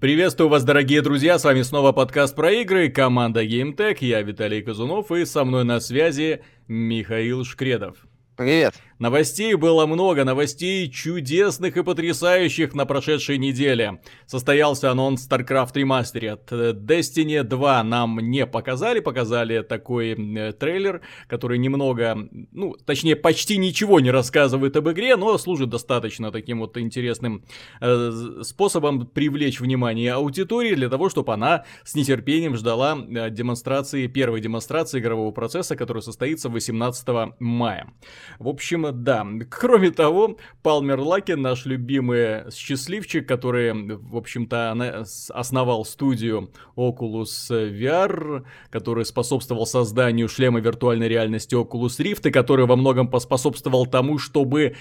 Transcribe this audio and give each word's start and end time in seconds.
Приветствую 0.00 0.48
вас, 0.48 0.64
дорогие 0.64 1.02
друзья, 1.02 1.38
с 1.38 1.44
вами 1.44 1.60
снова 1.60 1.92
подкаст 1.92 2.34
про 2.34 2.50
игры, 2.52 2.88
команда 2.88 3.44
GameTech, 3.44 3.98
я 4.00 4.22
Виталий 4.22 4.62
Казунов 4.62 5.12
и 5.12 5.26
со 5.26 5.44
мной 5.44 5.64
на 5.64 5.78
связи 5.78 6.40
Михаил 6.68 7.44
Шкредов. 7.44 7.98
Привет. 8.40 8.74
Новостей 9.00 9.54
было 9.54 9.86
много, 9.86 10.24
новостей 10.24 10.90
чудесных 10.90 11.78
и 11.78 11.82
потрясающих 11.82 12.74
на 12.74 12.84
прошедшей 12.84 13.38
неделе. 13.38 14.02
Состоялся 14.26 14.90
анонс 14.90 15.26
StarCraft 15.26 15.72
Remastered. 15.72 16.74
Destiny 16.74 17.42
2 17.42 17.82
нам 17.82 18.18
не 18.20 18.46
показали, 18.46 19.00
показали 19.00 19.62
такой 19.62 20.12
э, 20.12 20.52
трейлер, 20.52 21.00
который 21.28 21.56
немного, 21.56 22.28
ну, 22.52 22.76
точнее, 22.84 23.16
почти 23.16 23.56
ничего 23.56 24.00
не 24.00 24.10
рассказывает 24.10 24.76
об 24.76 24.90
игре, 24.90 25.16
но 25.16 25.38
служит 25.38 25.70
достаточно 25.70 26.30
таким 26.30 26.60
вот 26.60 26.76
интересным 26.76 27.44
э, 27.80 28.40
способом 28.42 29.06
привлечь 29.06 29.60
внимание 29.60 30.12
аудитории 30.12 30.74
для 30.74 30.90
того, 30.90 31.08
чтобы 31.08 31.32
она 31.32 31.64
с 31.84 31.94
нетерпением 31.94 32.54
ждала 32.54 32.98
э, 32.98 33.30
демонстрации, 33.30 34.08
первой 34.08 34.42
демонстрации 34.42 35.00
игрового 35.00 35.30
процесса, 35.30 35.74
который 35.74 36.02
состоится 36.02 36.50
18 36.50 37.08
мая. 37.38 37.90
В 38.38 38.48
общем, 38.48 38.86
да. 39.02 39.26
Кроме 39.50 39.90
того, 39.90 40.36
Палмер 40.62 41.00
Лаки, 41.00 41.32
наш 41.32 41.66
любимый 41.66 42.50
счастливчик, 42.50 43.26
который, 43.26 43.72
в 43.72 44.16
общем-то, 44.16 45.04
основал 45.30 45.84
студию 45.84 46.50
Oculus 46.76 47.50
VR, 47.50 48.44
который 48.70 49.04
способствовал 49.04 49.66
созданию 49.66 50.28
шлема 50.28 50.60
виртуальной 50.60 51.08
реальности 51.08 51.54
Oculus 51.54 51.98
Rift, 51.98 52.28
и 52.28 52.30
который 52.30 52.66
во 52.66 52.76
многом 52.76 53.08
поспособствовал 53.08 53.86
тому, 53.86 54.18
чтобы 54.18 54.76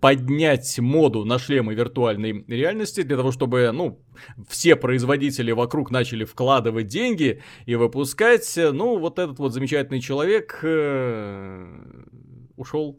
поднять 0.00 0.78
моду 0.78 1.24
на 1.24 1.38
шлемы 1.38 1.74
виртуальной 1.74 2.44
реальности 2.46 3.02
для 3.02 3.16
того, 3.16 3.32
чтобы, 3.32 3.70
ну, 3.72 4.00
все 4.48 4.76
производители 4.76 5.50
вокруг 5.52 5.90
начали 5.90 6.24
вкладывать 6.24 6.86
деньги 6.86 7.42
и 7.66 7.74
выпускать, 7.74 8.52
ну, 8.56 8.98
вот 8.98 9.18
этот 9.18 9.38
вот 9.38 9.52
замечательный 9.52 10.00
человек 10.00 10.60
э, 10.62 11.66
ушел 12.58 12.98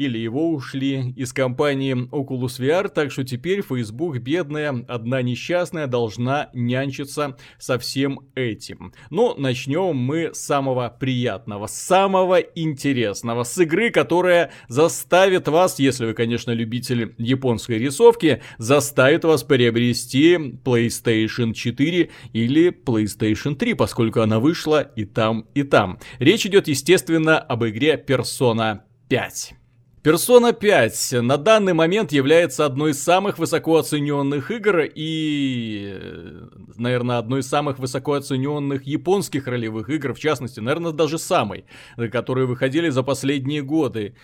или 0.00 0.16
его 0.16 0.50
ушли 0.50 1.12
из 1.14 1.34
компании 1.34 1.94
Oculus 1.94 2.58
VR, 2.58 2.88
так 2.88 3.12
что 3.12 3.22
теперь 3.22 3.60
Facebook, 3.60 4.16
бедная, 4.16 4.82
одна 4.88 5.20
несчастная, 5.20 5.86
должна 5.86 6.48
нянчиться 6.54 7.36
со 7.58 7.78
всем 7.78 8.20
этим. 8.34 8.94
Но 9.10 9.34
начнем 9.36 9.94
мы 9.94 10.30
с 10.32 10.38
самого 10.38 10.88
приятного, 10.88 11.66
самого 11.66 12.38
интересного, 12.38 13.42
с 13.42 13.58
игры, 13.58 13.90
которая 13.90 14.52
заставит 14.68 15.48
вас, 15.48 15.78
если 15.78 16.06
вы, 16.06 16.14
конечно, 16.14 16.50
любитель 16.50 17.14
японской 17.18 17.76
рисовки, 17.76 18.40
заставит 18.56 19.24
вас 19.24 19.44
приобрести 19.44 20.36
PlayStation 20.64 21.52
4 21.52 22.10
или 22.32 22.70
PlayStation 22.70 23.54
3, 23.54 23.74
поскольку 23.74 24.22
она 24.22 24.40
вышла 24.40 24.80
и 24.80 25.04
там, 25.04 25.46
и 25.52 25.62
там. 25.62 25.98
Речь 26.18 26.46
идет, 26.46 26.68
естественно, 26.68 27.38
об 27.38 27.66
игре 27.66 28.02
Persona 28.02 28.80
5. 29.10 29.59
Persona 30.02 30.54
5 30.54 31.20
на 31.20 31.36
данный 31.36 31.74
момент 31.74 32.10
является 32.10 32.64
одной 32.64 32.92
из 32.92 33.02
самых 33.02 33.38
высоко 33.38 33.76
оцененных 33.76 34.50
игр 34.50 34.88
и, 34.94 35.94
наверное, 36.78 37.18
одной 37.18 37.40
из 37.40 37.48
самых 37.48 37.78
высоко 37.78 38.14
оцененных 38.14 38.86
японских 38.86 39.46
ролевых 39.46 39.90
игр, 39.90 40.14
в 40.14 40.18
частности, 40.18 40.58
наверное, 40.58 40.92
даже 40.92 41.18
самой, 41.18 41.66
которые 42.10 42.46
выходили 42.46 42.88
за 42.88 43.02
последние 43.02 43.60
годы. 43.60 44.14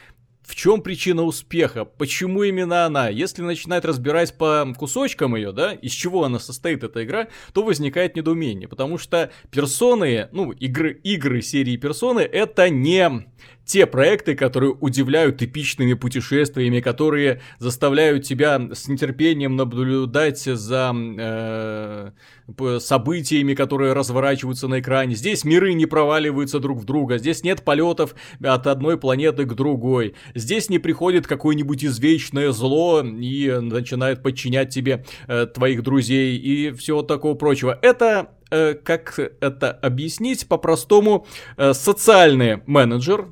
В 0.43 0.55
чем 0.55 0.81
причина 0.81 1.25
успеха? 1.25 1.85
Почему 1.85 2.45
именно 2.45 2.87
она? 2.87 3.09
Если 3.09 3.43
начинать 3.43 3.85
разбирать 3.85 4.39
по 4.39 4.73
кусочкам 4.79 5.37
ее, 5.37 5.53
да, 5.53 5.73
из 5.73 5.91
чего 5.91 6.25
она 6.25 6.39
состоит, 6.39 6.85
эта 6.85 7.05
игра, 7.05 7.27
то 7.53 7.65
возникает 7.65 8.17
недоумение. 8.17 8.69
Потому 8.69 8.97
что 8.97 9.31
персоны, 9.51 10.29
ну, 10.31 10.53
игры, 10.53 11.01
игры 11.03 11.43
серии 11.43 11.77
персоны, 11.77 12.21
это 12.21 12.71
не 12.71 13.27
те 13.67 13.85
проекты, 13.85 14.37
которые 14.37 14.73
удивляют 14.73 15.43
эпичными 15.43 15.95
путешествиями, 15.95 16.81
которые 16.81 17.41
заставляют 17.59 18.25
тебя 18.25 18.61
с 18.73 18.87
нетерпением 18.87 19.57
наблюдать 19.57 20.39
за 20.39 20.95
э, 20.95 22.11
событиями, 22.79 23.55
которые 23.55 23.93
разворачиваются 23.93 24.69
на 24.69 24.79
экране. 24.79 25.17
Здесь 25.17 25.45
миры 25.45 25.75
не 25.75 25.87
проваливаются 25.87 26.61
друг 26.61 26.79
в 26.79 26.85
друга, 26.85 27.19
здесь 27.19 27.43
нет 27.43 27.65
полетов 27.65 28.15
от 28.41 28.69
одной 28.69 28.99
планеты 28.99 29.45
к 29.45 29.55
другой. 29.55 30.15
Здесь 30.35 30.71
не 30.71 30.79
приходит 30.79 31.27
какое-нибудь 31.27 31.85
извечное 31.85 32.53
зло 32.53 33.03
и 33.03 33.51
начинает 33.61 34.23
подчинять 34.23 34.73
тебе 34.73 35.05
э, 35.27 35.47
твоих 35.47 35.83
друзей 35.83 36.37
и 36.37 36.71
всего 36.71 37.03
такого 37.03 37.35
прочего. 37.35 37.77
Это 37.83 38.29
э, 38.51 38.75
как 38.75 39.19
это 39.19 39.73
объяснить 39.73 40.47
по-простому, 40.47 41.27
э, 41.57 41.73
социальный 41.73 42.63
менеджер, 42.67 43.27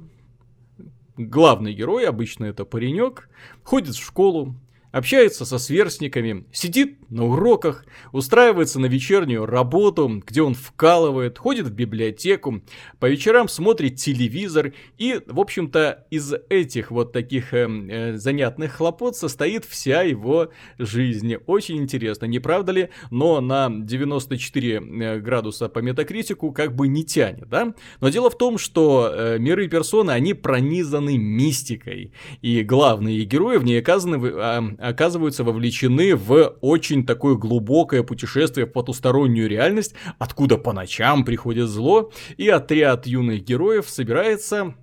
главный 1.16 1.74
герой, 1.74 2.06
обычно 2.06 2.44
это 2.44 2.64
паренек, 2.64 3.28
ходит 3.62 3.94
в 3.94 4.04
школу, 4.04 4.54
общается 4.94 5.44
со 5.44 5.58
сверстниками, 5.58 6.46
сидит 6.52 7.10
на 7.10 7.24
уроках, 7.24 7.84
устраивается 8.12 8.78
на 8.78 8.86
вечернюю 8.86 9.44
работу, 9.44 10.22
где 10.24 10.40
он 10.40 10.54
вкалывает, 10.54 11.36
ходит 11.36 11.66
в 11.66 11.72
библиотеку, 11.72 12.62
по 13.00 13.06
вечерам 13.06 13.48
смотрит 13.48 13.96
телевизор 13.96 14.72
и, 14.96 15.20
в 15.26 15.40
общем-то, 15.40 16.06
из 16.10 16.32
этих 16.48 16.92
вот 16.92 17.12
таких 17.12 17.52
э, 17.52 17.66
э, 17.68 18.16
занятных 18.16 18.74
хлопот 18.74 19.16
состоит 19.16 19.64
вся 19.64 20.02
его 20.02 20.50
жизнь. 20.78 21.34
Очень 21.46 21.78
интересно, 21.78 22.26
не 22.26 22.38
правда 22.38 22.70
ли? 22.70 22.90
Но 23.10 23.40
на 23.40 23.68
94 23.70 24.76
э, 24.76 25.18
градуса 25.18 25.68
по 25.68 25.80
метакритику 25.80 26.52
как 26.52 26.76
бы 26.76 26.86
не 26.86 27.04
тянет, 27.04 27.48
да? 27.48 27.74
Но 28.00 28.10
дело 28.10 28.30
в 28.30 28.38
том, 28.38 28.58
что 28.58 29.10
э, 29.12 29.38
миры 29.40 29.66
персоны, 29.66 30.12
они 30.12 30.34
пронизаны 30.34 31.18
мистикой, 31.18 32.12
и 32.42 32.62
главные 32.62 33.24
герои 33.24 33.56
в 33.56 33.64
ней 33.64 33.80
оказаны, 33.80 34.24
э, 34.24 34.83
оказываются 34.88 35.44
вовлечены 35.44 36.14
в 36.14 36.56
очень 36.60 37.06
такое 37.06 37.36
глубокое 37.36 38.02
путешествие 38.02 38.66
в 38.66 38.72
потустороннюю 38.72 39.48
реальность, 39.48 39.94
откуда 40.18 40.58
по 40.58 40.72
ночам 40.72 41.24
приходит 41.24 41.68
зло, 41.68 42.12
и 42.36 42.48
отряд 42.48 43.06
юных 43.06 43.42
героев 43.44 43.88
собирается 43.88 44.74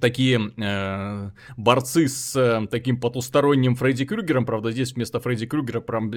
такие 0.00 0.52
э, 0.56 1.30
борцы 1.56 2.08
с 2.08 2.36
э, 2.36 2.66
таким 2.70 2.98
потусторонним 2.98 3.76
Фредди 3.76 4.04
Крюгером, 4.04 4.44
правда, 4.44 4.72
здесь 4.72 4.94
вместо 4.94 5.20
Фредди 5.20 5.46
Крюгера 5.46 5.80
прям 5.80 6.12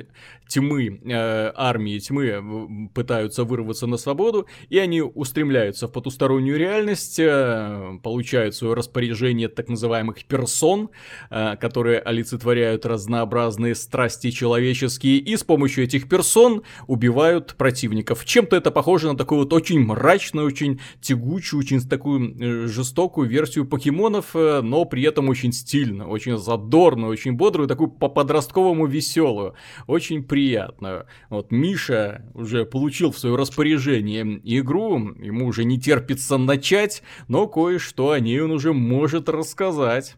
тьмы, 0.47 0.99
э, 1.03 1.51
армии 1.55 1.99
тьмы 1.99 2.89
пытаются 2.93 3.43
вырваться 3.43 3.87
на 3.87 3.97
свободу, 3.97 4.47
и 4.69 4.77
они 4.77 5.01
устремляются 5.01 5.87
в 5.87 5.91
потустороннюю 5.91 6.57
реальность, 6.57 7.19
э, 7.19 7.99
получают 8.03 8.55
свое 8.55 8.73
распоряжение 8.73 9.47
так 9.47 9.69
называемых 9.69 10.25
персон, 10.25 10.89
э, 11.29 11.55
которые 11.57 11.99
олицетворяют 11.99 12.85
разнообразные 12.85 13.75
страсти 13.75 14.31
человеческие, 14.31 15.17
и 15.17 15.37
с 15.37 15.43
помощью 15.43 15.83
этих 15.83 16.09
персон 16.09 16.63
убивают 16.87 17.55
противников. 17.55 18.25
Чем-то 18.25 18.55
это 18.55 18.71
похоже 18.71 19.11
на 19.11 19.17
такую 19.17 19.39
вот 19.41 19.53
очень 19.53 19.79
мрачную, 19.79 20.47
очень 20.47 20.79
тягучую, 21.01 21.59
очень 21.59 21.81
такую 21.81 22.35
э, 22.39 22.67
жестокую 22.67 23.29
версию 23.29 23.66
покемонов, 23.67 24.35
э, 24.35 24.61
но 24.61 24.85
при 24.85 25.03
этом 25.03 25.29
очень 25.29 25.53
стильно, 25.53 26.07
очень 26.07 26.37
задорно, 26.37 27.07
очень 27.07 27.33
бодрую, 27.33 27.67
такую 27.67 27.89
по-подростковому 27.89 28.87
веселую, 28.87 29.55
очень 29.87 30.23
приятную. 30.23 31.05
Вот 31.29 31.51
Миша 31.51 32.25
уже 32.33 32.65
получил 32.65 33.11
в 33.11 33.19
свое 33.19 33.35
распоряжение 33.35 34.41
игру, 34.43 34.97
ему 35.19 35.47
уже 35.47 35.63
не 35.63 35.79
терпится 35.79 36.37
начать, 36.37 37.03
но 37.27 37.47
кое-что 37.47 38.11
о 38.11 38.19
ней 38.19 38.41
он 38.41 38.51
уже 38.51 38.73
может 38.73 39.29
рассказать. 39.29 40.15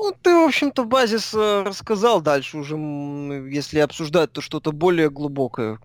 Ну, 0.00 0.14
ты, 0.22 0.32
в 0.32 0.44
общем-то, 0.46 0.84
базис 0.84 1.34
э, 1.34 1.62
рассказал 1.66 2.20
дальше 2.20 2.58
уже, 2.58 2.76
если 3.50 3.80
обсуждать, 3.80 4.30
то 4.30 4.40
что-то 4.40 4.70
более 4.70 5.10
глубокое, 5.10 5.80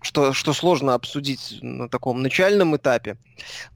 что, 0.00 0.32
что 0.32 0.52
сложно 0.52 0.94
обсудить 0.94 1.58
на 1.62 1.88
таком 1.88 2.20
начальном 2.20 2.74
этапе. 2.76 3.16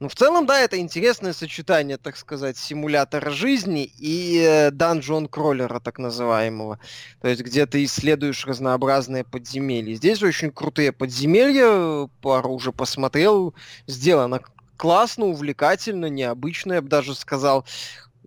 Но 0.01 0.09
в 0.09 0.15
целом, 0.15 0.45
да, 0.45 0.59
это 0.59 0.77
интересное 0.79 1.31
сочетание, 1.31 1.97
так 1.97 2.17
сказать, 2.17 2.57
симулятора 2.57 3.29
жизни 3.29 3.89
и 3.99 4.69
данжон 4.73 5.29
кроллера, 5.29 5.79
так 5.79 5.97
называемого. 5.97 6.77
То 7.21 7.29
есть, 7.29 7.41
где 7.41 7.65
ты 7.65 7.85
исследуешь 7.85 8.45
разнообразные 8.45 9.23
подземелья. 9.23 9.95
Здесь 9.95 10.21
очень 10.23 10.51
крутые 10.51 10.91
подземелья, 10.91 12.09
пару 12.21 12.49
уже 12.49 12.73
посмотрел, 12.73 13.55
сделано 13.87 14.41
классно, 14.75 15.27
увлекательно, 15.27 16.07
необычно, 16.07 16.73
я 16.73 16.81
бы 16.81 16.89
даже 16.89 17.15
сказал 17.15 17.65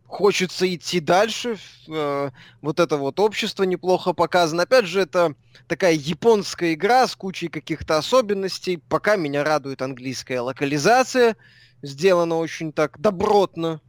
хочется 0.07 0.73
идти 0.73 1.01
дальше. 1.01 1.59
Э, 1.89 2.31
вот 2.63 2.81
это 2.81 2.97
вот 2.97 3.21
общество 3.21 3.65
неплохо 3.65 4.13
показано. 4.13 4.63
Опять 4.63 4.87
же, 4.87 5.01
это 5.01 5.35
такая 5.67 5.93
японская 5.93 6.75
игра 6.75 7.07
с 7.07 7.17
кучей 7.17 7.49
каких-то 7.49 7.99
особенностей. 7.99 8.79
Пока 8.89 9.17
меня 9.17 9.45
радует 9.45 9.83
английская 9.83 10.41
локализация. 10.41 11.37
Сделана 11.83 12.37
очень 12.37 12.73
так 12.73 12.99
добротно, 12.99 13.81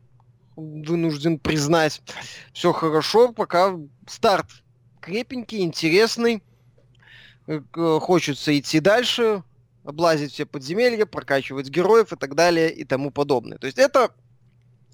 вынужден 0.56 1.40
признать. 1.40 2.02
Все 2.54 2.74
хорошо, 2.74 3.32
пока 3.32 3.76
старт 4.08 4.48
крепенький, 5.00 5.62
интересный. 5.62 6.44
э, 7.48 7.62
хочется 8.02 8.58
идти 8.60 8.82
дальше, 8.82 9.44
облазить 9.86 10.34
все 10.34 10.46
подземелья, 10.46 11.06
прокачивать 11.06 11.70
героев 11.70 12.12
и 12.12 12.18
так 12.18 12.36
далее 12.36 12.74
и 12.74 12.84
тому 12.84 13.10
подобное. 13.10 13.58
То 13.58 13.68
есть 13.68 13.78
это 13.78 14.12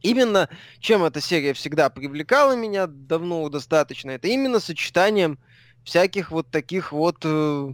именно, 0.04 0.50
чем 0.80 1.04
эта 1.04 1.20
серия 1.20 1.54
всегда 1.54 1.90
привлекала 1.90 2.56
меня 2.56 2.86
давно 2.88 3.50
достаточно, 3.50 4.12
это 4.12 4.28
именно 4.28 4.60
сочетанием 4.60 5.40
всяких 5.84 6.32
вот 6.32 6.52
таких 6.52 6.92
вот 6.92 7.18
э, 7.24 7.74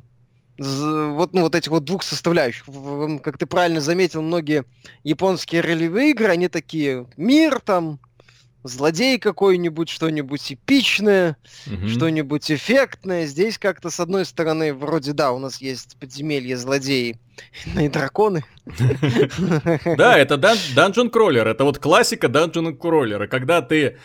вот, 0.60 1.34
ну, 1.34 1.42
вот 1.42 1.56
этих 1.56 1.72
вот 1.72 1.86
двух 1.86 2.04
составляющих. 2.04 2.66
Как 3.24 3.38
ты 3.38 3.46
правильно 3.46 3.82
заметил, 3.82 4.22
многие 4.22 4.66
японские 5.04 5.62
ролевые 5.62 6.12
игры, 6.12 6.28
они 6.28 6.50
такие, 6.50 7.08
мир 7.16 7.60
там, 7.60 8.00
злодей 8.64 9.20
какой-нибудь, 9.20 9.90
что-нибудь 9.90 10.52
эпичное, 10.52 11.38
угу. 11.66 11.88
что-нибудь 11.88 12.52
эффектное. 12.52 13.26
Здесь 13.26 13.58
как-то, 13.58 13.90
с 13.90 14.00
одной 14.00 14.26
стороны, 14.26 14.74
вроде, 14.74 15.14
да, 15.14 15.32
у 15.32 15.40
нас 15.40 15.62
есть 15.62 15.98
подземелье 15.98 16.58
злодеи, 16.58 17.18
ну 17.74 17.82
и 17.82 17.88
драконы. 17.88 18.44
Да, 19.98 20.18
это 20.18 20.36
Dungeon 20.36 21.12
Crawler, 21.12 21.48
это 21.50 21.64
вот 21.64 21.80
классика 21.80 22.28
Dungeon 22.28 22.78
Crawler, 22.78 23.28
когда 23.28 23.62
ты 23.62 23.98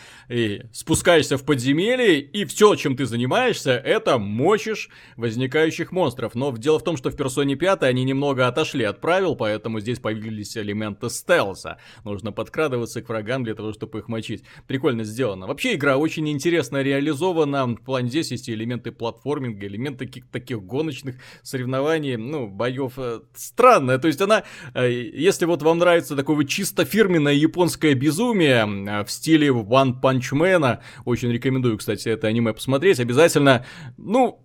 спускаешься 0.71 1.37
в 1.37 1.43
подземелье, 1.43 2.19
и 2.19 2.45
все, 2.45 2.75
чем 2.75 2.95
ты 2.95 3.05
занимаешься, 3.05 3.71
это 3.71 4.17
мочишь 4.17 4.89
возникающих 5.17 5.91
монстров. 5.91 6.33
Но 6.35 6.55
дело 6.57 6.79
в 6.79 6.83
том, 6.83 6.97
что 6.97 7.11
в 7.11 7.15
Персоне 7.15 7.55
5 7.55 7.83
они 7.83 8.03
немного 8.03 8.47
отошли 8.47 8.83
от 8.83 9.01
правил, 9.01 9.35
поэтому 9.35 9.79
здесь 9.79 9.99
появились 9.99 10.57
элементы 10.57 11.09
стелса. 11.09 11.77
Нужно 12.03 12.31
подкрадываться 12.31 13.01
к 13.01 13.09
врагам 13.09 13.43
для 13.43 13.53
того, 13.53 13.73
чтобы 13.73 13.99
их 13.99 14.07
мочить. 14.07 14.43
Прикольно 14.67 15.03
сделано. 15.03 15.47
Вообще 15.47 15.75
игра 15.75 15.97
очень 15.97 16.27
интересно 16.29 16.81
реализована. 16.81 17.67
В 17.67 17.75
плане 17.75 18.09
здесь 18.09 18.31
есть 18.31 18.49
элементы 18.49 18.91
платформинга, 18.91 19.67
элементы 19.67 20.07
каких-то 20.07 20.31
таких 20.31 20.63
гоночных 20.63 21.15
соревнований, 21.43 22.15
ну, 22.15 22.47
боев 22.47 22.93
э, 22.97 23.21
странная. 23.35 23.99
То 23.99 24.07
есть 24.07 24.21
она, 24.21 24.43
если 24.75 25.45
вот 25.45 25.61
вам 25.61 25.79
нравится 25.79 26.15
такое 26.15 26.35
вот 26.37 26.47
чисто 26.47 26.85
фирменное 26.85 27.33
японское 27.33 27.93
безумие 27.93 28.65
э, 28.65 29.03
в 29.03 29.11
стиле 29.11 29.49
One 29.49 29.99
Punch 30.01 30.33
Man, 30.33 30.79
очень 31.05 31.31
рекомендую, 31.31 31.77
кстати, 31.77 32.09
это 32.09 32.27
аниме 32.27 32.53
посмотреть, 32.53 32.99
обязательно, 32.99 33.65
ну, 33.97 34.44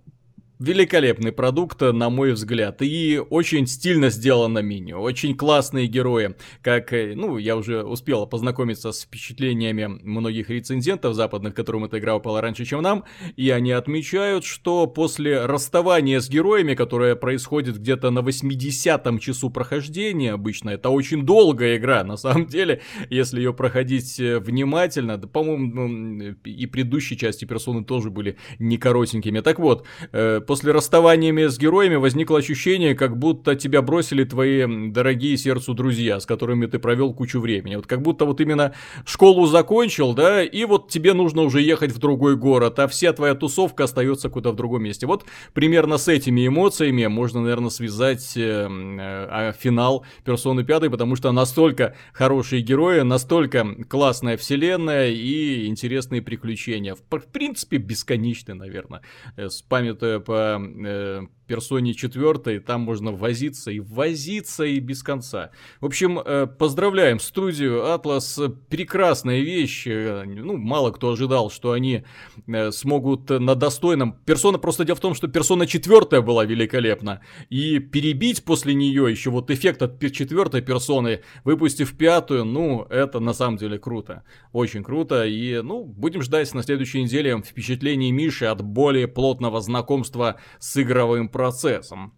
великолепный 0.60 1.32
продукт, 1.32 1.80
на 1.80 2.10
мой 2.10 2.32
взгляд. 2.32 2.82
И 2.82 3.20
очень 3.30 3.66
стильно 3.66 4.10
сделано 4.10 4.58
мини. 4.58 4.92
Очень 4.92 5.34
классные 5.34 5.86
герои. 5.86 6.36
Как, 6.62 6.92
э, 6.92 7.14
ну, 7.16 7.38
я 7.38 7.56
уже 7.56 7.82
успел 7.82 8.26
познакомиться 8.26 8.92
с 8.92 9.02
впечатлениями 9.02 9.86
многих 9.86 10.50
рецензентов 10.50 11.14
западных, 11.14 11.54
которым 11.54 11.84
эта 11.84 11.98
игра 11.98 12.14
упала 12.14 12.40
раньше, 12.42 12.66
чем 12.66 12.82
нам. 12.82 13.04
И 13.36 13.48
они 13.50 13.72
отмечают, 13.72 14.44
что 14.44 14.86
после 14.86 15.46
расставания 15.46 16.20
с 16.20 16.28
героями, 16.28 16.74
которое 16.74 17.16
происходит 17.16 17.78
где-то 17.78 18.10
на 18.10 18.20
80-м 18.20 19.18
часу 19.18 19.48
прохождения 19.50 20.32
обычно, 20.32 20.70
это 20.70 20.90
очень 20.90 21.24
долгая 21.24 21.78
игра, 21.78 22.04
на 22.04 22.18
самом 22.18 22.46
деле, 22.46 22.82
если 23.08 23.38
ее 23.38 23.54
проходить 23.54 24.20
э, 24.20 24.38
внимательно. 24.38 25.16
Да, 25.16 25.26
по-моему, 25.26 26.36
и 26.44 26.66
предыдущие 26.66 27.18
части 27.18 27.46
персоны 27.46 27.82
тоже 27.82 28.10
были 28.10 28.36
не 28.58 28.76
коротенькими. 28.76 29.40
Так 29.40 29.58
вот, 29.58 29.86
э, 30.12 30.40
После 30.50 30.72
расставаниями 30.72 31.46
с 31.46 31.60
героями 31.60 31.94
возникло 31.94 32.40
ощущение, 32.40 32.96
как 32.96 33.16
будто 33.16 33.54
тебя 33.54 33.82
бросили 33.82 34.24
твои 34.24 34.66
дорогие 34.90 35.36
сердцу 35.36 35.74
друзья, 35.74 36.18
с 36.18 36.26
которыми 36.26 36.66
ты 36.66 36.80
провел 36.80 37.14
кучу 37.14 37.38
времени. 37.38 37.76
Вот 37.76 37.86
как 37.86 38.02
будто 38.02 38.24
вот 38.24 38.40
именно 38.40 38.74
школу 39.06 39.46
закончил, 39.46 40.12
да, 40.12 40.42
и 40.42 40.64
вот 40.64 40.90
тебе 40.90 41.12
нужно 41.12 41.42
уже 41.42 41.60
ехать 41.62 41.92
в 41.92 41.98
другой 42.00 42.34
город, 42.34 42.80
а 42.80 42.88
вся 42.88 43.12
твоя 43.12 43.36
тусовка 43.36 43.84
остается 43.84 44.28
куда-то 44.28 44.54
в 44.54 44.56
другом 44.56 44.82
месте. 44.82 45.06
Вот 45.06 45.24
примерно 45.54 45.98
с 45.98 46.08
этими 46.08 46.48
эмоциями 46.48 47.06
можно, 47.06 47.42
наверное, 47.42 47.70
связать 47.70 48.36
э, 48.36 48.68
э, 48.68 49.52
финал 49.56 50.04
Персоны 50.24 50.64
5, 50.64 50.90
потому 50.90 51.14
что 51.14 51.30
настолько 51.30 51.94
хорошие 52.12 52.60
герои, 52.60 53.02
настолько 53.02 53.64
классная 53.88 54.36
вселенная 54.36 55.10
и 55.10 55.68
интересные 55.68 56.22
приключения. 56.22 56.96
В, 56.96 57.02
принципе, 57.32 57.76
бесконечные, 57.76 58.56
наверное, 58.56 59.02
э, 59.36 59.48
с 59.48 59.62
памятуя 59.62 60.18
по 60.18 60.39
arba 60.40 60.66
e, 60.88 61.28
персоне 61.50 61.94
4, 61.94 62.60
там 62.60 62.82
можно 62.82 63.10
возиться 63.10 63.72
и 63.72 63.80
возиться 63.80 64.62
и 64.62 64.78
без 64.78 65.02
конца. 65.02 65.50
В 65.80 65.86
общем, 65.86 66.20
э, 66.20 66.46
поздравляем 66.46 67.18
студию 67.18 67.82
Atlas, 67.86 68.48
прекрасная 68.68 69.40
вещь, 69.40 69.84
э, 69.88 70.22
ну, 70.26 70.56
мало 70.56 70.92
кто 70.92 71.10
ожидал, 71.10 71.50
что 71.50 71.72
они 71.72 72.04
э, 72.46 72.70
смогут 72.70 73.30
на 73.30 73.56
достойном... 73.56 74.12
Персона, 74.24 74.58
просто 74.58 74.84
дело 74.84 74.94
в 74.94 75.00
том, 75.00 75.14
что 75.14 75.26
персона 75.26 75.66
4 75.66 76.22
была 76.22 76.44
великолепна, 76.44 77.20
и 77.48 77.80
перебить 77.80 78.44
после 78.44 78.72
нее 78.72 79.10
еще 79.10 79.30
вот 79.30 79.50
эффект 79.50 79.82
от 79.82 79.98
четвертой 80.12 80.62
персоны, 80.62 81.22
выпустив 81.42 81.98
пятую, 81.98 82.44
ну, 82.44 82.86
это 82.90 83.18
на 83.18 83.32
самом 83.32 83.56
деле 83.56 83.80
круто, 83.80 84.22
очень 84.52 84.84
круто, 84.84 85.24
и, 85.26 85.62
ну, 85.62 85.82
будем 85.82 86.22
ждать 86.22 86.54
на 86.54 86.62
следующей 86.62 87.02
неделе 87.02 87.42
впечатлений 87.44 88.12
Миши 88.12 88.46
от 88.46 88.62
более 88.62 89.08
плотного 89.08 89.60
знакомства 89.60 90.36
с 90.60 90.80
игровым 90.80 91.28
процессом. 91.40 92.12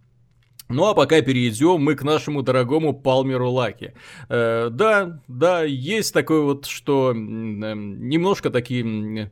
Ну 0.69 0.86
а 0.86 0.94
пока 0.94 1.20
перейдем 1.22 1.80
мы 1.80 1.94
к 1.94 2.02
нашему 2.02 2.42
дорогому 2.42 2.92
Палмеру 2.92 3.50
Лаки. 3.50 3.94
Э, 4.28 4.69
да, 4.70 5.22
да, 5.28 5.62
есть 5.62 6.12
такое 6.12 6.40
вот, 6.40 6.66
что 6.66 7.12
э, 7.12 7.14
немножко 7.14 8.50
такие 8.50 9.30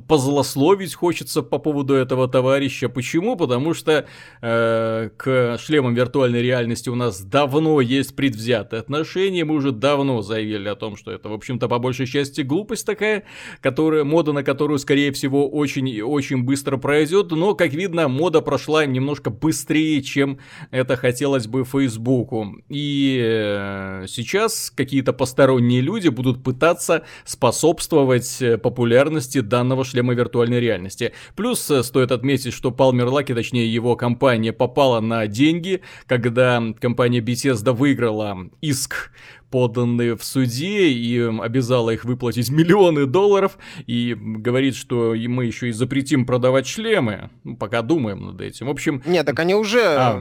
позлословить 0.00 0.94
хочется 0.94 1.42
по 1.42 1.58
поводу 1.58 1.94
этого 1.94 2.28
товарища. 2.28 2.88
Почему? 2.88 3.36
Потому 3.36 3.74
что 3.74 4.06
э, 4.40 5.10
к 5.16 5.58
шлемам 5.58 5.94
виртуальной 5.94 6.42
реальности 6.42 6.88
у 6.88 6.94
нас 6.94 7.20
давно 7.20 7.80
есть 7.80 8.16
предвзятое 8.16 8.80
отношение. 8.80 9.44
Мы 9.44 9.54
уже 9.54 9.72
давно 9.72 10.22
заявили 10.22 10.68
о 10.68 10.74
том, 10.74 10.96
что 10.96 11.10
это, 11.10 11.28
в 11.28 11.32
общем-то, 11.32 11.68
по 11.68 11.78
большей 11.78 12.06
части 12.06 12.40
глупость 12.40 12.86
такая, 12.86 13.24
которая, 13.60 14.04
мода 14.04 14.32
на 14.32 14.42
которую, 14.42 14.78
скорее 14.78 15.12
всего, 15.12 15.48
очень-очень 15.48 16.42
быстро 16.42 16.78
пройдет. 16.78 17.30
Но, 17.30 17.54
как 17.54 17.72
видно, 17.72 18.08
мода 18.08 18.40
прошла 18.40 18.86
немножко 18.86 19.30
быстрее, 19.30 20.02
чем 20.02 20.38
это 20.70 20.96
хотелось 20.96 21.46
бы 21.46 21.64
Фейсбуку. 21.64 22.56
И 22.68 23.20
э, 23.22 24.06
сейчас 24.08 24.72
какие-то 24.74 25.12
посторонние 25.12 25.80
люди 25.80 26.08
будут 26.08 26.42
пытаться 26.42 27.04
способствовать 27.24 28.40
э, 28.40 28.56
популярности 28.56 29.40
данного 29.40 29.81
нового 29.82 29.84
шлема 29.84 30.14
виртуальной 30.14 30.60
реальности. 30.60 31.12
Плюс 31.36 31.70
э, 31.70 31.82
стоит 31.82 32.12
отметить, 32.12 32.52
что 32.52 32.70
Palmer 32.70 33.08
Lucky, 33.08 33.34
точнее 33.34 33.72
его 33.72 33.96
компания, 33.96 34.52
попала 34.52 35.00
на 35.00 35.26
деньги, 35.26 35.80
когда 36.06 36.62
компания 36.80 37.20
Bethesda 37.20 37.72
выиграла 37.72 38.50
иск 38.60 39.12
поданные 39.50 40.16
в 40.16 40.24
суде 40.24 40.88
и 40.88 41.18
обязала 41.20 41.90
их 41.90 42.04
выплатить 42.04 42.50
миллионы 42.50 43.04
долларов 43.04 43.58
и 43.86 44.16
говорит, 44.18 44.74
что 44.74 45.14
мы 45.14 45.44
еще 45.44 45.68
и 45.68 45.72
запретим 45.72 46.24
продавать 46.24 46.66
шлемы. 46.66 47.30
Ну, 47.44 47.56
пока 47.56 47.82
думаем 47.82 48.24
над 48.24 48.40
этим. 48.40 48.66
В 48.66 48.70
общем... 48.70 49.02
Нет, 49.04 49.26
так 49.26 49.38
они 49.40 49.54
уже 49.54 49.84
а 49.84 50.20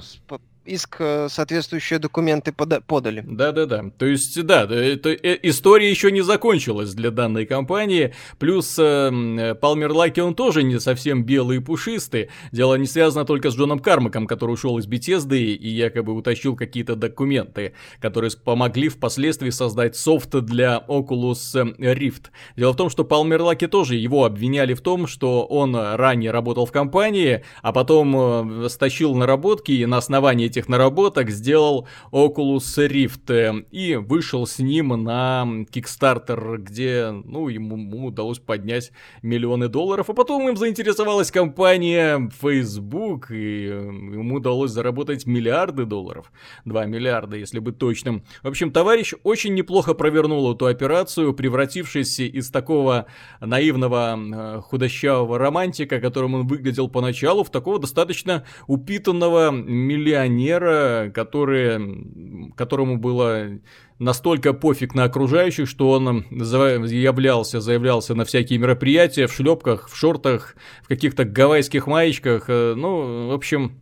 иск 0.65 0.97
э, 0.99 1.27
соответствующие 1.29 1.99
документы 1.99 2.51
пода- 2.51 2.81
подали. 2.81 3.23
Да-да-да. 3.25 3.85
То 3.97 4.05
есть, 4.05 4.41
да, 4.43 4.63
это, 4.63 5.09
э, 5.09 5.39
история 5.43 5.89
еще 5.89 6.11
не 6.11 6.21
закончилась 6.21 6.93
для 6.93 7.09
данной 7.11 7.45
компании. 7.45 8.13
Плюс 8.37 8.77
э, 8.77 9.55
Палмер 9.59 9.91
Лаки, 9.91 10.19
он 10.19 10.35
тоже 10.35 10.63
не 10.63 10.79
совсем 10.79 11.23
белый 11.23 11.57
и 11.57 11.59
пушистый. 11.59 12.29
Дело 12.51 12.75
не 12.75 12.85
связано 12.85 13.25
только 13.25 13.49
с 13.49 13.55
Джоном 13.55 13.79
Кармаком, 13.79 14.27
который 14.27 14.51
ушел 14.51 14.77
из 14.77 14.87
Bethesda 14.87 15.37
и 15.37 15.67
якобы 15.67 16.13
утащил 16.13 16.55
какие-то 16.55 16.95
документы, 16.95 17.73
которые 17.99 18.31
помогли 18.31 18.89
впоследствии 18.89 19.49
создать 19.49 19.95
софт 19.95 20.29
для 20.31 20.83
Oculus 20.87 21.55
Rift. 21.79 22.25
Дело 22.55 22.73
в 22.73 22.77
том, 22.77 22.89
что 22.89 23.03
Палмер 23.03 23.41
Лаки 23.41 23.67
тоже 23.67 23.95
его 23.95 24.25
обвиняли 24.25 24.73
в 24.73 24.81
том, 24.81 25.07
что 25.07 25.43
он 25.45 25.75
ранее 25.75 26.31
работал 26.31 26.65
в 26.65 26.71
компании, 26.71 27.43
а 27.61 27.73
потом 27.73 28.69
стащил 28.69 29.15
наработки 29.15 29.71
и 29.71 29.85
на 29.85 29.97
основании 29.97 30.50
этих 30.51 30.67
наработок 30.67 31.29
сделал 31.29 31.87
Oculus 32.11 32.77
Rift 32.77 33.31
э, 33.33 33.65
и 33.71 33.95
вышел 33.95 34.45
с 34.45 34.59
ним 34.59 34.89
на 34.89 35.45
Kickstarter, 35.71 36.57
где, 36.57 37.11
ну, 37.11 37.47
ему, 37.47 37.77
ему 37.77 38.07
удалось 38.07 38.39
поднять 38.39 38.91
миллионы 39.21 39.69
долларов, 39.69 40.09
а 40.09 40.13
потом 40.13 40.47
им 40.49 40.57
заинтересовалась 40.57 41.31
компания 41.31 42.29
Facebook, 42.41 43.31
и 43.31 43.67
э, 43.67 43.71
ему 43.71 44.35
удалось 44.35 44.71
заработать 44.71 45.25
миллиарды 45.25 45.85
долларов, 45.85 46.31
2 46.65 46.85
миллиарда, 46.85 47.37
если 47.37 47.59
быть 47.59 47.77
точным. 47.77 48.23
В 48.43 48.47
общем, 48.47 48.71
товарищ 48.71 49.13
очень 49.23 49.53
неплохо 49.53 49.93
провернул 49.93 50.53
эту 50.53 50.65
операцию, 50.65 51.33
превратившись 51.33 52.19
из 52.19 52.51
такого 52.51 53.05
наивного 53.39 54.17
э, 54.17 54.61
худощавого 54.61 55.37
романтика, 55.37 55.99
которым 56.01 56.35
он 56.35 56.47
выглядел 56.47 56.89
поначалу, 56.89 57.43
в 57.43 57.49
такого 57.49 57.79
достаточно 57.79 58.43
упитанного 58.67 59.51
миллионера, 59.51 60.40
инженера, 60.41 61.11
который, 61.13 62.51
которому 62.55 62.97
было 62.97 63.59
настолько 63.99 64.53
пофиг 64.53 64.95
на 64.95 65.03
окружающих, 65.03 65.69
что 65.69 65.91
он 65.91 66.25
заявлялся, 66.31 67.61
заявлялся 67.61 68.15
на 68.15 68.25
всякие 68.25 68.59
мероприятия 68.59 69.27
в 69.27 69.33
шлепках, 69.33 69.89
в 69.89 69.95
шортах, 69.95 70.55
в 70.83 70.87
каких-то 70.87 71.23
гавайских 71.23 71.87
маечках. 71.87 72.45
Э, 72.47 72.73
ну, 72.75 73.29
в 73.29 73.33
общем, 73.33 73.79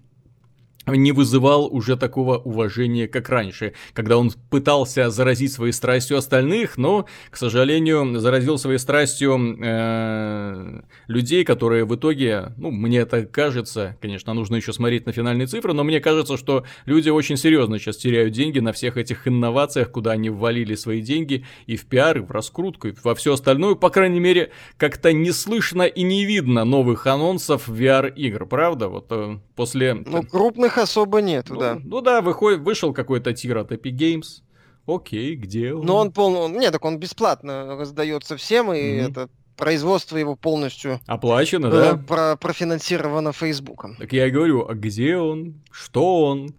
не 0.97 1.11
вызывал 1.11 1.67
уже 1.67 1.97
такого 1.97 2.37
уважения, 2.37 3.07
как 3.07 3.29
раньше, 3.29 3.73
когда 3.93 4.17
он 4.17 4.31
пытался 4.49 5.09
заразить 5.09 5.53
своей 5.53 5.73
страстью 5.73 6.17
остальных, 6.17 6.77
но, 6.77 7.05
к 7.29 7.37
сожалению, 7.37 8.19
заразил 8.19 8.57
своей 8.57 8.79
страстью 8.79 9.57
э, 9.61 10.81
людей, 11.07 11.43
которые 11.43 11.85
в 11.85 11.95
итоге, 11.95 12.53
ну, 12.57 12.71
мне 12.71 12.99
это 12.99 13.25
кажется, 13.25 13.97
конечно, 14.01 14.33
нужно 14.33 14.55
еще 14.55 14.73
смотреть 14.73 15.05
на 15.05 15.11
финальные 15.11 15.47
цифры, 15.47 15.73
но 15.73 15.83
мне 15.83 15.99
кажется, 15.99 16.37
что 16.37 16.65
люди 16.85 17.09
очень 17.09 17.37
серьезно 17.37 17.79
сейчас 17.79 17.97
теряют 17.97 18.33
деньги 18.33 18.59
на 18.59 18.73
всех 18.73 18.97
этих 18.97 19.27
инновациях, 19.27 19.91
куда 19.91 20.11
они 20.11 20.29
ввалили 20.29 20.75
свои 20.75 21.01
деньги 21.01 21.45
и 21.67 21.75
в 21.75 21.85
пиар, 21.85 22.17
и 22.17 22.21
в 22.21 22.31
раскрутку, 22.31 22.87
и 22.87 22.93
во 23.03 23.15
все 23.15 23.33
остальное, 23.33 23.75
по 23.75 23.89
крайней 23.89 24.19
мере, 24.19 24.51
как-то 24.77 25.13
не 25.13 25.31
слышно 25.31 25.83
и 25.83 26.03
не 26.03 26.25
видно 26.25 26.65
новых 26.65 27.07
анонсов 27.07 27.67
VR-игр, 27.69 28.45
правда? 28.45 28.87
Вот 28.87 29.07
э, 29.11 29.37
после... 29.55 29.93
Ну, 29.93 30.23
крупных 30.23 30.77
особо 30.79 31.21
нету, 31.21 31.53
ну, 31.53 31.59
да. 31.59 31.79
Ну 31.83 32.01
да, 32.01 32.21
выходит, 32.21 32.61
вышел 32.61 32.93
какой-то 32.93 33.33
тир 33.33 33.57
от 33.57 33.71
Epic 33.71 33.95
Games. 33.95 34.41
Окей, 34.85 35.35
где 35.35 35.73
он? 35.73 35.85
Но 35.85 35.97
он 35.97 36.11
полный... 36.11 36.57
Нет, 36.57 36.73
так 36.73 36.83
он 36.83 36.97
бесплатно 36.97 37.77
раздается 37.77 38.37
всем, 38.37 38.73
и 38.73 38.77
mm-hmm. 38.77 39.09
это 39.09 39.29
производство 39.55 40.17
его 40.17 40.35
полностью 40.35 40.99
оплачено, 41.05 41.67
э, 41.67 41.71
да? 41.71 41.97
Про 41.97 42.37
профинансировано 42.37 43.33
Фейсбуком. 43.33 43.95
Так 43.97 44.13
я 44.13 44.27
и 44.27 44.31
говорю, 44.31 44.65
а 44.67 44.73
где 44.73 45.17
он? 45.17 45.61
Что 45.69 46.23
он? 46.23 46.55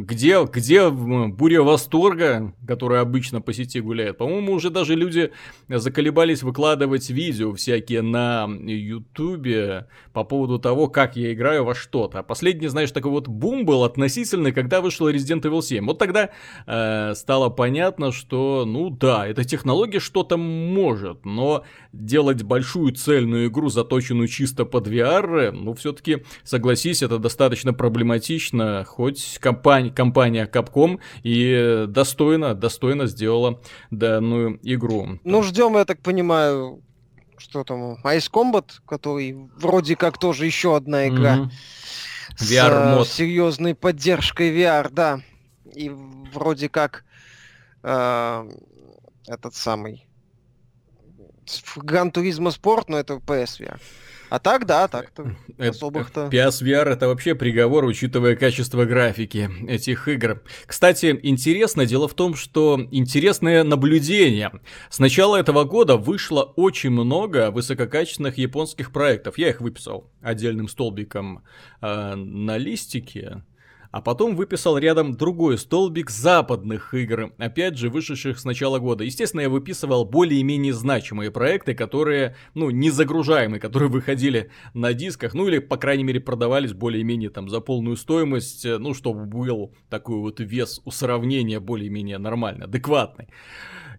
Где, 0.00 0.44
где 0.44 0.90
буря 0.90 1.62
восторга, 1.62 2.54
которая 2.68 3.00
обычно 3.00 3.40
по 3.40 3.52
сети 3.52 3.80
гуляет? 3.80 4.16
По-моему, 4.18 4.52
уже 4.52 4.70
даже 4.70 4.94
люди 4.94 5.32
заколебались 5.66 6.44
выкладывать 6.44 7.10
видео 7.10 7.52
всякие 7.52 8.02
на 8.02 8.46
Ютубе 8.48 9.88
по 10.12 10.22
поводу 10.22 10.60
того, 10.60 10.86
как 10.86 11.16
я 11.16 11.32
играю 11.32 11.64
во 11.64 11.74
что-то. 11.74 12.22
Последний, 12.22 12.68
знаешь, 12.68 12.92
такой 12.92 13.10
вот 13.10 13.26
бум 13.26 13.64
был 13.64 13.82
относительный, 13.82 14.52
когда 14.52 14.80
вышел 14.80 15.10
Resident 15.10 15.40
Evil 15.40 15.62
7. 15.62 15.84
Вот 15.84 15.98
тогда 15.98 16.30
э, 16.68 17.14
стало 17.16 17.48
понятно, 17.48 18.12
что, 18.12 18.64
ну 18.64 18.90
да, 18.90 19.26
эта 19.26 19.42
технология 19.42 19.98
что-то 19.98 20.36
может, 20.36 21.24
но 21.24 21.64
делать 21.92 22.44
большую 22.44 22.92
цельную 22.92 23.48
игру, 23.48 23.68
заточенную 23.68 24.28
чисто 24.28 24.64
под 24.64 24.86
VR, 24.86 25.50
ну 25.50 25.74
все-таки, 25.74 26.22
согласись, 26.44 27.02
это 27.02 27.18
достаточно 27.18 27.74
проблематично, 27.74 28.84
хоть 28.86 29.38
компания 29.40 29.87
компания 29.90 30.46
Capcom 30.46 31.00
и 31.22 31.84
достойно, 31.88 32.54
достойно 32.54 33.06
сделала 33.06 33.60
данную 33.90 34.58
игру. 34.62 35.18
Ну, 35.24 35.42
ждем, 35.42 35.76
я 35.76 35.84
так 35.84 36.00
понимаю, 36.00 36.82
что 37.38 37.64
там, 37.64 37.94
Ice 38.04 38.30
Combat, 38.30 38.70
который 38.86 39.34
вроде 39.56 39.96
как 39.96 40.18
тоже 40.18 40.46
еще 40.46 40.76
одна 40.76 41.08
игра. 41.08 41.36
Mm-hmm. 41.36 41.50
С 42.36 42.52
VR-мод. 42.52 43.08
С 43.08 43.12
серьезной 43.12 43.74
поддержкой 43.74 44.54
VR, 44.56 44.88
да. 44.90 45.20
И 45.74 45.90
вроде 45.90 46.68
как 46.68 47.04
э, 47.82 48.50
этот 49.26 49.54
самый 49.54 50.08
Гран 51.76 52.10
Туризма 52.10 52.50
Спорт, 52.50 52.88
но 52.88 52.98
это 52.98 53.14
PSVR. 53.14 53.80
А 54.30 54.38
так, 54.38 54.66
да, 54.66 54.88
так-то 54.88 55.34
особых-то... 55.58 56.28
PSVR 56.30 56.90
это 56.90 57.08
вообще 57.08 57.34
приговор, 57.34 57.84
учитывая 57.84 58.36
качество 58.36 58.84
графики 58.84 59.50
этих 59.66 60.08
игр. 60.08 60.42
Кстати, 60.66 61.18
интересно, 61.22 61.86
дело 61.86 62.08
в 62.08 62.14
том, 62.14 62.34
что 62.34 62.78
интересное 62.90 63.64
наблюдение. 63.64 64.52
С 64.90 64.98
начала 64.98 65.36
этого 65.36 65.64
года 65.64 65.96
вышло 65.96 66.42
очень 66.42 66.90
много 66.90 67.50
высококачественных 67.50 68.38
японских 68.38 68.92
проектов. 68.92 69.38
Я 69.38 69.48
их 69.48 69.60
выписал 69.60 70.10
отдельным 70.20 70.68
столбиком 70.68 71.42
э, 71.80 72.14
на 72.14 72.58
листике. 72.58 73.42
А 73.90 74.02
потом 74.02 74.36
выписал 74.36 74.76
рядом 74.76 75.16
другой 75.16 75.56
столбик 75.56 76.10
западных 76.10 76.92
игр, 76.92 77.32
опять 77.38 77.78
же 77.78 77.88
вышедших 77.88 78.38
с 78.38 78.44
начала 78.44 78.78
года. 78.78 79.02
Естественно, 79.02 79.40
я 79.40 79.48
выписывал 79.48 80.04
более-менее 80.04 80.74
значимые 80.74 81.30
проекты, 81.30 81.74
которые, 81.74 82.36
ну, 82.54 82.68
не 82.68 82.90
загружаемые, 82.90 83.60
которые 83.60 83.88
выходили 83.90 84.50
на 84.74 84.92
дисках, 84.92 85.32
ну 85.32 85.48
или, 85.48 85.58
по 85.58 85.78
крайней 85.78 86.04
мере, 86.04 86.20
продавались 86.20 86.74
более-менее 86.74 87.30
там 87.30 87.48
за 87.48 87.60
полную 87.60 87.96
стоимость, 87.96 88.66
э, 88.66 88.76
ну, 88.76 88.92
чтобы 88.92 89.24
был 89.24 89.74
такой 89.88 90.16
вот 90.16 90.40
вес 90.40 90.82
у 90.84 90.90
сравнения 90.90 91.58
более-менее 91.58 92.18
нормальный, 92.18 92.66
адекватный. 92.66 93.28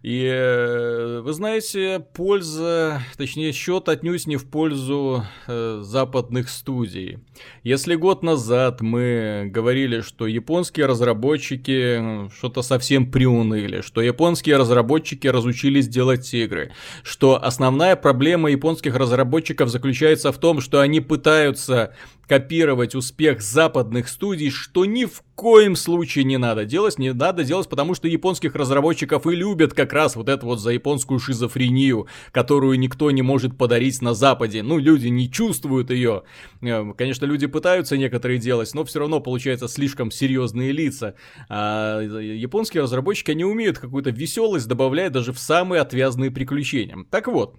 И 0.02 0.24
э, 0.24 1.20
вы 1.22 1.32
знаете, 1.34 2.02
польза, 2.14 3.02
точнее 3.18 3.52
счет 3.52 3.90
отнюдь 3.90 4.26
не 4.26 4.36
в 4.36 4.48
пользу 4.48 5.24
э, 5.46 5.80
западных 5.82 6.48
студий. 6.48 7.18
Если 7.64 7.96
год 7.96 8.22
назад 8.22 8.80
мы 8.80 9.50
говорили, 9.52 10.00
что 10.00 10.26
японские 10.26 10.86
разработчики 10.86 12.30
что-то 12.34 12.62
совсем 12.62 13.10
приуныли, 13.10 13.82
что 13.82 14.00
японские 14.00 14.56
разработчики 14.56 15.26
разучились 15.26 15.86
делать 15.86 16.32
игры, 16.32 16.72
что 17.02 17.42
основная 17.42 17.94
проблема 17.94 18.50
японских 18.50 18.96
разработчиков 18.96 19.68
заключается 19.68 20.32
в 20.32 20.38
том, 20.38 20.62
что 20.62 20.80
они 20.80 21.00
пытаются 21.00 21.94
копировать 22.30 22.94
успех 22.94 23.42
западных 23.42 24.08
студий, 24.08 24.50
что 24.50 24.84
ни 24.84 25.04
в 25.04 25.22
коем 25.34 25.74
случае 25.74 26.22
не 26.22 26.36
надо 26.36 26.64
делать, 26.64 26.96
не 26.96 27.12
надо 27.12 27.42
делать, 27.42 27.68
потому 27.68 27.94
что 27.94 28.06
японских 28.06 28.54
разработчиков 28.54 29.26
и 29.26 29.34
любят 29.34 29.74
как 29.74 29.89
раз 29.92 30.16
вот 30.16 30.28
это 30.28 30.44
вот 30.46 30.60
за 30.60 30.70
японскую 30.70 31.18
шизофрению, 31.18 32.06
которую 32.32 32.78
никто 32.78 33.10
не 33.10 33.22
может 33.22 33.56
подарить 33.56 34.00
на 34.02 34.14
Западе. 34.14 34.62
Ну, 34.62 34.78
люди 34.78 35.08
не 35.08 35.30
чувствуют 35.30 35.90
ее. 35.90 36.22
Э, 36.62 36.92
конечно, 36.96 37.24
люди 37.24 37.46
пытаются 37.46 37.96
некоторые 37.96 38.38
делать, 38.38 38.72
но 38.74 38.84
все 38.84 39.00
равно 39.00 39.20
получается 39.20 39.68
слишком 39.68 40.10
серьезные 40.10 40.72
лица. 40.72 41.14
А 41.48 42.00
японские 42.00 42.82
разработчики, 42.82 43.30
они 43.30 43.44
умеют 43.44 43.78
какую-то 43.78 44.10
веселость 44.10 44.68
добавлять 44.68 45.12
даже 45.12 45.32
в 45.32 45.38
самые 45.38 45.82
отвязные 45.82 46.30
приключения. 46.30 46.96
Так 47.10 47.28
вот, 47.28 47.56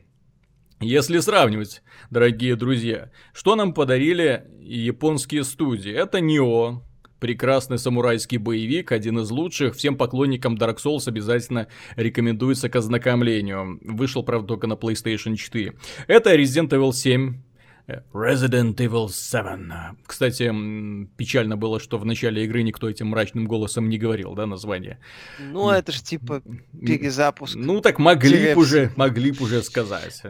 если 0.79 1.19
сравнивать, 1.19 1.83
дорогие 2.09 2.55
друзья, 2.55 3.11
что 3.33 3.55
нам 3.55 3.73
подарили 3.73 4.45
японские 4.59 5.43
студии? 5.43 5.91
Это 5.91 6.19
Нио, 6.19 6.81
прекрасный 7.21 7.77
самурайский 7.77 8.37
боевик, 8.37 8.91
один 8.91 9.19
из 9.19 9.29
лучших. 9.31 9.75
Всем 9.75 9.95
поклонникам 9.95 10.55
Dark 10.55 10.77
Souls 10.83 11.07
обязательно 11.07 11.67
рекомендуется 11.95 12.67
к 12.67 12.75
ознакомлению. 12.75 13.79
Вышел, 13.83 14.23
правда, 14.23 14.47
только 14.49 14.67
на 14.67 14.73
PlayStation 14.73 15.35
4. 15.35 15.73
Это 16.07 16.35
Resident 16.35 16.69
Evil 16.69 16.91
7, 16.91 17.35
Resident 18.13 18.75
Evil 18.75 19.09
7. 19.09 19.97
Кстати, 20.05 20.51
печально 21.17 21.57
было, 21.57 21.79
что 21.79 21.97
в 21.97 22.05
начале 22.05 22.43
игры 22.45 22.63
никто 22.63 22.89
этим 22.89 23.07
мрачным 23.07 23.45
голосом 23.45 23.89
не 23.89 23.97
говорил, 23.97 24.33
да, 24.33 24.45
название. 24.45 24.99
Ну, 25.39 25.69
это 25.69 25.91
же 25.91 26.01
типа 26.01 26.41
перезапуск. 26.79 27.55
Ну, 27.55 27.81
так 27.81 27.99
могли 27.99 28.53
бы 28.53 28.61
уже, 28.61 28.91
могли 28.95 29.31
бы 29.31 29.43
уже 29.45 29.63
сказать. 29.63 30.21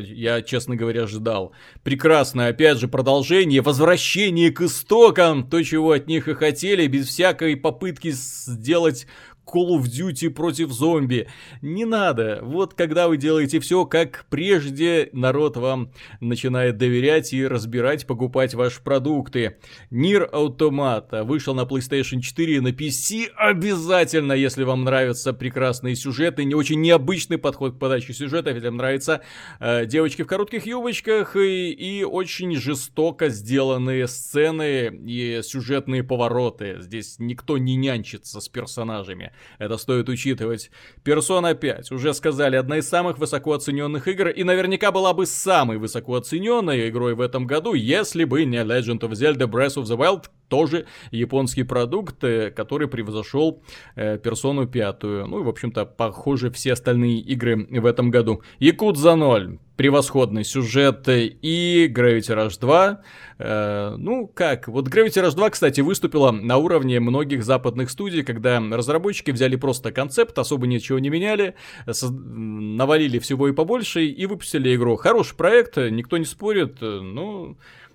Я, 0.00 0.42
честно 0.42 0.76
говоря, 0.76 1.06
ждал. 1.06 1.52
Прекрасное, 1.82 2.50
опять 2.50 2.78
же, 2.78 2.88
продолжение, 2.88 3.60
возвращение 3.60 4.50
к 4.50 4.60
истокам, 4.62 5.48
то, 5.48 5.62
чего 5.62 5.92
от 5.92 6.06
них 6.06 6.28
и 6.28 6.34
хотели, 6.34 6.86
без 6.86 7.08
всякой 7.08 7.56
попытки 7.56 8.10
сделать 8.12 9.06
Call 9.46 9.78
of 9.78 9.82
Duty 9.84 10.30
против 10.30 10.72
зомби. 10.72 11.28
Не 11.62 11.84
надо. 11.84 12.40
Вот 12.42 12.74
когда 12.74 13.08
вы 13.08 13.16
делаете 13.16 13.60
все 13.60 13.84
как 13.84 14.26
прежде, 14.30 15.08
народ 15.12 15.56
вам 15.56 15.92
начинает 16.20 16.76
доверять 16.76 17.32
и 17.32 17.46
разбирать, 17.46 18.06
покупать 18.06 18.54
ваши 18.54 18.82
продукты. 18.82 19.56
Нир 19.90 20.28
Automata 20.32 21.24
вышел 21.24 21.54
на 21.54 21.62
PlayStation 21.62 22.20
4 22.20 22.56
и 22.56 22.60
на 22.60 22.68
PC 22.68 23.26
обязательно, 23.36 24.32
если 24.32 24.64
вам 24.64 24.84
нравятся 24.84 25.32
прекрасные 25.32 25.96
сюжеты, 25.96 26.44
не 26.44 26.54
очень 26.54 26.80
необычный 26.80 27.38
подход 27.38 27.74
к 27.74 27.78
подаче 27.78 28.12
сюжета, 28.12 28.50
если 28.50 28.66
вам 28.66 28.76
нравятся 28.76 29.22
э, 29.60 29.86
девочки 29.86 30.22
в 30.22 30.26
коротких 30.26 30.66
юбочках 30.66 31.36
и, 31.36 31.70
и 31.70 32.04
очень 32.04 32.56
жестоко 32.56 33.28
сделанные 33.28 34.08
сцены 34.08 34.88
и 35.06 35.40
сюжетные 35.42 36.02
повороты. 36.02 36.76
Здесь 36.80 37.16
никто 37.18 37.58
не 37.58 37.76
нянчится 37.76 38.40
с 38.40 38.48
персонажами. 38.48 39.32
Это 39.58 39.76
стоит 39.76 40.08
учитывать. 40.08 40.70
Persona 41.04 41.54
5, 41.54 41.92
уже 41.92 42.14
сказали, 42.14 42.56
одна 42.56 42.78
из 42.78 42.88
самых 42.88 43.18
высоко 43.18 43.52
оцененных 43.52 44.08
игр, 44.08 44.28
и 44.28 44.44
наверняка 44.44 44.92
была 44.92 45.14
бы 45.14 45.26
самой 45.26 45.78
высоко 45.78 46.16
оцененной 46.16 46.88
игрой 46.88 47.14
в 47.14 47.20
этом 47.20 47.46
году, 47.46 47.74
если 47.74 48.24
бы 48.24 48.44
не 48.44 48.58
Legend 48.58 49.00
of 49.00 49.12
Zelda 49.12 49.46
Breath 49.46 49.76
of 49.76 49.84
the 49.84 49.96
Wild, 49.96 50.26
тоже 50.48 50.86
японский 51.10 51.64
продукт, 51.64 52.22
э, 52.24 52.50
который 52.50 52.88
превзошел 52.88 53.62
э, 53.96 54.18
Персону 54.18 54.66
5. 54.66 55.02
Ну 55.02 55.40
и, 55.40 55.42
в 55.42 55.48
общем-то, 55.48 55.84
похоже, 55.86 56.50
все 56.50 56.72
остальные 56.72 57.20
игры 57.20 57.66
в 57.70 57.86
этом 57.86 58.10
году. 58.10 58.42
Якудза 58.58 59.16
0 59.16 59.58
превосходный 59.76 60.44
сюжет 60.44 61.08
и 61.08 61.92
Gravity 61.92 62.36
Rush 62.36 62.60
2. 62.60 63.02
Э, 63.38 63.94
ну 63.98 64.28
как, 64.28 64.68
вот 64.68 64.88
Gravity 64.88 65.24
Rush 65.24 65.34
2, 65.34 65.50
кстати, 65.50 65.80
выступила 65.80 66.30
на 66.30 66.58
уровне 66.58 67.00
многих 67.00 67.44
западных 67.44 67.90
студий, 67.90 68.22
когда 68.22 68.60
разработчики 68.60 69.30
взяли 69.32 69.56
просто 69.56 69.90
концепт, 69.92 70.38
особо 70.38 70.66
ничего 70.66 70.98
не 70.98 71.10
меняли, 71.10 71.54
навалили 71.86 73.18
всего 73.18 73.48
и 73.48 73.52
побольше 73.52 74.04
и 74.06 74.26
выпустили 74.26 74.74
игру. 74.74 74.96
Хороший 74.96 75.36
проект, 75.36 75.76
никто 75.76 76.18
не 76.18 76.24
спорит, 76.24 76.80
ну... 76.80 77.52
э, 77.52 77.54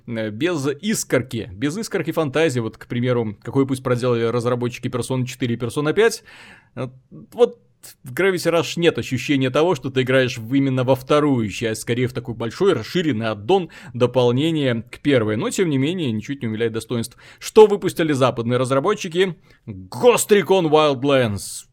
без 0.09 0.67
искорки, 0.81 1.49
без 1.53 1.77
искорки 1.77 2.11
фантазии, 2.11 2.59
вот, 2.59 2.77
к 2.77 2.87
примеру, 2.87 3.37
какой 3.41 3.67
пусть 3.67 3.83
проделали 3.83 4.23
разработчики 4.23 4.87
Persona 4.87 5.25
4 5.25 5.53
и 5.53 5.57
Persona 5.57 5.93
5, 5.93 6.23
вот 7.31 7.59
в 8.03 8.13
Gravity 8.13 8.51
Rush 8.51 8.73
нет 8.77 8.97
ощущения 8.97 9.49
того, 9.49 9.75
что 9.75 9.89
ты 9.89 10.01
играешь 10.01 10.37
в, 10.37 10.53
именно 10.53 10.83
во 10.83 10.95
вторую 10.95 11.49
часть, 11.49 11.81
скорее 11.81 12.07
в 12.07 12.13
такой 12.13 12.35
большой, 12.35 12.73
расширенный 12.73 13.27
аддон, 13.27 13.69
дополнение 13.93 14.83
к 14.83 14.99
первой. 14.99 15.37
Но, 15.37 15.49
тем 15.49 15.69
не 15.69 15.77
менее, 15.77 16.11
ничуть 16.11 16.41
не 16.41 16.47
умиляет 16.47 16.73
достоинств. 16.73 17.17
Что 17.39 17.67
выпустили 17.67 18.11
западные 18.11 18.57
разработчики? 18.57 19.35
Ghost 19.65 20.29
Recon 20.29 20.69
Wildlands. 20.69 21.65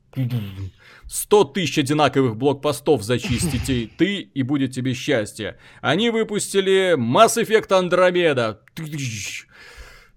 100 1.09 1.45
тысяч 1.45 1.79
одинаковых 1.79 2.37
блокпостов 2.37 3.03
зачистите 3.03 3.91
ты, 3.99 4.21
и 4.21 4.43
будет 4.43 4.73
тебе 4.73 4.95
счастье. 4.95 5.59
Они 5.81 6.11
выпустили 6.11 6.97
Mass 6.97 7.41
Effect 7.41 7.69
Andromeda. 7.69 8.59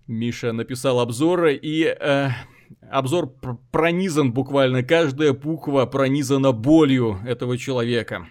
Миша 0.08 0.52
написал 0.52 1.00
обзор, 1.00 1.48
и... 1.48 1.84
Э, 1.84 2.30
обзор 2.90 3.36
пронизан 3.72 4.34
буквально, 4.34 4.84
каждая 4.84 5.34
буква 5.34 5.86
пронизана 5.86 6.52
болью 6.52 7.20
этого 7.26 7.58
человека. 7.58 8.28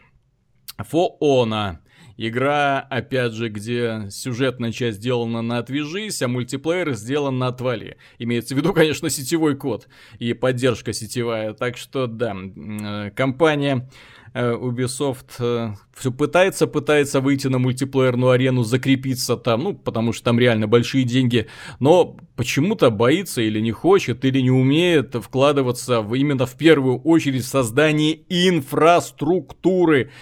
Фоона. 0.79 1.81
Игра, 2.21 2.81
опять 2.81 3.33
же, 3.33 3.49
где 3.49 4.09
сюжетная 4.11 4.73
часть 4.73 4.99
сделана 4.99 5.41
на 5.41 5.59
«отвяжись», 5.59 6.21
а 6.21 6.27
мультиплеер 6.27 6.95
сделан 6.95 7.39
на 7.39 7.47
«отвали». 7.47 7.97
Имеется 8.19 8.57
в 8.57 8.59
виду, 8.59 8.73
конечно, 8.75 9.09
сетевой 9.09 9.55
код 9.55 9.87
и 10.19 10.33
поддержка 10.33 10.93
сетевая. 10.93 11.53
Так 11.53 11.77
что, 11.77 12.09
да, 12.09 12.35
э, 12.35 13.13
компания 13.13 13.89
Ubisoft 14.39 15.41
э, 15.41 15.75
все 15.97 16.13
пытается, 16.13 16.69
пытается 16.69 17.21
выйти 17.21 17.49
на 17.49 17.59
мультиплеерную 17.59 18.31
арену, 18.31 18.63
закрепиться 18.63 19.37
там, 19.37 19.65
ну, 19.65 19.75
потому 19.75 20.13
что 20.13 20.27
там 20.27 20.39
реально 20.39 20.69
большие 20.69 21.05
деньги, 21.05 21.49
но 21.81 22.17
почему-то 22.37 22.91
боится 22.91 23.43
или 23.43 23.59
не 23.59 23.73
хочет, 23.73 24.25
или 24.25 24.41
не 24.41 24.53
умеет 24.53 25.17
вкладываться 25.17 26.03
в, 26.03 26.15
именно 26.15 26.47
в 26.47 26.55
первую 26.57 27.01
очередь 27.01 27.43
в 27.43 27.49
создание 27.49 28.21
инфраструктуры 28.29 30.13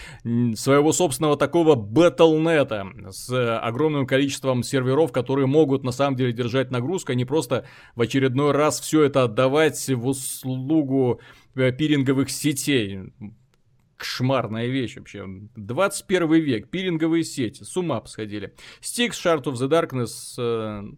своего 0.54 0.92
собственного 0.92 1.36
такого 1.36 1.74
батлнета 1.74 2.86
с 3.10 3.58
огромным 3.58 4.06
количеством 4.06 4.62
серверов, 4.62 5.12
которые 5.12 5.46
могут 5.46 5.84
на 5.84 5.92
самом 5.92 6.16
деле 6.16 6.32
держать 6.32 6.70
нагрузку, 6.70 7.12
а 7.12 7.14
не 7.14 7.26
просто 7.26 7.66
в 7.94 8.00
очередной 8.00 8.52
раз 8.52 8.80
все 8.80 9.02
это 9.02 9.24
отдавать 9.24 9.86
в 9.88 10.06
услугу 10.06 11.20
э, 11.54 11.70
пиринговых 11.70 12.30
сетей 12.30 13.12
кошмарная 13.96 14.66
вещь 14.66 14.96
вообще. 14.96 15.24
21 15.56 16.32
век, 16.34 16.68
пиринговые 16.68 17.24
сети, 17.24 17.62
с 17.62 17.76
ума 17.76 18.00
посходили. 18.00 18.54
Styx, 18.80 19.10
Shard 19.10 19.44
of 19.44 19.54
the 19.54 19.68
Darkness, 19.68 20.96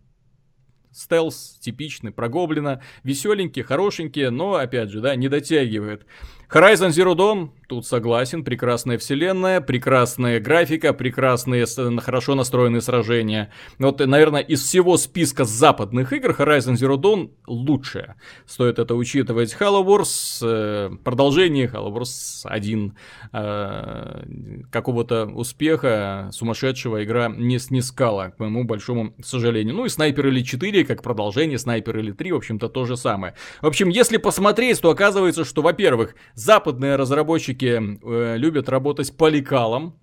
стелс 0.92 1.58
типичный, 1.60 2.10
про 2.10 2.28
гоблина, 2.28 2.82
веселенький, 3.04 3.62
хорошенький, 3.62 4.30
но, 4.30 4.54
опять 4.54 4.90
же, 4.90 5.00
да, 5.00 5.14
не 5.16 5.28
дотягивает. 5.28 6.06
Horizon 6.50 6.88
Zero 6.88 7.14
Dawn, 7.14 7.50
тут 7.68 7.86
согласен, 7.86 8.42
прекрасная 8.42 8.96
вселенная, 8.96 9.60
прекрасная 9.60 10.40
графика, 10.40 10.94
прекрасные, 10.94 11.66
хорошо 12.00 12.34
настроенные 12.34 12.80
сражения. 12.80 13.52
Вот, 13.78 14.00
наверное, 14.00 14.40
из 14.40 14.62
всего 14.62 14.96
списка 14.96 15.44
западных 15.44 16.14
игр 16.14 16.30
Horizon 16.30 16.72
Zero 16.72 16.96
Dawn 16.96 17.32
лучшая. 17.46 18.16
Стоит 18.46 18.78
это 18.78 18.94
учитывать. 18.94 19.54
Halo 19.60 19.84
Wars, 19.84 20.38
э, 20.42 20.96
продолжение 21.04 21.66
Halo 21.66 21.94
Wars 21.94 22.40
1, 22.44 22.94
э, 23.34 24.24
какого-то 24.70 25.26
успеха 25.26 26.30
сумасшедшего 26.32 27.04
игра 27.04 27.28
не 27.28 27.58
снискала, 27.58 28.32
к 28.34 28.38
моему 28.38 28.64
большому 28.64 29.12
сожалению. 29.22 29.74
Ну 29.74 29.84
и 29.84 29.88
Sniper 29.88 30.30
Elite 30.30 30.44
4, 30.44 30.86
как 30.86 31.02
продолжение 31.02 31.58
Sniper 31.58 31.92
Elite 31.92 32.14
3, 32.14 32.32
в 32.32 32.36
общем-то, 32.36 32.70
то 32.70 32.86
же 32.86 32.96
самое. 32.96 33.34
В 33.60 33.66
общем, 33.66 33.90
если 33.90 34.16
посмотреть, 34.16 34.80
то 34.80 34.88
оказывается, 34.88 35.44
что, 35.44 35.60
во-первых, 35.60 36.14
Западные 36.38 36.94
разработчики 36.94 37.80
э, 38.00 38.36
любят 38.36 38.68
работать 38.68 39.16
по 39.16 39.28
лекалам, 39.28 39.98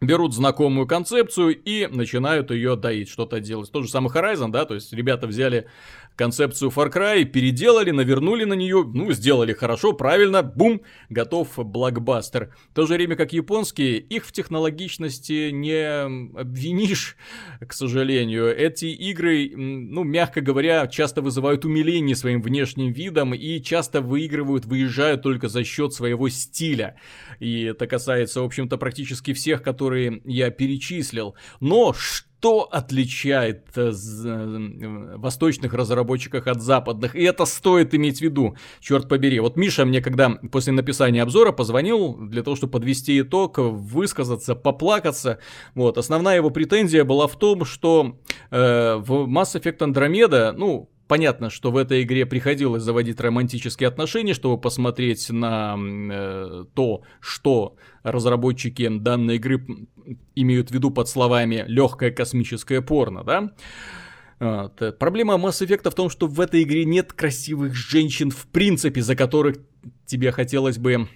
берут 0.00 0.34
знакомую 0.34 0.88
концепцию 0.88 1.56
и 1.56 1.86
начинают 1.86 2.50
ее 2.50 2.74
доить, 2.74 3.08
что-то 3.08 3.38
делать. 3.38 3.70
Тот 3.70 3.84
же 3.84 3.88
самый 3.88 4.12
Horizon, 4.12 4.50
да, 4.50 4.64
то 4.64 4.74
есть 4.74 4.92
ребята 4.92 5.28
взяли 5.28 5.68
концепцию 6.16 6.70
Far 6.70 6.92
Cry, 6.92 7.24
переделали, 7.24 7.90
навернули 7.90 8.44
на 8.44 8.54
нее, 8.54 8.84
ну, 8.84 9.12
сделали 9.12 9.52
хорошо, 9.52 9.92
правильно, 9.92 10.42
бум, 10.42 10.82
готов 11.08 11.48
блокбастер. 11.56 12.54
В 12.70 12.74
то 12.74 12.86
же 12.86 12.94
время, 12.94 13.16
как 13.16 13.32
японские, 13.32 13.98
их 13.98 14.24
в 14.24 14.32
технологичности 14.32 15.50
не 15.50 16.02
обвинишь, 16.38 17.16
к 17.66 17.72
сожалению. 17.72 18.54
Эти 18.54 18.86
игры, 18.86 19.50
ну, 19.54 20.04
мягко 20.04 20.40
говоря, 20.40 20.86
часто 20.86 21.22
вызывают 21.22 21.64
умиление 21.64 22.16
своим 22.16 22.42
внешним 22.42 22.92
видом 22.92 23.34
и 23.34 23.60
часто 23.60 24.00
выигрывают, 24.00 24.64
выезжают 24.64 25.22
только 25.22 25.48
за 25.48 25.64
счет 25.64 25.92
своего 25.92 26.28
стиля. 26.28 26.96
И 27.40 27.62
это 27.62 27.86
касается, 27.86 28.40
в 28.40 28.44
общем-то, 28.44 28.76
практически 28.76 29.32
всех, 29.32 29.62
которые 29.62 30.20
я 30.24 30.50
перечислил. 30.50 31.34
Но 31.60 31.92
что 31.92 32.31
что 32.42 32.68
отличает 32.72 33.68
э, 33.76 33.92
э, 33.92 35.16
восточных 35.16 35.74
разработчиков 35.74 36.48
от 36.48 36.60
западных. 36.60 37.14
И 37.14 37.22
это 37.22 37.44
стоит 37.44 37.94
иметь 37.94 38.18
в 38.18 38.20
виду, 38.22 38.56
черт 38.80 39.08
побери. 39.08 39.38
Вот 39.38 39.56
Миша 39.56 39.84
мне, 39.84 40.00
когда 40.00 40.28
после 40.50 40.72
написания 40.72 41.22
обзора 41.22 41.52
позвонил 41.52 42.14
для 42.14 42.42
того, 42.42 42.56
чтобы 42.56 42.72
подвести 42.72 43.20
итог, 43.20 43.58
высказаться, 43.58 44.56
поплакаться. 44.56 45.38
Вот. 45.76 45.98
Основная 45.98 46.34
его 46.34 46.50
претензия 46.50 47.04
была 47.04 47.28
в 47.28 47.38
том, 47.38 47.64
что 47.64 48.18
э, 48.50 48.96
в 48.96 49.28
Mass 49.28 49.54
Effect 49.54 49.78
Andromeda, 49.78 50.50
ну, 50.50 50.90
Понятно, 51.12 51.50
что 51.50 51.70
в 51.70 51.76
этой 51.76 52.04
игре 52.04 52.24
приходилось 52.24 52.82
заводить 52.82 53.20
романтические 53.20 53.86
отношения, 53.86 54.32
чтобы 54.32 54.58
посмотреть 54.58 55.28
на 55.28 55.76
э, 55.78 56.64
то, 56.72 57.02
что 57.20 57.76
разработчики 58.02 58.88
данной 58.88 59.36
игры 59.36 59.62
имеют 60.34 60.70
в 60.70 60.72
виду 60.72 60.90
под 60.90 61.10
словами 61.10 61.66
легкое 61.68 62.12
космическое 62.12 62.80
порно, 62.80 63.24
да? 63.24 63.50
Вот. 64.40 64.98
Проблема 64.98 65.34
Mass 65.34 65.62
Effect 65.62 65.90
в 65.90 65.94
том, 65.94 66.08
что 66.08 66.28
в 66.28 66.40
этой 66.40 66.62
игре 66.62 66.86
нет 66.86 67.12
красивых 67.12 67.74
женщин 67.74 68.30
в 68.30 68.46
принципе, 68.46 69.02
за 69.02 69.14
которых 69.14 69.58
тебе 70.06 70.32
хотелось 70.32 70.78
бы 70.78 71.10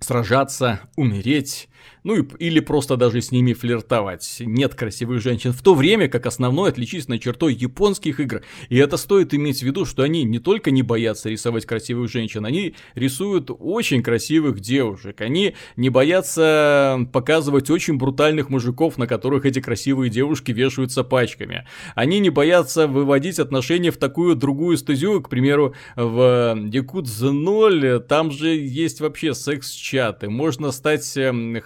сражаться, 0.00 0.80
умереть, 0.96 1.68
ну 2.04 2.16
и, 2.16 2.26
или 2.38 2.60
просто 2.60 2.96
даже 2.96 3.20
с 3.20 3.32
ними 3.32 3.52
флиртовать. 3.52 4.36
Нет 4.40 4.74
красивых 4.74 5.20
женщин, 5.20 5.52
в 5.52 5.62
то 5.62 5.74
время 5.74 6.08
как 6.08 6.26
основной 6.26 6.70
отличительной 6.70 7.18
чертой 7.18 7.54
японских 7.54 8.20
игр, 8.20 8.42
и 8.68 8.76
это 8.76 8.96
стоит 8.96 9.34
иметь 9.34 9.60
в 9.60 9.62
виду, 9.62 9.84
что 9.84 10.02
они 10.02 10.24
не 10.24 10.38
только 10.38 10.70
не 10.70 10.82
боятся 10.82 11.28
рисовать 11.28 11.66
красивых 11.66 12.10
женщин, 12.10 12.44
они 12.44 12.74
рисуют 12.94 13.50
очень 13.50 14.02
красивых 14.02 14.60
девушек, 14.60 15.20
они 15.20 15.54
не 15.76 15.90
боятся 15.90 17.08
показывать 17.12 17.70
очень 17.70 17.98
брутальных 17.98 18.50
мужиков, 18.50 18.98
на 18.98 19.06
которых 19.06 19.46
эти 19.46 19.60
красивые 19.60 20.10
девушки 20.10 20.52
вешаются 20.52 21.04
пачками. 21.04 21.66
Они 21.94 22.18
не 22.18 22.30
боятся 22.30 22.86
выводить 22.86 23.38
отношения 23.38 23.90
в 23.90 23.96
такую 23.96 24.36
другую 24.36 24.76
стезю, 24.76 25.20
к 25.20 25.28
примеру, 25.28 25.74
в 25.96 26.56
Якудза 26.70 27.32
0, 27.32 28.00
там 28.08 28.30
же 28.30 28.48
есть 28.48 29.00
вообще 29.00 29.34
секс-чаты, 29.34 30.28
можно 30.28 30.72
стать 30.72 31.16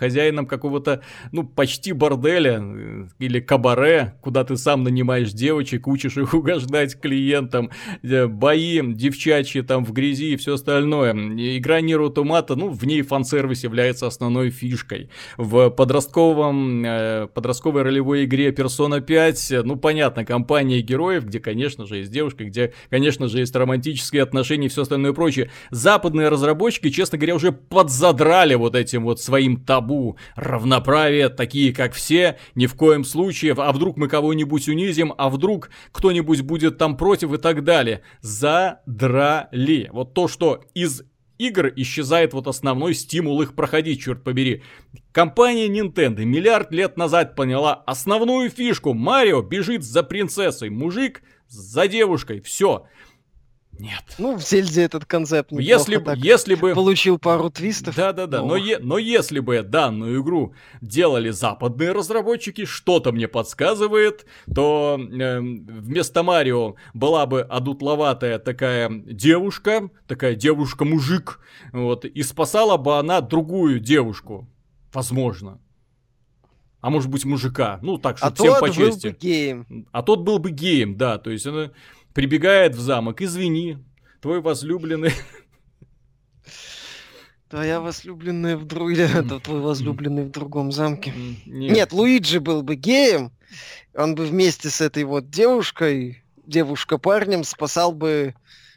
хозяином 0.02 0.46
какого-то, 0.46 1.00
ну, 1.30 1.44
почти 1.44 1.92
борделя 1.92 2.58
э, 2.60 3.06
или 3.20 3.38
кабаре, 3.38 4.14
куда 4.20 4.42
ты 4.42 4.56
сам 4.56 4.82
нанимаешь 4.82 5.30
девочек, 5.32 5.86
учишь 5.86 6.16
их 6.16 6.34
угождать 6.40 7.00
клиентам, 7.00 7.70
э, 8.02 8.26
бои 8.26 8.80
девчачьи 8.82 9.62
там 9.62 9.84
в 9.84 9.92
грязи 9.92 10.32
и 10.32 10.36
все 10.36 10.54
остальное. 10.54 11.12
Игра 11.12 11.80
Ниру 11.80 12.10
Томата, 12.10 12.56
ну, 12.56 12.68
в 12.68 12.84
ней 12.84 13.02
фан-сервис 13.02 13.62
является 13.62 14.08
основной 14.08 14.50
фишкой. 14.50 15.08
В 15.36 15.70
подростковом, 15.70 16.84
э, 16.84 17.28
подростковой 17.32 17.82
ролевой 17.82 18.24
игре 18.24 18.50
Persona 18.50 19.00
5, 19.00 19.64
ну, 19.64 19.76
понятно, 19.76 20.24
компания 20.24 20.80
героев, 20.80 21.26
где, 21.26 21.38
конечно 21.38 21.86
же, 21.86 21.98
есть 21.98 22.10
девушка, 22.10 22.42
где, 22.44 22.72
конечно 22.90 23.28
же, 23.28 23.38
есть 23.38 23.54
романтические 23.54 24.24
отношения 24.24 24.66
и 24.66 24.68
все 24.68 24.82
остальное 24.82 25.12
прочее. 25.12 25.52
Западные 25.70 26.28
разработчики, 26.28 26.90
честно 26.90 27.18
говоря, 27.18 27.36
уже 27.36 27.52
подзадрали 27.52 28.56
вот 28.56 28.74
этим 28.74 29.04
вот 29.04 29.20
своим 29.20 29.58
табу 29.58 29.91
равноправие, 30.34 31.28
такие 31.28 31.72
как 31.72 31.92
все, 31.92 32.38
ни 32.54 32.66
в 32.66 32.74
коем 32.74 33.04
случае, 33.04 33.54
а 33.56 33.72
вдруг 33.72 33.96
мы 33.96 34.08
кого-нибудь 34.08 34.68
унизим, 34.68 35.12
а 35.16 35.30
вдруг 35.30 35.70
кто-нибудь 35.92 36.42
будет 36.42 36.78
там 36.78 36.96
против 36.96 37.32
и 37.32 37.38
так 37.38 37.64
далее. 37.64 38.02
Задрали. 38.20 39.88
Вот 39.92 40.14
то, 40.14 40.28
что 40.28 40.64
из 40.74 41.02
игр 41.38 41.72
исчезает 41.76 42.32
вот 42.34 42.46
основной 42.46 42.94
стимул 42.94 43.42
их 43.42 43.54
проходить, 43.54 44.00
черт 44.00 44.22
побери. 44.22 44.62
Компания 45.12 45.68
Nintendo 45.68 46.24
миллиард 46.24 46.72
лет 46.72 46.96
назад 46.96 47.34
поняла 47.34 47.74
основную 47.74 48.50
фишку. 48.50 48.94
Марио 48.94 49.42
бежит 49.42 49.82
за 49.82 50.02
принцессой, 50.02 50.70
мужик 50.70 51.22
за 51.48 51.88
девушкой, 51.88 52.40
все. 52.40 52.86
Нет. 53.78 54.04
Ну, 54.18 54.36
в 54.36 54.42
Зельде 54.42 54.82
этот 54.82 55.06
концепт 55.06 55.50
если, 55.50 55.96
так 55.96 56.18
если 56.18 56.54
бы... 56.54 56.74
получил 56.74 57.18
пару 57.18 57.50
твистов. 57.50 57.96
Да-да-да, 57.96 58.42
но, 58.42 58.56
е- 58.56 58.78
но 58.78 58.98
если 58.98 59.40
бы 59.40 59.62
данную 59.62 60.22
игру 60.22 60.54
делали 60.80 61.30
западные 61.30 61.92
разработчики, 61.92 62.64
что-то 62.64 63.12
мне 63.12 63.28
подсказывает, 63.28 64.26
то 64.54 65.00
э, 65.00 65.40
вместо 65.40 66.22
Марио 66.22 66.76
была 66.92 67.26
бы 67.26 67.40
одутловатая 67.40 68.38
такая 68.38 68.88
девушка, 68.90 69.90
такая 70.06 70.34
девушка-мужик, 70.34 71.40
вот, 71.72 72.04
и 72.04 72.22
спасала 72.22 72.76
бы 72.76 72.98
она 72.98 73.20
другую 73.20 73.80
девушку, 73.80 74.48
возможно. 74.92 75.60
А 76.82 76.90
может 76.90 77.08
быть 77.08 77.24
мужика, 77.24 77.78
ну 77.80 77.96
так, 77.96 78.18
чтобы 78.18 78.32
а 78.32 78.34
всем 78.34 78.54
по 78.60 78.70
чести. 78.70 79.06
Был 79.06 79.12
бы 79.12 79.18
геем. 79.20 79.86
А 79.92 80.02
тот 80.02 80.20
был 80.22 80.38
бы 80.38 80.50
геем, 80.50 80.96
да, 80.96 81.16
то 81.18 81.30
есть 81.30 81.46
она 81.46 81.70
прибегает 82.14 82.74
в 82.74 82.80
замок, 82.80 83.22
извини, 83.22 83.78
твой 84.20 84.40
возлюбленный... 84.40 85.12
Твоя 87.48 87.80
возлюбленная 87.82 88.56
в 88.56 88.64
друг... 88.64 88.92
Это 88.92 89.38
твой 89.38 89.60
возлюбленный 89.60 90.24
в 90.24 90.30
другом 90.30 90.72
замке. 90.72 91.12
Нет. 91.44 91.76
Нет, 91.76 91.92
Луиджи 91.92 92.40
был 92.40 92.62
бы 92.62 92.76
геем, 92.76 93.30
он 93.94 94.14
бы 94.14 94.24
вместе 94.24 94.70
с 94.70 94.80
этой 94.80 95.04
вот 95.04 95.28
девушкой, 95.28 96.24
девушка-парнем, 96.46 97.44
спасал 97.44 97.92
бы 97.92 98.34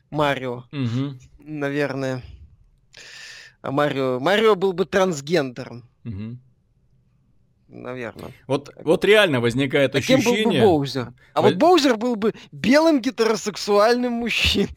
Марио. 0.10 0.66
Угу. 0.74 1.18
Наверное. 1.40 2.22
А 3.62 3.72
Марио... 3.72 4.20
Марио 4.20 4.56
был 4.56 4.74
бы 4.74 4.86
трансгендером. 4.86 5.90
Угу 6.04 6.38
наверное. 7.82 8.32
Вот, 8.48 8.70
вот 8.84 9.06
реально 9.06 9.40
возникает 9.42 9.92
Такое 9.92 10.20
ощущение... 10.20 10.62
был 10.62 10.70
бы 10.70 10.78
Боузер. 10.78 11.14
А 11.34 11.42
вот 11.42 11.56
Боузер 11.56 11.98
был 11.98 12.16
бы 12.16 12.34
белым 12.52 13.02
гетеросексуальным 13.02 14.14
мужчиной. 14.14 14.70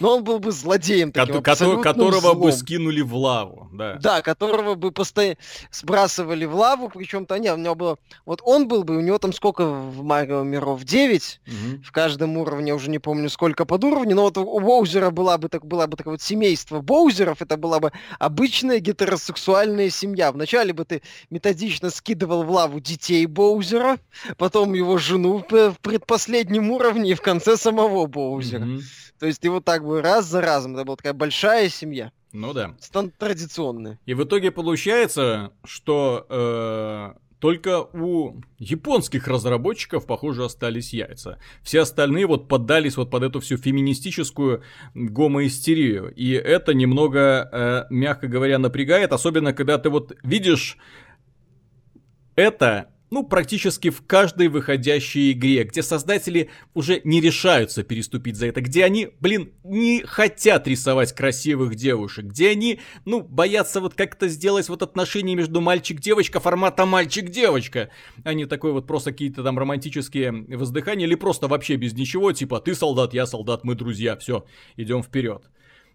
Но 0.00 0.16
он 0.16 0.24
был 0.24 0.38
бы 0.38 0.50
злодеем 0.50 1.12
таким, 1.12 1.42
Ко- 1.42 1.52
Которого 1.82 2.20
злом. 2.20 2.40
бы 2.40 2.52
скинули 2.52 3.00
в 3.00 3.14
лаву, 3.14 3.68
да. 3.72 3.98
Да, 4.00 4.22
которого 4.22 4.74
бы 4.74 4.90
постоянно 4.92 5.36
сбрасывали 5.70 6.44
в 6.44 6.54
лаву, 6.54 6.88
причем-то, 6.88 7.38
не, 7.38 7.52
у 7.52 7.56
него 7.56 7.74
было... 7.74 7.98
Вот 8.24 8.40
он 8.44 8.66
был 8.66 8.84
бы, 8.84 8.96
у 8.96 9.00
него 9.00 9.18
там 9.18 9.32
сколько 9.32 9.66
в 9.66 10.02
Марио 10.02 10.42
миров? 10.42 10.82
9. 10.84 11.40
Угу. 11.46 11.82
В 11.84 11.92
каждом 11.92 12.36
уровне, 12.36 12.74
уже 12.74 12.90
не 12.90 12.98
помню 12.98 13.28
сколько 13.28 13.64
под 13.64 13.84
уровнем, 13.84 14.16
но 14.16 14.22
вот 14.22 14.38
у 14.38 14.60
Боузера 14.60 15.10
была 15.10 15.38
бы, 15.38 15.48
так, 15.48 15.64
была 15.66 15.86
бы 15.86 15.96
такое 15.96 16.14
вот 16.14 16.22
семейство 16.22 16.80
Боузеров, 16.80 17.42
это 17.42 17.56
была 17.56 17.78
бы 17.78 17.92
обычная 18.18 18.78
гетеросексуальная 18.78 19.90
семья. 19.90 20.32
Вначале 20.32 20.72
бы 20.72 20.84
ты 20.84 21.02
методично 21.30 21.81
скидывал 21.90 22.44
в 22.44 22.50
лаву 22.50 22.80
детей 22.80 23.26
Боузера, 23.26 23.98
потом 24.36 24.74
его 24.74 24.98
жену 24.98 25.44
в 25.48 25.76
предпоследнем 25.80 26.70
уровне 26.70 27.10
и 27.10 27.14
в 27.14 27.22
конце 27.22 27.56
самого 27.56 28.06
Боузера. 28.06 28.64
Угу. 28.64 28.80
То 29.18 29.26
есть 29.26 29.46
вот 29.46 29.64
так 29.64 29.84
бы 29.84 30.02
раз 30.02 30.26
за 30.26 30.40
разом, 30.40 30.74
это 30.74 30.84
была 30.84 30.96
такая 30.96 31.12
большая 31.12 31.68
семья. 31.68 32.10
Ну 32.32 32.52
да. 32.52 32.74
Стан 32.80 33.12
традиционная. 33.16 33.98
И 34.06 34.14
в 34.14 34.24
итоге 34.24 34.50
получается, 34.50 35.52
что 35.64 36.26
э, 36.28 37.12
только 37.42 37.82
у 37.92 38.40
японских 38.58 39.26
разработчиков, 39.26 40.06
похоже, 40.06 40.44
остались 40.44 40.92
яйца. 40.92 41.38
Все 41.62 41.80
остальные 41.80 42.26
вот 42.26 42.46
поддались 42.46 42.96
вот 42.96 43.10
под 43.10 43.24
эту 43.24 43.40
всю 43.40 43.56
феминистическую 43.56 44.62
гомоистерию. 44.94 46.14
И 46.14 46.30
это 46.30 46.72
немного, 46.72 47.48
э, 47.52 47.84
мягко 47.90 48.28
говоря, 48.28 48.58
напрягает, 48.58 49.12
особенно 49.12 49.52
когда 49.52 49.78
ты 49.78 49.90
вот 49.90 50.16
видишь 50.22 50.78
это 52.36 52.92
ну, 53.12 53.24
практически 53.24 53.90
в 53.90 54.06
каждой 54.06 54.48
выходящей 54.48 55.32
игре, 55.32 55.64
где 55.64 55.82
создатели 55.82 56.48
уже 56.72 57.02
не 57.04 57.20
решаются 57.20 57.82
переступить 57.82 58.36
за 58.36 58.46
это, 58.46 58.62
где 58.62 58.86
они, 58.86 59.10
блин, 59.20 59.52
не 59.64 60.00
хотят 60.00 60.66
рисовать 60.66 61.12
красивых 61.12 61.74
девушек, 61.74 62.24
где 62.24 62.48
они, 62.48 62.80
ну, 63.04 63.20
боятся 63.20 63.82
вот 63.82 63.92
как-то 63.92 64.28
сделать 64.28 64.70
вот 64.70 64.82
отношения 64.82 65.34
между 65.34 65.60
мальчик-девочка 65.60 66.40
формата 66.40 66.86
мальчик-девочка, 66.86 67.90
а 68.24 68.32
не 68.32 68.46
такой 68.46 68.72
вот 68.72 68.86
просто 68.86 69.12
какие-то 69.12 69.42
там 69.42 69.58
романтические 69.58 70.32
воздыхания, 70.56 71.06
или 71.06 71.14
просто 71.14 71.48
вообще 71.48 71.76
без 71.76 71.92
ничего, 71.92 72.32
типа 72.32 72.60
ты 72.60 72.74
солдат, 72.74 73.12
я 73.12 73.26
солдат, 73.26 73.62
мы 73.62 73.74
друзья, 73.74 74.16
все, 74.16 74.46
идем 74.78 75.02
вперед. 75.02 75.50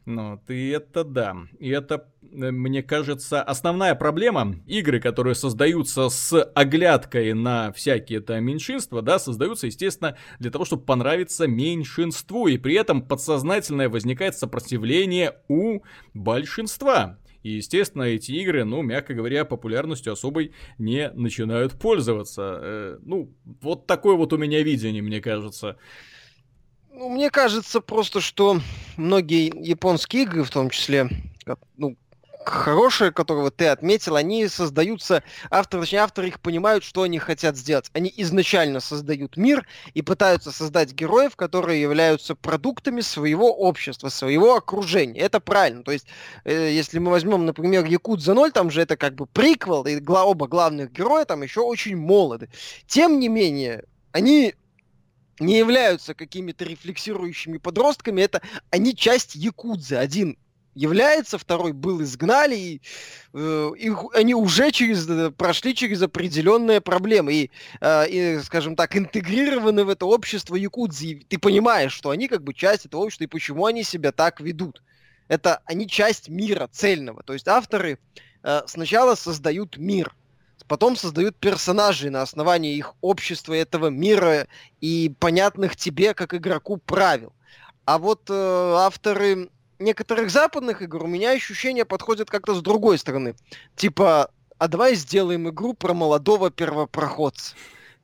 Ну, 0.08 0.41
и 0.48 0.70
это 0.70 1.04
да. 1.04 1.36
И 1.60 1.67
это, 1.67 2.10
э, 2.22 2.52
мне 2.52 2.82
кажется, 2.82 3.43
основная 3.43 3.93
проблема. 3.93 4.56
Игры, 4.65 5.02
которые 5.02 5.36
создаются 5.36 6.08
с 6.08 6.41
оглядкой 6.56 7.34
на 7.34 7.74
всякие 7.74 8.20
это 8.20 8.39
меньшинства, 8.39 9.02
да, 9.02 9.20
создаются, 9.20 9.67
естественно, 9.67 10.15
для 10.39 10.50
того, 10.50 10.63
чтобы 10.63 10.86
понравиться 10.86 11.46
меньшинству. 11.46 12.48
И 12.48 12.58
при 12.58 12.76
этом 12.76 13.02
подсознательное 13.02 13.89
возникает 13.89 14.38
сопротивление 14.38 15.39
у 15.50 15.82
большинства. 16.13 17.20
И, 17.43 17.58
естественно, 17.58 18.04
эти 18.04 18.32
игры, 18.32 18.63
ну, 18.63 18.84
мягко 18.84 19.13
говоря, 19.13 19.43
популярностью 19.43 20.13
особой 20.13 20.54
не 20.78 21.12
начинают 21.12 21.74
пользоваться. 21.74 22.60
Э, 22.62 23.00
ну, 23.04 23.36
вот 23.62 23.88
такое 23.88 24.15
вот 24.15 24.32
у 24.32 24.38
меня 24.38 24.63
видение, 24.63 25.02
мне 25.02 25.20
кажется. 25.20 25.76
Ну, 26.97 27.10
мне 27.10 27.29
кажется 27.29 27.79
просто, 27.79 28.21
что 28.21 28.60
многие 28.97 29.53
японские 29.63 30.23
игры, 30.23 30.43
в 30.43 30.49
том 30.49 30.71
числе, 30.71 31.07
ну, 31.77 31.95
хорошие, 32.43 33.12
которого 33.12 33.51
ты 33.51 33.67
отметил, 33.67 34.15
они 34.15 34.47
создаются, 34.47 35.21
авторы, 35.51 35.83
точнее, 35.83 35.99
авторы 35.99 36.29
их 36.29 36.39
понимают, 36.39 36.83
что 36.83 37.03
они 37.03 37.19
хотят 37.19 37.55
сделать. 37.55 37.91
Они 37.93 38.12
изначально 38.17 38.79
создают 38.79 39.38
мир 39.38 39.67
и 39.93 40.01
пытаются 40.01 40.51
создать 40.51 40.91
героев, 40.93 41.36
которые 41.36 41.79
являются 41.79 42.33
продуктами 42.33 43.01
своего 43.01 43.53
общества, 43.53 44.10
своего 44.10 44.55
окружения. 44.55 45.19
Это 45.19 45.39
правильно. 45.39 45.83
То 45.83 45.91
есть, 45.91 46.07
э, 46.45 46.71
если 46.73 46.97
мы 46.97 47.12
возьмем, 47.12 47.45
например, 47.45 47.86
Якудза 47.86 48.33
0, 48.33 48.51
там 48.51 48.71
же 48.71 48.81
это 48.81 48.97
как 48.97 49.13
бы 49.13 49.27
приквел, 49.27 49.83
и 49.83 49.99
гла- 49.99 50.25
оба 50.25 50.47
главных 50.47 50.91
героя 50.91 51.25
там 51.25 51.43
еще 51.43 51.60
очень 51.62 51.95
молоды. 51.95 52.49
Тем 52.88 53.19
не 53.19 53.27
менее, 53.27 53.83
они 54.13 54.55
не 55.39 55.58
являются 55.58 56.13
какими-то 56.13 56.65
рефлексирующими 56.65 57.58
подростками, 57.58 58.21
это 58.21 58.41
они 58.69 58.95
часть 58.95 59.36
якудзы. 59.36 59.95
Один 59.95 60.38
является, 60.78 61.38
второй 61.38 61.73
был 61.73 62.02
изгнали, 62.04 62.56
и 62.56 62.82
э, 63.34 63.71
их, 63.78 64.06
они 64.13 64.36
уже 64.36 64.71
через, 64.71 65.10
э, 65.10 65.32
прошли 65.32 65.73
через 65.73 66.02
определенные 66.02 66.82
проблемы 66.82 67.34
и, 67.34 67.52
э, 67.82 68.10
и, 68.10 68.39
скажем 68.43 68.76
так, 68.76 68.95
интегрированы 68.95 69.84
в 69.86 69.89
это 69.89 70.06
общество 70.06 70.56
якудзы. 70.56 71.06
И 71.08 71.23
ты 71.23 71.39
понимаешь, 71.39 71.93
что 71.93 72.12
они 72.12 72.28
как 72.28 72.43
бы 72.43 72.54
часть 72.54 72.86
этого 72.86 73.02
общества, 73.02 73.23
и 73.23 73.28
почему 73.28 73.65
они 73.65 73.84
себя 73.84 74.12
так 74.12 74.39
ведут. 74.39 74.84
Это 75.28 75.62
они 75.65 75.88
часть 75.88 76.30
мира 76.30 76.69
цельного. 76.71 77.23
То 77.23 77.34
есть 77.34 77.47
авторы 77.47 77.97
э, 78.43 78.62
сначала 78.67 79.15
создают 79.15 79.78
мир, 79.78 80.13
потом 80.67 80.95
создают 80.95 81.36
персонажей 81.38 82.10
на 82.10 82.21
основании 82.21 82.75
их 82.75 82.93
общества, 83.01 83.53
этого 83.53 83.88
мира 83.88 84.47
и 84.82 85.13
понятных 85.19 85.75
тебе, 85.75 86.13
как 86.13 86.34
игроку, 86.34 86.77
правил. 86.77 87.34
А 87.86 87.97
вот 87.97 88.30
э, 88.30 88.34
авторы 88.34 89.49
некоторых 89.80 90.30
западных 90.30 90.82
игр 90.82 91.03
у 91.03 91.08
меня 91.08 91.32
ощущения 91.32 91.86
подходят 91.86 92.30
как-то 92.30 92.53
с 92.56 92.62
другой 92.62 92.97
стороны. 92.97 93.36
Типа, 93.75 94.32
а 94.58 94.67
давай 94.67 94.95
сделаем 94.95 95.49
игру 95.49 95.73
про 95.73 95.93
молодого 95.93 96.51
первопроходца 96.51 97.56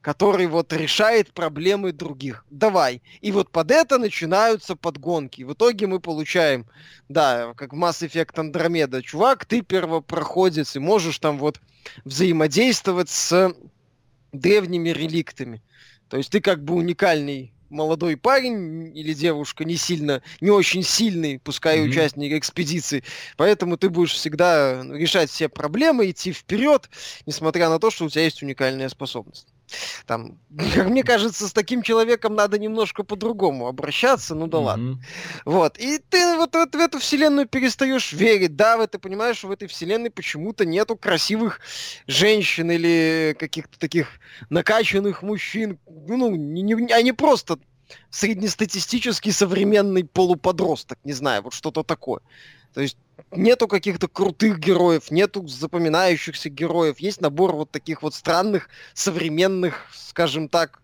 который 0.04 0.48
вот 0.48 0.74
решает 0.74 1.32
проблемы 1.32 1.94
других. 1.94 2.46
Давай. 2.52 3.02
И 3.22 3.32
вот 3.32 3.50
под 3.50 3.72
это 3.72 3.98
начинаются 3.98 4.76
подгонки. 4.76 5.44
В 5.44 5.54
итоге 5.54 5.88
мы 5.88 6.02
получаем, 6.02 6.68
да, 7.08 7.54
как 7.56 7.72
в 7.72 7.78
Mass 7.78 8.06
Effect 8.06 8.36
Andromeda, 8.36 9.02
чувак, 9.02 9.46
ты 9.46 9.62
первопроходец 9.62 10.76
и 10.76 10.80
можешь 10.80 11.20
там 11.20 11.40
вот 11.40 11.62
взаимодействовать 12.04 13.10
с 13.10 13.56
древними 14.34 14.90
реликтами. 14.90 15.64
То 16.10 16.18
есть 16.18 16.30
ты 16.30 16.42
как 16.42 16.66
бы 16.66 16.76
уникальный 16.76 17.54
молодой 17.70 18.18
парень 18.18 18.96
или 18.96 19.14
девушка 19.14 19.64
не 19.64 19.78
сильно, 19.78 20.22
не 20.42 20.52
очень 20.52 20.84
сильный, 20.84 21.40
пускай 21.40 21.80
mm-hmm. 21.80 21.90
участник 21.90 22.34
экспедиции, 22.34 23.04
поэтому 23.36 23.78
ты 23.78 23.90
будешь 23.90 24.14
всегда 24.14 24.84
решать 24.84 25.30
все 25.30 25.50
проблемы, 25.50 26.10
идти 26.10 26.34
вперед, 26.34 26.90
несмотря 27.26 27.70
на 27.70 27.80
то, 27.80 27.90
что 27.90 28.06
у 28.06 28.10
тебя 28.10 28.26
есть 28.26 28.44
уникальная 28.44 28.90
способность. 28.90 29.48
Там, 30.06 30.40
как 30.76 30.90
мне 30.90 31.04
кажется, 31.04 31.48
с 31.48 31.54
таким 31.54 31.82
человеком 31.82 32.36
надо 32.36 32.60
немножко 32.60 33.04
по-другому 33.04 33.68
обращаться, 33.68 34.36
ну 34.36 34.48
да 34.48 34.58
mm-hmm. 34.58 34.62
ладно. 34.62 35.04
Вот. 35.46 35.78
И 35.78 35.98
ты 35.98 36.36
вот, 36.38 36.56
вот 36.56 36.76
в 36.76 36.80
эту 36.80 37.00
вселенную 37.00 37.48
перестаешь 37.48 38.14
верить. 38.14 38.56
Да, 38.56 38.78
в 38.78 38.88
ты 38.88 39.00
понимаешь, 39.00 39.38
что 39.38 39.48
в 39.48 39.52
этой 39.52 39.68
вселенной 39.68 40.10
почему-то 40.10 40.66
нету 40.66 40.96
красивых 40.96 41.60
женщин 42.08 42.72
или 42.72 43.36
каких-то 43.38 43.80
таких 43.80 44.08
накачанных 44.50 45.22
мужчин. 45.22 45.80
Ну, 45.88 46.36
не, 46.36 46.62
не, 46.62 46.94
они 46.94 47.12
просто 47.12 47.60
среднестатистический 48.10 49.32
современный 49.32 50.04
полуподросток, 50.04 51.00
не 51.04 51.14
знаю, 51.14 51.44
вот 51.44 51.54
что-то 51.54 51.84
такое. 51.84 52.22
То 52.74 52.82
есть 52.82 52.98
нету 53.32 53.68
каких-то 53.68 54.08
крутых 54.08 54.60
героев, 54.60 55.12
нету 55.12 55.48
запоминающихся 55.48 56.50
героев. 56.50 57.00
Есть 57.00 57.22
набор 57.22 57.56
вот 57.56 57.72
таких 57.72 58.02
вот 58.02 58.16
странных, 58.16 58.70
современных, 58.94 59.86
скажем 59.94 60.50
так, 60.50 60.82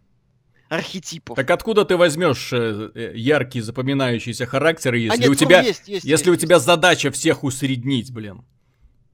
архетипов. 0.69 1.35
Так 1.35 1.49
откуда 1.49 1.83
ты 1.83 1.97
возьмешь 1.97 2.53
э, 2.53 2.91
э, 2.93 3.11
яркие 3.15 3.63
запоминающиеся 3.63 4.45
характеры, 4.45 4.99
если 4.99 5.17
а 5.17 5.17
нет, 5.17 5.29
у 5.29 5.35
тебя, 5.35 5.61
есть, 5.61 5.87
есть, 5.87 6.05
если 6.05 6.29
есть, 6.29 6.43
у 6.43 6.45
тебя 6.45 6.59
задача 6.59 7.11
всех 7.11 7.43
усреднить, 7.43 8.13
блин? 8.13 8.45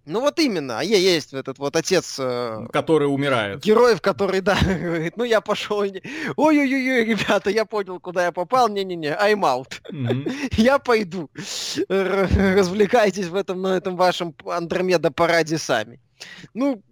Ну 0.05 0.21
вот 0.21 0.39
именно, 0.39 0.79
а 0.79 0.83
есть 0.83 1.33
этот 1.33 1.57
вот 1.57 1.75
отец... 1.75 2.17
Э, 2.19 2.67
который 2.71 3.05
умирает. 3.05 3.63
Героев, 3.63 4.01
который, 4.01 4.41
да, 4.41 4.57
говорит, 4.63 5.17
ну 5.17 5.23
я 5.23 5.41
пошел, 5.41 5.79
ой-ой-ой, 5.79 7.05
ребята, 7.05 7.49
я 7.49 7.65
понял, 7.65 7.99
куда 7.99 8.25
я 8.25 8.31
попал, 8.31 8.69
не-не-не, 8.69 9.09
I'm 9.09 9.41
out. 9.41 9.81
Mm-hmm. 9.91 10.53
я 10.57 10.77
пойду. 10.77 11.29
Развлекайтесь 11.89 13.27
в 13.27 13.35
этом, 13.35 13.61
на 13.61 13.77
этом 13.77 13.95
вашем 13.95 14.35
Андромеда 14.45 15.09
параде 15.09 15.57
сами. 15.57 15.99
Ну, 16.53 16.83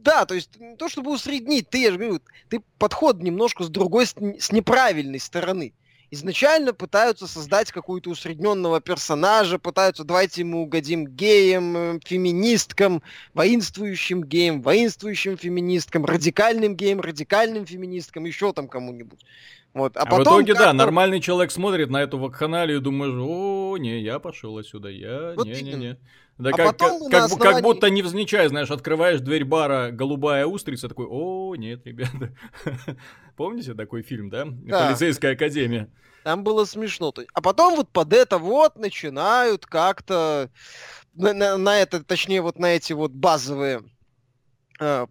да, 0.00 0.24
то 0.24 0.34
есть 0.34 0.50
то, 0.78 0.88
чтобы 0.88 1.12
усреднить, 1.12 1.68
ты, 1.68 1.82
я 1.82 1.90
же 1.90 1.98
говорю, 1.98 2.20
ты 2.48 2.62
подход 2.78 3.22
немножко 3.22 3.64
с 3.64 3.68
другой, 3.68 4.06
с 4.06 4.52
неправильной 4.52 5.20
стороны 5.20 5.74
изначально 6.10 6.72
пытаются 6.72 7.26
создать 7.26 7.72
какую-то 7.72 8.10
усредненного 8.10 8.80
персонажа, 8.80 9.58
пытаются, 9.58 10.04
давайте 10.04 10.42
ему 10.42 10.62
угодим 10.62 11.06
геям, 11.06 11.76
э, 11.76 12.00
феминисткам, 12.04 13.02
воинствующим 13.34 14.24
геям, 14.24 14.62
воинствующим 14.62 15.36
феминисткам, 15.36 16.04
радикальным 16.04 16.76
геям, 16.76 17.00
радикальным 17.00 17.66
феминисткам, 17.66 18.24
еще 18.24 18.52
там 18.52 18.68
кому-нибудь. 18.68 19.20
Вот. 19.74 19.96
А, 19.96 20.02
а 20.02 20.04
потом, 20.06 20.20
в 20.20 20.22
итоге, 20.22 20.54
да, 20.54 20.72
нормальный 20.72 21.20
человек 21.20 21.50
смотрит 21.50 21.90
на 21.90 22.02
эту 22.02 22.18
вакханалию 22.18 22.78
и 22.78 22.80
думаешь, 22.80 23.14
о, 23.18 23.76
не, 23.76 24.00
я 24.00 24.18
пошел 24.18 24.56
отсюда, 24.56 24.88
я, 24.88 25.34
вот 25.36 25.46
не-не-не. 25.46 25.98
Да 26.38 26.50
а 26.50 26.52
как, 26.52 26.76
как, 26.76 26.98
как, 27.10 27.24
основании... 27.24 27.54
как 27.54 27.62
будто 27.62 27.88
невзначай, 27.88 28.48
знаешь, 28.48 28.70
открываешь 28.70 29.20
дверь 29.20 29.44
бара 29.44 29.90
«Голубая 29.90 30.46
устрица», 30.46 30.88
такой, 30.88 31.06
о, 31.08 31.54
нет, 31.56 31.86
ребята. 31.86 32.36
Помните 33.36 33.72
такой 33.74 34.02
фильм, 34.02 34.28
да? 34.28 34.44
да? 34.46 34.88
Полицейская 34.88 35.32
академия. 35.32 35.88
Там 36.24 36.44
было 36.44 36.64
смешно. 36.64 37.14
А 37.32 37.40
потом 37.40 37.76
вот 37.76 37.88
под 37.88 38.12
это 38.12 38.38
вот 38.38 38.76
начинают 38.76 39.64
как-то 39.64 40.50
на, 41.14 41.32
на, 41.32 41.56
на 41.56 41.80
это, 41.80 42.02
точнее, 42.04 42.42
вот 42.42 42.58
на 42.58 42.66
эти 42.66 42.92
вот 42.92 43.12
базовые 43.12 43.82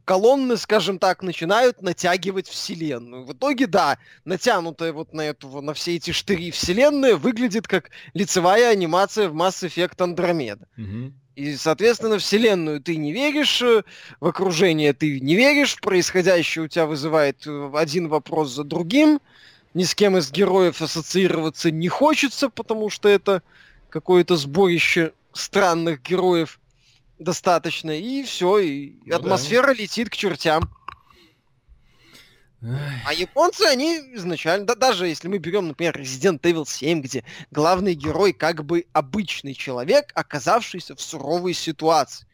колонны, 0.06 0.58
скажем 0.58 1.00
так, 1.00 1.24
начинают 1.24 1.82
натягивать 1.82 2.48
вселенную. 2.48 3.26
В 3.26 3.34
итоге, 3.34 3.68
да, 3.68 3.98
натянутая 4.24 4.94
вот 4.94 5.14
на 5.14 5.22
эту, 5.22 5.62
на 5.62 5.74
все 5.74 5.96
эти 5.96 6.12
штыри 6.12 6.52
вселенная 6.52 7.16
выглядит 7.16 7.68
как 7.68 7.90
лицевая 8.14 8.70
анимация 8.70 9.30
в 9.30 9.34
Mass 9.34 9.68
Effect 9.68 9.98
Andromeda. 9.98 10.66
Угу. 10.78 11.14
И, 11.36 11.56
соответственно, 11.58 12.18
вселенную 12.18 12.82
ты 12.82 12.96
не 12.96 13.12
веришь, 13.12 13.62
э, 13.62 13.84
в 14.22 14.28
окружение 14.28 14.94
ты 14.94 15.20
не 15.20 15.36
веришь, 15.36 15.80
происходящее 15.82 16.64
у 16.64 16.68
тебя 16.68 16.86
вызывает 16.86 17.46
э, 17.46 17.72
один 17.74 18.08
вопрос 18.08 18.52
за 18.52 18.64
другим, 18.64 19.20
ни 19.74 19.84
с 19.84 19.94
кем 19.94 20.18
из 20.18 20.32
героев 20.32 20.82
ассоциироваться 20.82 21.72
не 21.72 21.90
хочется, 21.90 22.50
потому 22.50 22.90
что 22.90 23.10
это 23.10 23.44
какое-то 23.90 24.38
сборище 24.38 25.12
странных 25.34 26.02
героев 26.02 26.60
достаточно, 27.20 27.92
и 27.92 28.24
все, 28.24 28.60
и 28.60 28.98
ну, 29.06 29.16
атмосфера 29.16 29.68
да. 29.68 29.74
летит 29.74 30.10
к 30.10 30.16
чертям. 30.16 30.70
А 33.06 33.14
японцы, 33.14 33.62
они 33.62 33.98
изначально, 34.14 34.66
да, 34.66 34.76
даже 34.76 35.08
если 35.08 35.28
мы 35.28 35.38
берем, 35.38 35.68
например, 35.68 36.00
Resident 36.00 36.42
Evil 36.42 36.66
7, 36.68 37.02
где 37.02 37.24
главный 37.52 37.94
герой 37.94 38.34
как 38.34 38.66
бы 38.66 38.86
обычный 38.92 39.54
человек, 39.54 40.12
оказавшийся 40.16 40.96
в 40.96 41.02
суровой 41.02 41.54
ситуации, 41.54 42.26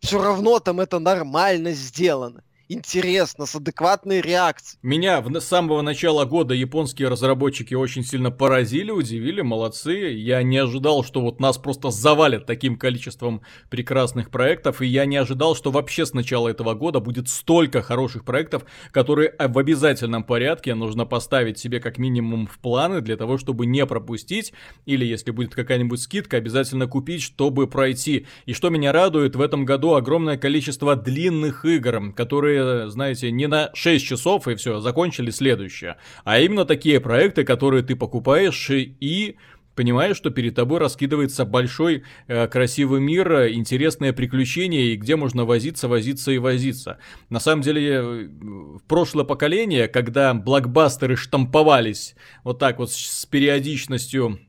все 0.00 0.22
равно 0.22 0.60
там 0.60 0.80
это 0.80 0.98
нормально 0.98 1.72
сделано 1.72 2.42
интересно, 2.68 3.46
с 3.46 3.54
адекватной 3.54 4.20
реакцией. 4.20 4.78
Меня 4.82 5.20
в, 5.20 5.34
с 5.40 5.44
самого 5.44 5.82
начала 5.82 6.24
года 6.24 6.54
японские 6.54 7.08
разработчики 7.08 7.74
очень 7.74 8.04
сильно 8.04 8.30
поразили, 8.30 8.90
удивили, 8.90 9.40
молодцы. 9.40 10.12
Я 10.12 10.42
не 10.42 10.58
ожидал, 10.58 11.04
что 11.04 11.20
вот 11.20 11.40
нас 11.40 11.58
просто 11.58 11.90
завалят 11.90 12.46
таким 12.46 12.76
количеством 12.76 13.42
прекрасных 13.70 14.30
проектов, 14.30 14.82
и 14.82 14.86
я 14.86 15.04
не 15.06 15.16
ожидал, 15.16 15.54
что 15.54 15.70
вообще 15.70 16.06
с 16.06 16.12
начала 16.12 16.48
этого 16.48 16.74
года 16.74 17.00
будет 17.00 17.28
столько 17.28 17.82
хороших 17.82 18.24
проектов, 18.24 18.64
которые 18.90 19.34
в 19.38 19.58
обязательном 19.58 20.24
порядке 20.24 20.74
нужно 20.74 21.06
поставить 21.06 21.58
себе 21.58 21.80
как 21.80 21.98
минимум 21.98 22.46
в 22.46 22.58
планы 22.58 23.00
для 23.00 23.16
того, 23.16 23.38
чтобы 23.38 23.66
не 23.66 23.84
пропустить, 23.86 24.52
или 24.86 25.04
если 25.04 25.30
будет 25.30 25.54
какая-нибудь 25.54 26.00
скидка, 26.00 26.36
обязательно 26.36 26.86
купить, 26.86 27.22
чтобы 27.22 27.66
пройти. 27.66 28.26
И 28.46 28.52
что 28.52 28.70
меня 28.70 28.92
радует, 28.92 29.36
в 29.36 29.40
этом 29.40 29.64
году 29.64 29.94
огромное 29.94 30.36
количество 30.36 30.96
длинных 30.96 31.64
игр, 31.64 32.12
которые 32.14 32.55
которые, 32.56 32.90
знаете, 32.90 33.30
не 33.30 33.46
на 33.46 33.70
6 33.74 34.04
часов 34.04 34.48
и 34.48 34.54
все, 34.54 34.80
закончили 34.80 35.30
следующее, 35.30 35.96
а 36.24 36.38
именно 36.38 36.64
такие 36.64 37.00
проекты, 37.00 37.44
которые 37.44 37.82
ты 37.82 37.96
покупаешь 37.96 38.70
и 38.70 39.36
понимаешь, 39.74 40.16
что 40.16 40.30
перед 40.30 40.54
тобой 40.54 40.80
раскидывается 40.80 41.44
большой 41.44 42.02
э, 42.26 42.48
красивый 42.48 43.00
мир, 43.00 43.48
интересное 43.48 44.12
приключение, 44.12 44.94
и 44.94 44.96
где 44.96 45.16
можно 45.16 45.44
возиться, 45.44 45.86
возиться 45.86 46.32
и 46.32 46.38
возиться. 46.38 46.98
На 47.28 47.40
самом 47.40 47.62
деле, 47.62 47.92
э, 47.92 48.02
в 48.02 48.82
прошлое 48.88 49.24
поколение, 49.24 49.86
когда 49.86 50.32
блокбастеры 50.32 51.14
штамповались 51.14 52.16
вот 52.42 52.58
так 52.58 52.78
вот 52.78 52.90
с 52.90 53.26
периодичностью 53.26 54.38
Э, 54.38 54.45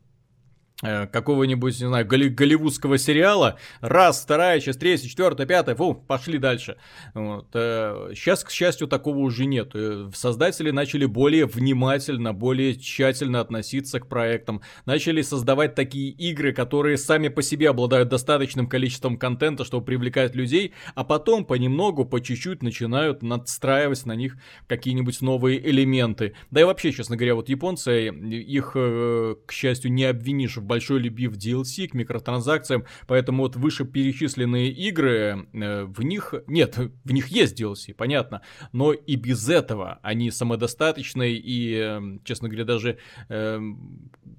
какого-нибудь, 0.81 1.79
не 1.79 1.87
знаю, 1.87 2.05
голли- 2.05 2.29
голливудского 2.29 2.99
сериала, 2.99 3.57
раз, 3.81 4.21
вторая 4.23 4.59
часть, 4.59 4.79
третья, 4.79 5.07
четвертая, 5.09 5.47
пятая, 5.47 5.75
фу, 5.75 5.95
пошли 5.95 6.37
дальше. 6.37 6.77
Вот. 7.15 7.47
Сейчас, 7.51 8.43
э, 8.43 8.45
к 8.45 8.51
счастью, 8.51 8.87
такого 8.87 9.17
уже 9.17 9.45
нет. 9.45 9.71
Э, 9.73 10.11
создатели 10.13 10.69
начали 10.69 11.05
более 11.05 11.47
внимательно, 11.47 12.31
более 12.31 12.75
тщательно 12.75 13.41
относиться 13.41 13.99
к 13.99 14.07
проектам, 14.07 14.61
начали 14.85 15.23
создавать 15.23 15.73
такие 15.73 16.11
игры, 16.11 16.53
которые 16.53 16.97
сами 16.97 17.29
по 17.29 17.41
себе 17.41 17.69
обладают 17.69 18.09
достаточным 18.09 18.67
количеством 18.67 19.17
контента, 19.17 19.65
чтобы 19.65 19.83
привлекать 19.83 20.35
людей, 20.35 20.73
а 20.93 21.03
потом 21.03 21.43
понемногу, 21.45 22.05
по 22.05 22.21
чуть-чуть 22.21 22.61
начинают 22.61 23.23
надстраивать 23.23 24.05
на 24.05 24.15
них 24.15 24.37
какие-нибудь 24.67 25.21
новые 25.21 25.59
элементы. 25.67 26.35
Да 26.51 26.61
и 26.61 26.63
вообще, 26.65 26.91
честно 26.91 27.15
говоря, 27.15 27.33
вот 27.33 27.49
японцы, 27.49 28.09
их, 28.09 28.73
к 28.73 29.51
счастью, 29.51 29.91
не 29.91 30.05
обвинишь 30.05 30.57
большой 30.67 30.99
любви 30.99 31.27
в 31.27 31.38
DLC, 31.38 31.88
к 31.88 31.93
микротранзакциям, 31.93 32.86
поэтому 33.08 33.43
вот 33.43 33.56
вышеперечисленные 33.56 34.69
игры, 34.71 35.47
э, 35.53 35.84
в 35.86 36.03
них, 36.03 36.34
нет, 36.47 36.77
в 36.77 37.12
них 37.12 37.27
есть 37.27 37.60
DLC, 37.60 37.93
понятно, 37.93 38.41
но 38.71 38.93
и 38.93 39.15
без 39.15 39.49
этого 39.49 39.99
они 40.03 40.32
самодостаточны 40.32 41.32
и, 41.32 41.73
э, 41.73 42.01
честно 42.23 42.49
говоря, 42.49 42.65
даже 42.65 42.97
э, 43.30 43.60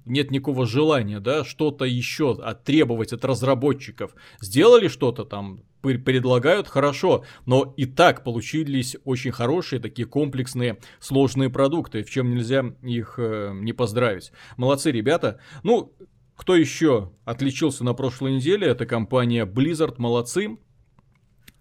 нет 0.05 0.31
никакого 0.31 0.65
желания, 0.65 1.19
да, 1.19 1.43
что-то 1.43 1.85
еще 1.85 2.37
требовать 2.63 3.13
от 3.13 3.25
разработчиков. 3.25 4.13
Сделали 4.41 4.87
что-то 4.87 5.25
там, 5.25 5.63
предлагают 5.81 6.67
хорошо, 6.67 7.23
но 7.45 7.73
и 7.77 7.85
так 7.85 8.23
получились 8.23 8.97
очень 9.05 9.31
хорошие, 9.31 9.79
такие 9.79 10.07
комплексные, 10.07 10.77
сложные 10.99 11.49
продукты, 11.49 12.03
в 12.03 12.09
чем 12.09 12.31
нельзя 12.31 12.65
их 12.83 13.15
э, 13.17 13.51
не 13.53 13.73
поздравить. 13.73 14.31
Молодцы 14.57 14.91
ребята. 14.91 15.39
Ну, 15.63 15.93
кто 16.39 16.55
еще 16.55 17.11
отличился 17.25 17.83
на 17.83 17.93
прошлой 17.93 18.35
неделе? 18.35 18.67
Это 18.67 18.85
компания 18.85 19.45
Blizzard, 19.45 19.95
молодцы. 19.97 20.57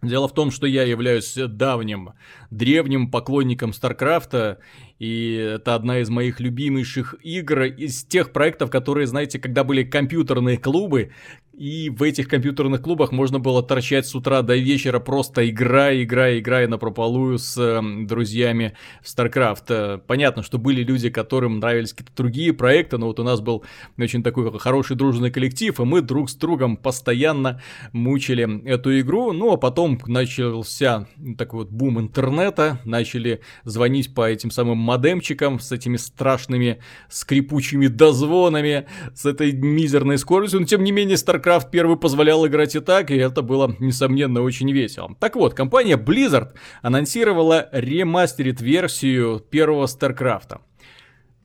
Дело 0.02 0.28
в 0.28 0.34
том, 0.34 0.52
что 0.52 0.68
я 0.68 0.84
являюсь 0.84 1.34
давним, 1.34 2.10
древним 2.52 3.10
поклонником 3.10 3.72
Старкрафта, 3.72 4.60
и 5.00 5.32
это 5.32 5.74
одна 5.74 5.98
из 5.98 6.08
моих 6.10 6.38
любимейших 6.38 7.16
игр 7.24 7.64
из 7.64 8.04
тех 8.04 8.32
проектов, 8.32 8.70
которые, 8.70 9.08
знаете, 9.08 9.40
когда 9.40 9.64
были 9.64 9.82
компьютерные 9.82 10.58
клубы, 10.58 11.10
и 11.59 11.90
в 11.90 12.05
этих 12.05 12.29
компьютерных 12.29 12.83
клубах 12.83 13.11
можно 13.11 13.40
было 13.40 13.64
торчать 13.64 14.07
с 14.07 14.14
утра 14.14 14.42
до 14.42 14.55
вечера, 14.55 15.01
просто 15.01 15.49
играя, 15.51 16.05
играя, 16.05 16.38
играя 16.38 16.68
на 16.68 16.79
прополую 16.79 17.38
с 17.38 17.59
э, 17.59 17.83
друзьями 18.07 18.75
в 19.03 19.07
StarCraft. 19.07 20.03
Понятно, 20.07 20.44
что 20.44 20.59
были 20.59 20.85
люди, 20.85 21.11
которым 21.11 21.59
нравились 21.59 21.92
какие-то 21.92 22.16
другие 22.16 22.53
проекты, 22.53 22.97
но 22.99 23.09
вот 23.09 23.18
у 23.18 23.25
нас 23.25 23.40
был 23.40 23.64
очень 23.99 24.23
такой 24.23 24.57
хороший 24.61 24.94
дружный 24.94 25.33
коллектив, 25.33 25.79
и 25.81 25.85
мы 25.85 26.01
друг 26.01 26.31
с 26.31 26.37
другом 26.37 26.77
постоянно 26.77 27.61
мучили 27.92 28.64
эту 28.64 28.99
игру. 29.01 29.33
Ну, 29.33 29.53
а 29.53 29.57
потом 29.57 29.99
начался 30.07 31.09
такой 31.37 31.61
вот 31.64 31.71
бум 31.71 31.99
интернета, 31.99 32.79
начали 32.85 33.40
звонить 33.64 34.14
по 34.14 34.31
этим 34.31 34.53
самым 34.53 34.79
модемчикам 34.79 35.59
с 35.59 35.73
этими 35.73 35.97
страшными 35.97 36.79
скрипучими 37.09 37.88
дозвонами, 37.88 38.87
с 39.12 39.27
этой 39.27 39.51
мизерной 39.51 40.18
скоростью, 40.18 40.61
но 40.61 40.66
тем 40.66 40.85
не 40.85 40.92
менее 40.92 41.16
StarCraft 41.16 41.47
StarCraft 41.48 41.68
1 41.72 41.98
позволял 41.98 42.46
играть 42.46 42.74
и 42.74 42.80
так, 42.80 43.11
и 43.11 43.16
это 43.16 43.42
было, 43.42 43.74
несомненно, 43.78 44.42
очень 44.42 44.70
весело. 44.72 45.16
Так 45.18 45.37
вот, 45.37 45.54
компания 45.54 45.96
Blizzard 45.96 46.52
анонсировала 46.82 47.68
ремастерит 47.72 48.61
версию 48.61 49.40
первого 49.40 49.87
StarCraft. 49.87 50.58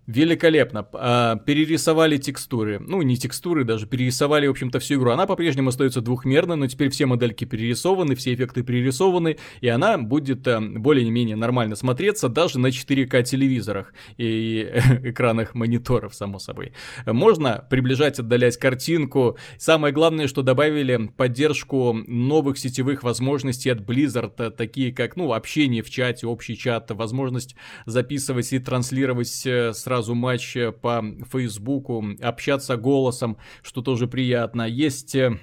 Великолепно. 0.06 0.86
А, 0.94 1.38
перерисовали 1.38 2.18
текстуры. 2.18 2.80
Ну, 2.80 3.02
не 3.04 3.16
текстуры 3.16 3.64
даже, 3.64 3.88
перерисовали, 3.88 4.48
в 4.48 4.52
общем-то, 4.52 4.80
всю 4.80 4.96
игру. 4.96 5.12
Она 5.12 5.26
по-прежнему 5.26 5.70
остается 5.70 6.02
двухмерной, 6.02 6.58
но 6.58 6.68
теперь 6.68 6.90
все 6.90 7.06
модельки 7.06 7.46
перерисованы, 7.46 8.16
все 8.16 8.34
эффекты 8.34 8.64
перерисованы, 8.64 9.38
и 9.62 9.70
она 9.70 9.98
будет 9.98 10.46
э, 10.46 10.60
более-менее 10.60 11.38
нормально 11.38 11.78
смотреться 11.78 12.28
даже 12.28 12.60
на 12.60 12.68
4К 12.68 13.24
телевизорах 13.24 13.94
и 14.18 14.70
экранах 15.04 15.56
мониторов, 15.56 16.14
само 16.14 16.38
собой. 16.38 16.74
Можно 17.06 17.66
приближать, 17.70 18.20
отдалять 18.20 18.58
картинку. 18.58 19.38
Самое 19.58 19.94
главное, 19.94 20.28
что 20.28 20.42
добавили 20.42 21.12
поддержку 21.16 21.94
новых 21.94 22.58
сетевых 22.58 23.04
возможностей 23.04 23.70
от 23.70 23.80
Blizzard, 23.80 24.52
такие 24.52 24.94
как, 24.94 25.16
ну, 25.16 25.32
общение 25.32 25.82
в 25.82 25.90
чате, 25.90 26.28
общий 26.28 26.58
чат, 26.58 26.92
возможность 26.92 27.56
записывать 27.86 28.52
и 28.52 28.60
транслировать 28.60 29.46
э, 29.46 29.72
сразу 29.94 30.16
матч 30.16 30.56
э, 30.56 30.72
по 30.72 31.04
Фейсбуку, 31.32 32.04
общаться 32.20 32.78
голосом, 32.78 33.38
что 33.62 33.84
тоже 33.84 34.08
приятно. 34.08 34.64
Есть 34.64 35.14
э, 35.14 35.38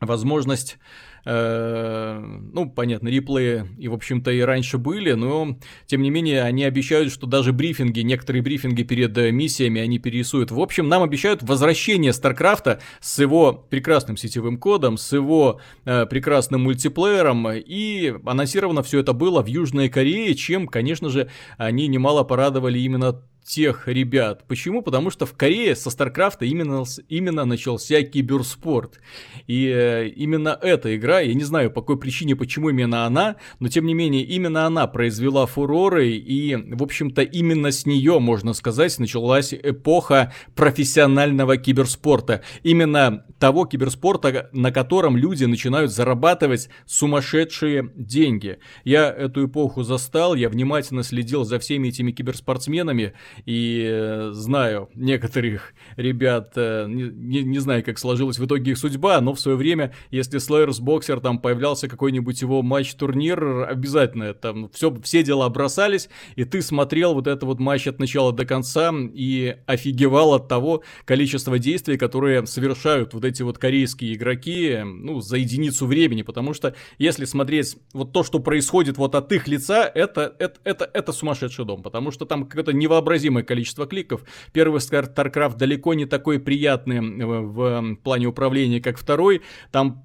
возможность 0.00 0.78
Э, 1.24 2.18
ну, 2.20 2.68
понятно, 2.68 3.08
реплеи 3.08 3.64
и, 3.78 3.88
в 3.88 3.94
общем-то, 3.94 4.30
и 4.32 4.40
раньше 4.40 4.78
были, 4.78 5.12
но, 5.12 5.56
тем 5.86 6.02
не 6.02 6.10
менее, 6.10 6.42
они 6.42 6.64
обещают, 6.64 7.12
что 7.12 7.26
даже 7.26 7.52
брифинги, 7.52 8.00
некоторые 8.00 8.42
брифинги 8.42 8.82
перед 8.82 9.16
миссиями 9.32 9.80
они 9.80 9.98
перерисуют. 9.98 10.50
В 10.50 10.60
общем, 10.60 10.88
нам 10.88 11.02
обещают 11.02 11.42
возвращение 11.42 12.12
Старкрафта 12.12 12.80
с 13.00 13.18
его 13.20 13.52
прекрасным 13.52 14.16
сетевым 14.16 14.58
кодом, 14.58 14.96
с 14.96 15.12
его 15.12 15.60
э, 15.84 16.06
прекрасным 16.06 16.62
мультиплеером, 16.62 17.48
и 17.52 18.14
анонсировано 18.26 18.82
все 18.82 18.98
это 18.98 19.12
было 19.12 19.42
в 19.42 19.46
Южной 19.46 19.88
Корее, 19.88 20.34
чем, 20.34 20.66
конечно 20.66 21.08
же, 21.08 21.30
они 21.56 21.86
немало 21.86 22.24
порадовали 22.24 22.80
именно 22.80 23.22
тех 23.44 23.88
ребят. 23.88 24.46
Почему? 24.46 24.82
Потому 24.82 25.10
что 25.10 25.26
в 25.26 25.34
Корее 25.34 25.74
со 25.76 25.90
Старкрафта 25.90 26.44
именно, 26.44 26.84
именно 27.08 27.44
начался 27.44 28.02
киберспорт. 28.02 29.00
И 29.46 29.66
э, 29.66 30.08
именно 30.08 30.58
эта 30.60 30.94
игра, 30.96 31.20
я 31.20 31.34
не 31.34 31.44
знаю 31.44 31.70
по 31.70 31.80
какой 31.80 31.98
причине, 31.98 32.36
почему 32.36 32.70
именно 32.70 33.04
она, 33.04 33.36
но 33.58 33.68
тем 33.68 33.86
не 33.86 33.94
менее 33.94 34.24
именно 34.24 34.66
она 34.66 34.86
произвела 34.86 35.46
фуроры, 35.46 36.10
и, 36.10 36.54
в 36.56 36.82
общем-то, 36.82 37.22
именно 37.22 37.72
с 37.72 37.86
нее, 37.86 38.18
можно 38.18 38.52
сказать, 38.52 38.98
началась 38.98 39.52
эпоха 39.52 40.32
профессионального 40.54 41.56
киберспорта. 41.56 42.42
Именно 42.62 43.24
того 43.38 43.66
киберспорта, 43.66 44.48
на 44.52 44.70
котором 44.70 45.16
люди 45.16 45.44
начинают 45.44 45.92
зарабатывать 45.92 46.68
сумасшедшие 46.86 47.90
деньги. 47.96 48.58
Я 48.84 49.10
эту 49.10 49.46
эпоху 49.46 49.82
застал, 49.82 50.34
я 50.34 50.48
внимательно 50.48 51.02
следил 51.02 51.44
за 51.44 51.58
всеми 51.58 51.88
этими 51.88 52.12
киберспортсменами, 52.12 53.14
и 53.46 53.86
э, 53.88 54.30
знаю 54.32 54.88
некоторых 54.94 55.74
ребят, 55.96 56.52
э, 56.56 56.86
не, 56.88 57.04
не, 57.04 57.42
не 57.42 57.58
знаю, 57.58 57.84
как 57.84 57.98
сложилась 57.98 58.38
в 58.38 58.46
итоге 58.46 58.72
их 58.72 58.78
судьба, 58.78 59.20
но 59.20 59.34
в 59.34 59.40
свое 59.40 59.56
время, 59.56 59.94
если 60.10 60.38
Slayers 60.38 60.80
Boxer 60.80 61.20
там 61.20 61.38
появлялся 61.38 61.88
какой-нибудь 61.88 62.40
его 62.40 62.62
матч-турнир, 62.62 63.68
обязательно 63.68 64.34
там 64.34 64.68
все, 64.70 64.94
все 65.02 65.22
дела 65.22 65.48
бросались, 65.48 66.08
и 66.36 66.44
ты 66.44 66.62
смотрел 66.62 67.14
вот 67.14 67.26
этот 67.26 67.44
вот 67.44 67.60
матч 67.60 67.86
от 67.86 67.98
начала 67.98 68.32
до 68.32 68.44
конца 68.44 68.92
и 69.14 69.56
офигевал 69.66 70.34
от 70.34 70.48
того 70.48 70.82
количества 71.04 71.58
действий, 71.58 71.96
которые 71.96 72.46
совершают 72.46 73.14
вот 73.14 73.24
эти 73.24 73.42
вот 73.42 73.58
корейские 73.58 74.14
игроки, 74.14 74.80
ну, 74.82 75.20
за 75.20 75.36
единицу 75.36 75.86
времени, 75.86 76.22
потому 76.22 76.54
что 76.54 76.74
если 76.98 77.24
смотреть 77.24 77.76
вот 77.92 78.12
то, 78.12 78.22
что 78.22 78.38
происходит 78.38 78.98
вот 78.98 79.14
от 79.14 79.32
их 79.32 79.48
лица, 79.48 79.90
это, 79.94 80.34
это, 80.38 80.60
это, 80.64 80.90
это 80.92 81.12
сумасшедший 81.12 81.64
дом, 81.64 81.82
потому 81.82 82.10
что 82.10 82.24
там 82.24 82.46
какое-то 82.46 82.72
невообразимое 82.72 83.21
невообразимое 83.22 83.42
количество 83.44 83.86
кликов. 83.86 84.24
Первый 84.52 84.78
StarCraft 84.78 85.56
далеко 85.56 85.94
не 85.94 86.06
такой 86.06 86.38
приятный 86.38 87.00
в 87.00 87.96
плане 87.96 88.26
управления, 88.26 88.80
как 88.80 88.98
второй. 88.98 89.42
Там 89.70 90.04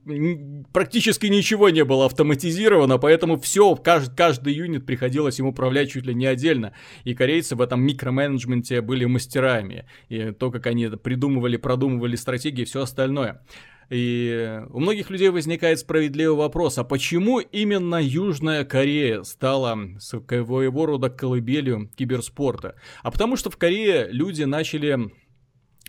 практически 0.74 1.28
ничего 1.28 1.70
не 1.70 1.84
было 1.84 2.06
автоматизировано, 2.06 2.98
поэтому 2.98 3.38
все, 3.38 3.76
каждый, 3.76 4.16
каждый 4.16 4.54
юнит 4.54 4.86
приходилось 4.86 5.40
им 5.40 5.48
управлять 5.48 5.92
чуть 5.92 6.06
ли 6.06 6.14
не 6.14 6.26
отдельно. 6.26 6.74
И 7.04 7.14
корейцы 7.14 7.56
в 7.56 7.62
этом 7.62 7.82
микроменеджменте 7.82 8.82
были 8.82 9.06
мастерами. 9.06 9.86
И 10.10 10.32
то, 10.32 10.52
как 10.52 10.68
они 10.68 10.88
придумывали, 10.88 11.58
продумывали 11.58 12.16
стратегии 12.16 12.62
и 12.62 12.66
все 12.66 12.82
остальное. 12.82 13.42
И 13.90 14.62
у 14.70 14.80
многих 14.80 15.10
людей 15.10 15.30
возникает 15.30 15.80
справедливый 15.80 16.38
вопрос, 16.38 16.78
а 16.78 16.84
почему 16.84 17.40
именно 17.40 18.02
Южная 18.02 18.66
Корея 18.66 19.24
стала 19.24 19.78
своего 20.00 20.86
рода 20.86 21.10
колыбелью 21.10 21.90
киберспорта? 21.96 22.76
А 23.04 23.12
потому 23.12 23.38
что 23.38 23.50
в 23.50 23.58
Корее 23.58 24.08
люди 24.12 24.44
начали 24.44 25.12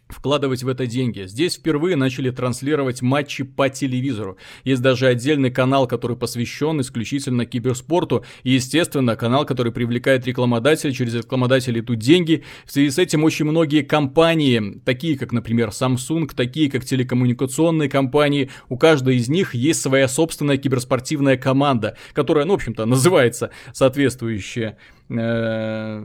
вкладывать 0.08 0.62
в 0.62 0.68
это 0.68 0.86
деньги. 0.86 1.26
Здесь 1.26 1.56
впервые 1.56 1.96
начали 1.96 2.30
транслировать 2.30 3.02
матчи 3.02 3.44
по 3.44 3.68
телевизору. 3.68 4.38
Есть 4.64 4.82
даже 4.82 5.06
отдельный 5.06 5.50
канал, 5.50 5.86
который 5.86 6.16
посвящен 6.16 6.80
исключительно 6.80 7.46
киберспорту. 7.46 8.24
И, 8.42 8.52
естественно, 8.52 9.16
канал, 9.16 9.44
который 9.44 9.72
привлекает 9.72 10.26
рекламодателей. 10.26 10.94
Через 10.94 11.14
рекламодателей 11.14 11.80
идут 11.80 11.98
деньги. 11.98 12.44
В 12.64 12.72
связи 12.72 12.90
с 12.90 12.98
этим 12.98 13.24
очень 13.24 13.44
многие 13.44 13.82
компании, 13.82 14.80
такие 14.84 15.18
как, 15.18 15.32
например, 15.32 15.68
Samsung, 15.68 16.28
такие 16.34 16.70
как 16.70 16.84
телекоммуникационные 16.84 17.88
компании, 17.88 18.50
у 18.68 18.76
каждой 18.76 19.16
из 19.16 19.28
них 19.28 19.54
есть 19.54 19.80
своя 19.80 20.08
собственная 20.08 20.56
киберспортивная 20.56 21.36
команда, 21.36 21.96
которая, 22.12 22.44
ну, 22.44 22.52
в 22.52 22.56
общем-то, 22.56 22.86
называется 22.86 23.50
соответствующая 23.72 24.78
Э, 25.10 26.02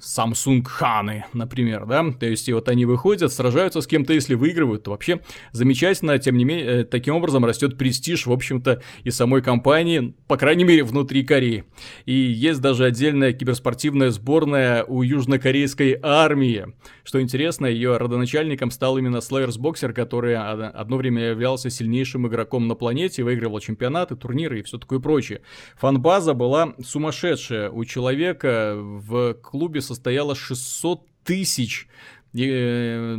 Samsung 0.00 0.64
Ханы, 0.64 1.26
например, 1.34 1.84
да, 1.84 2.04
то 2.18 2.24
есть 2.24 2.48
и 2.48 2.52
вот 2.54 2.68
они 2.70 2.86
выходят, 2.86 3.30
сражаются 3.30 3.82
с 3.82 3.86
кем-то, 3.86 4.14
если 4.14 4.34
выигрывают, 4.34 4.84
то 4.84 4.92
вообще 4.92 5.20
замечательно, 5.52 6.18
тем 6.18 6.38
не 6.38 6.44
менее, 6.44 6.66
э, 6.66 6.84
таким 6.84 7.14
образом 7.16 7.44
растет 7.44 7.76
престиж, 7.76 8.26
в 8.26 8.32
общем-то, 8.32 8.82
и 9.04 9.10
самой 9.10 9.42
компании, 9.42 10.14
по 10.28 10.38
крайней 10.38 10.64
мере, 10.64 10.82
внутри 10.82 11.24
Кореи. 11.24 11.64
И 12.06 12.14
есть 12.14 12.62
даже 12.62 12.86
отдельная 12.86 13.34
киберспортивная 13.34 14.10
сборная 14.10 14.82
у 14.84 15.02
южнокорейской 15.02 15.98
армии. 16.02 16.68
Что 17.04 17.20
интересно, 17.20 17.66
ее 17.66 17.98
родоначальником 17.98 18.70
стал 18.70 18.96
именно 18.96 19.18
Slayers 19.18 19.58
Boxer, 19.58 19.92
который 19.92 20.36
одно 20.36 20.96
время 20.96 21.30
являлся 21.30 21.68
сильнейшим 21.68 22.26
игроком 22.26 22.66
на 22.66 22.74
планете, 22.74 23.24
выигрывал 23.24 23.60
чемпионаты, 23.60 24.16
турниры 24.16 24.60
и 24.60 24.62
все 24.62 24.78
такое 24.78 25.00
прочее. 25.00 25.42
Фанбаза 25.76 26.32
была 26.32 26.74
сумасшедшая 26.82 27.70
у 27.70 27.84
человека, 27.84 28.37
человека 28.38 28.74
в 28.76 29.34
клубе 29.34 29.80
состояло 29.80 30.34
600 30.34 31.06
тысяч 31.24 31.88
э, 32.34 33.16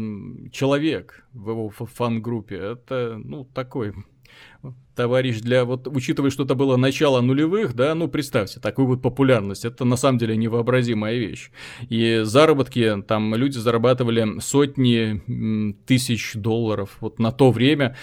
человек 0.51 1.25
в 1.33 1.49
его 1.49 1.69
фан-группе. 1.69 2.55
Это, 2.55 3.19
ну, 3.23 3.45
такой 3.45 3.93
товарищ, 4.99 5.39
для 5.39 5.63
вот, 5.63 5.87
учитывая, 5.87 6.29
что 6.29 6.43
это 6.43 6.55
было 6.55 6.75
начало 6.75 7.21
нулевых, 7.21 7.73
да, 7.73 7.95
ну, 7.95 8.09
представьте, 8.09 8.59
такую 8.59 8.85
вот 8.85 9.01
популярность, 9.01 9.63
это 9.63 9.85
на 9.85 9.95
самом 9.95 10.17
деле 10.17 10.35
невообразимая 10.35 11.15
вещь. 11.17 11.51
И 11.87 12.19
заработки, 12.23 13.01
там 13.07 13.33
люди 13.33 13.57
зарабатывали 13.57 14.41
сотни 14.41 15.21
тысяч 15.85 16.33
долларов, 16.35 16.97
вот 16.99 17.17
на 17.17 17.31
то 17.31 17.51
время 17.51 17.95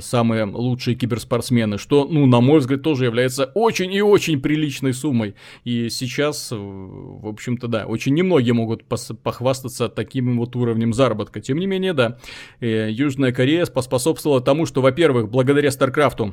самые 0.00 0.44
лучшие 0.44 0.94
киберспортсмены, 0.94 1.78
что, 1.78 2.04
ну, 2.04 2.26
на 2.26 2.42
мой 2.42 2.58
взгляд, 2.58 2.82
тоже 2.82 3.06
является 3.06 3.46
очень 3.54 3.90
и 3.94 4.02
очень 4.02 4.38
приличной 4.38 4.92
суммой. 4.92 5.36
И 5.64 5.88
сейчас, 5.88 6.50
в 6.52 7.26
общем-то, 7.26 7.66
да, 7.66 7.86
очень 7.86 8.12
немногие 8.12 8.52
могут 8.52 8.84
похвастаться 8.84 9.88
таким 9.88 10.36
вот 10.36 10.54
уровнем 10.54 10.92
заработка. 10.92 11.40
Тем 11.40 11.56
не 11.56 11.66
менее, 11.66 11.94
да, 11.94 12.18
э, 12.60 12.90
Южная 12.90 13.32
Корея 13.32 13.64
поспособствовала 13.64 14.42
тому, 14.42 14.66
что, 14.66 14.82
во-первых, 14.82 15.30
благодаря 15.30 15.70
StarCraft 15.70 16.25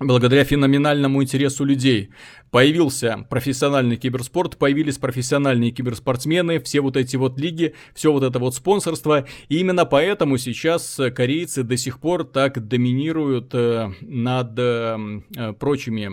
благодаря 0.00 0.44
феноменальному 0.44 1.22
интересу 1.22 1.64
людей. 1.64 2.10
Появился 2.50 3.26
профессиональный 3.28 3.96
киберспорт, 3.96 4.56
появились 4.56 4.98
профессиональные 4.98 5.72
киберспортсмены, 5.72 6.60
все 6.60 6.80
вот 6.80 6.96
эти 6.96 7.16
вот 7.16 7.38
лиги, 7.38 7.74
все 7.94 8.12
вот 8.12 8.22
это 8.22 8.38
вот 8.38 8.54
спонсорство. 8.54 9.26
И 9.48 9.58
именно 9.58 9.84
поэтому 9.84 10.38
сейчас 10.38 11.00
корейцы 11.14 11.64
до 11.64 11.76
сих 11.76 11.98
пор 11.98 12.24
так 12.24 12.66
доминируют 12.66 13.54
э, 13.54 13.90
над 14.00 14.58
э, 14.58 14.96
э 15.36 15.52
прочими, 15.54 16.06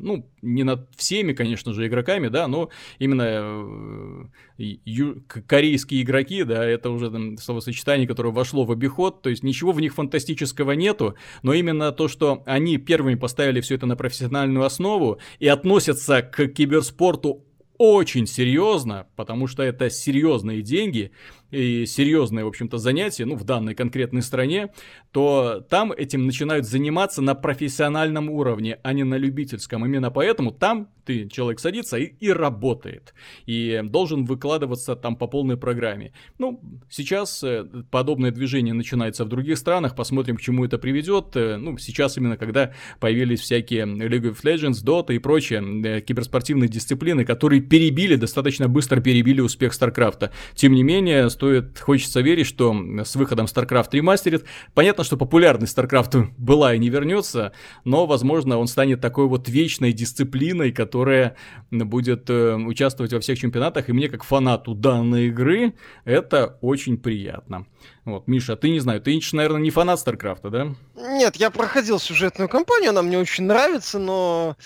ну, 0.00 0.28
не 0.42 0.64
над 0.64 0.88
всеми, 0.96 1.32
конечно 1.32 1.72
же, 1.72 1.86
игроками, 1.86 2.28
да, 2.28 2.48
но 2.48 2.70
именно 2.98 4.28
ю- 4.60 5.24
корейские 5.46 6.02
игроки, 6.02 6.44
да, 6.44 6.64
это 6.64 6.90
уже 6.90 7.10
там, 7.10 7.38
словосочетание, 7.38 8.06
которое 8.06 8.32
вошло 8.32 8.64
в 8.64 8.72
обиход, 8.72 9.22
то 9.22 9.30
есть 9.30 9.42
ничего 9.42 9.72
в 9.72 9.80
них 9.80 9.94
фантастического 9.94 10.72
нету, 10.72 11.14
но 11.42 11.52
именно 11.52 11.92
то, 11.92 12.08
что 12.08 12.42
они 12.46 12.76
первыми 12.76 13.14
поставили 13.14 13.60
все 13.60 13.74
это 13.76 13.86
на 13.86 13.96
профессиональную 13.96 14.64
основу 14.64 15.18
и 15.38 15.46
относятся 15.46 16.22
к 16.22 16.48
киберспорту 16.48 17.44
очень 17.78 18.26
серьезно, 18.26 19.06
потому 19.16 19.46
что 19.46 19.62
это 19.62 19.88
серьезные 19.88 20.60
деньги, 20.60 21.12
и 21.50 21.86
серьезное, 21.86 22.44
в 22.44 22.48
общем-то, 22.48 22.78
занятие, 22.78 23.24
ну, 23.24 23.36
в 23.36 23.44
данной 23.44 23.74
конкретной 23.74 24.22
стране, 24.22 24.70
то 25.12 25.64
там 25.68 25.92
этим 25.92 26.26
начинают 26.26 26.66
заниматься 26.66 27.22
на 27.22 27.34
профессиональном 27.34 28.30
уровне, 28.30 28.78
а 28.82 28.92
не 28.92 29.04
на 29.04 29.16
любительском. 29.16 29.84
Именно 29.84 30.10
поэтому 30.10 30.52
там 30.52 30.88
ты, 31.04 31.28
человек 31.28 31.60
садится 31.60 31.96
и, 31.96 32.04
и 32.20 32.30
работает. 32.30 33.14
И 33.46 33.80
должен 33.84 34.24
выкладываться 34.24 34.94
там 34.94 35.16
по 35.16 35.26
полной 35.26 35.56
программе. 35.56 36.12
Ну, 36.38 36.60
сейчас 36.88 37.42
э, 37.42 37.64
подобное 37.90 38.30
движение 38.30 38.74
начинается 38.74 39.24
в 39.24 39.28
других 39.28 39.58
странах, 39.58 39.96
посмотрим, 39.96 40.36
к 40.36 40.40
чему 40.40 40.64
это 40.64 40.78
приведет. 40.78 41.36
Э, 41.36 41.56
ну, 41.56 41.78
сейчас 41.78 42.16
именно 42.16 42.36
когда 42.36 42.72
появились 43.00 43.40
всякие 43.40 43.84
League 43.84 44.32
of 44.32 44.42
Legends, 44.44 44.84
Dota 44.84 45.14
и 45.14 45.18
прочие 45.18 45.62
э, 45.84 46.00
киберспортивные 46.00 46.68
дисциплины, 46.68 47.24
которые 47.24 47.60
перебили, 47.60 48.16
достаточно 48.16 48.68
быстро 48.68 49.00
перебили 49.00 49.40
успех 49.40 49.72
StarCraft. 49.72 50.30
Тем 50.54 50.74
не 50.74 50.82
менее, 50.82 51.28
стоит, 51.40 51.78
хочется 51.78 52.20
верить, 52.20 52.46
что 52.46 52.76
с 53.02 53.16
выходом 53.16 53.46
StarCraft 53.46 53.88
ремастерит, 53.92 54.44
понятно, 54.74 55.04
что 55.04 55.16
популярность 55.16 55.76
StarCraft 55.76 56.32
была 56.36 56.74
и 56.74 56.78
не 56.78 56.90
вернется, 56.90 57.52
но, 57.84 58.04
возможно, 58.04 58.58
он 58.58 58.66
станет 58.66 59.00
такой 59.00 59.26
вот 59.26 59.48
вечной 59.48 59.94
дисциплиной, 59.94 60.70
которая 60.70 61.36
будет 61.70 62.28
э, 62.28 62.56
участвовать 62.56 63.14
во 63.14 63.20
всех 63.20 63.38
чемпионатах, 63.38 63.88
и 63.88 63.94
мне, 63.94 64.10
как 64.10 64.22
фанату 64.22 64.74
данной 64.74 65.28
игры, 65.28 65.72
это 66.04 66.58
очень 66.60 66.98
приятно. 66.98 67.66
Вот, 68.04 68.28
Миша, 68.28 68.54
ты 68.56 68.68
не 68.68 68.80
знаю, 68.80 69.00
ты, 69.00 69.18
наверное, 69.32 69.62
не 69.62 69.70
фанат 69.70 69.98
Старкрафта, 69.98 70.50
да? 70.50 70.74
Нет, 70.94 71.36
я 71.36 71.50
проходил 71.50 71.98
сюжетную 71.98 72.50
кампанию, 72.50 72.90
она 72.90 73.00
мне 73.00 73.18
очень 73.18 73.44
нравится, 73.44 73.98
но 73.98 74.58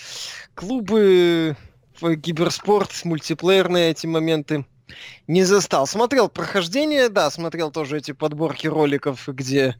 клубы, 0.55 1.55
киберспорт, 2.01 2.91
мультиплеерные 3.05 3.91
эти 3.91 4.07
моменты 4.07 4.65
не 5.27 5.43
застал. 5.43 5.87
Смотрел 5.87 6.29
прохождение, 6.29 7.09
да, 7.09 7.29
смотрел 7.29 7.71
тоже 7.71 7.97
эти 7.97 8.11
подборки 8.11 8.67
роликов, 8.67 9.27
где 9.27 9.75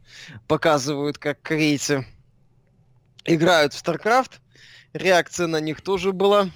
показывают, 0.48 1.18
как 1.18 1.40
корейцы 1.42 2.06
играют 3.24 3.74
в 3.74 3.82
StarCraft. 3.82 4.32
Реакция 4.92 5.46
на 5.46 5.60
них 5.60 5.80
тоже 5.82 6.12
была. 6.12 6.50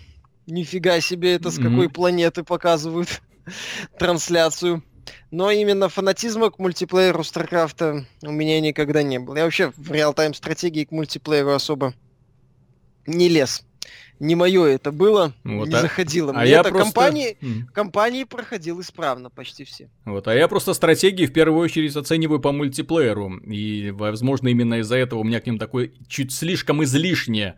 Нифига 0.47 1.01
себе, 1.01 1.35
это 1.35 1.51
с 1.51 1.59
mm-hmm. 1.59 1.71
какой 1.71 1.89
планеты 1.89 2.43
показывают 2.43 3.23
трансляцию. 3.99 4.83
Но 5.31 5.51
именно 5.51 5.89
фанатизма 5.89 6.51
к 6.51 6.59
мультиплееру 6.59 7.21
StarCraft 7.21 8.05
у 8.23 8.31
меня 8.31 8.61
никогда 8.61 9.03
не 9.03 9.19
было. 9.19 9.37
Я 9.37 9.45
вообще 9.45 9.73
в 9.77 9.93
реал-тайм 9.93 10.35
стратегии 10.35 10.85
к 10.85 10.91
мультиплееру 10.91 11.53
особо 11.53 11.95
не 13.07 13.29
лез 13.29 13.65
не 14.21 14.35
мое 14.35 14.67
это 14.67 14.93
было, 14.93 15.33
вот, 15.45 15.69
не 15.69 15.75
а, 15.75 15.81
заходило. 15.81 16.33
А 16.33 16.43
Мне 16.43 16.51
я 16.51 16.61
это 16.61 16.69
просто... 16.69 16.85
компании, 16.85 17.39
компании 17.73 18.25
проходил 18.25 18.81
исправно 18.81 19.31
почти 19.31 19.65
все. 19.65 19.89
Вот, 20.05 20.29
а 20.29 20.35
я 20.35 20.47
просто 20.47 20.75
стратегии 20.75 21.27
в 21.27 21.33
первую 21.33 21.59
очередь 21.59 21.97
оцениваю 21.97 22.39
по 22.39 22.53
мультиплееру. 22.53 23.39
И, 23.39 23.91
возможно, 23.91 24.49
именно 24.49 24.81
из-за 24.81 24.97
этого 24.97 25.21
у 25.21 25.25
меня 25.25 25.41
к 25.41 25.47
ним 25.47 25.59
такое 25.59 25.91
чуть 26.07 26.33
слишком 26.33 26.85
излишнее 26.85 27.57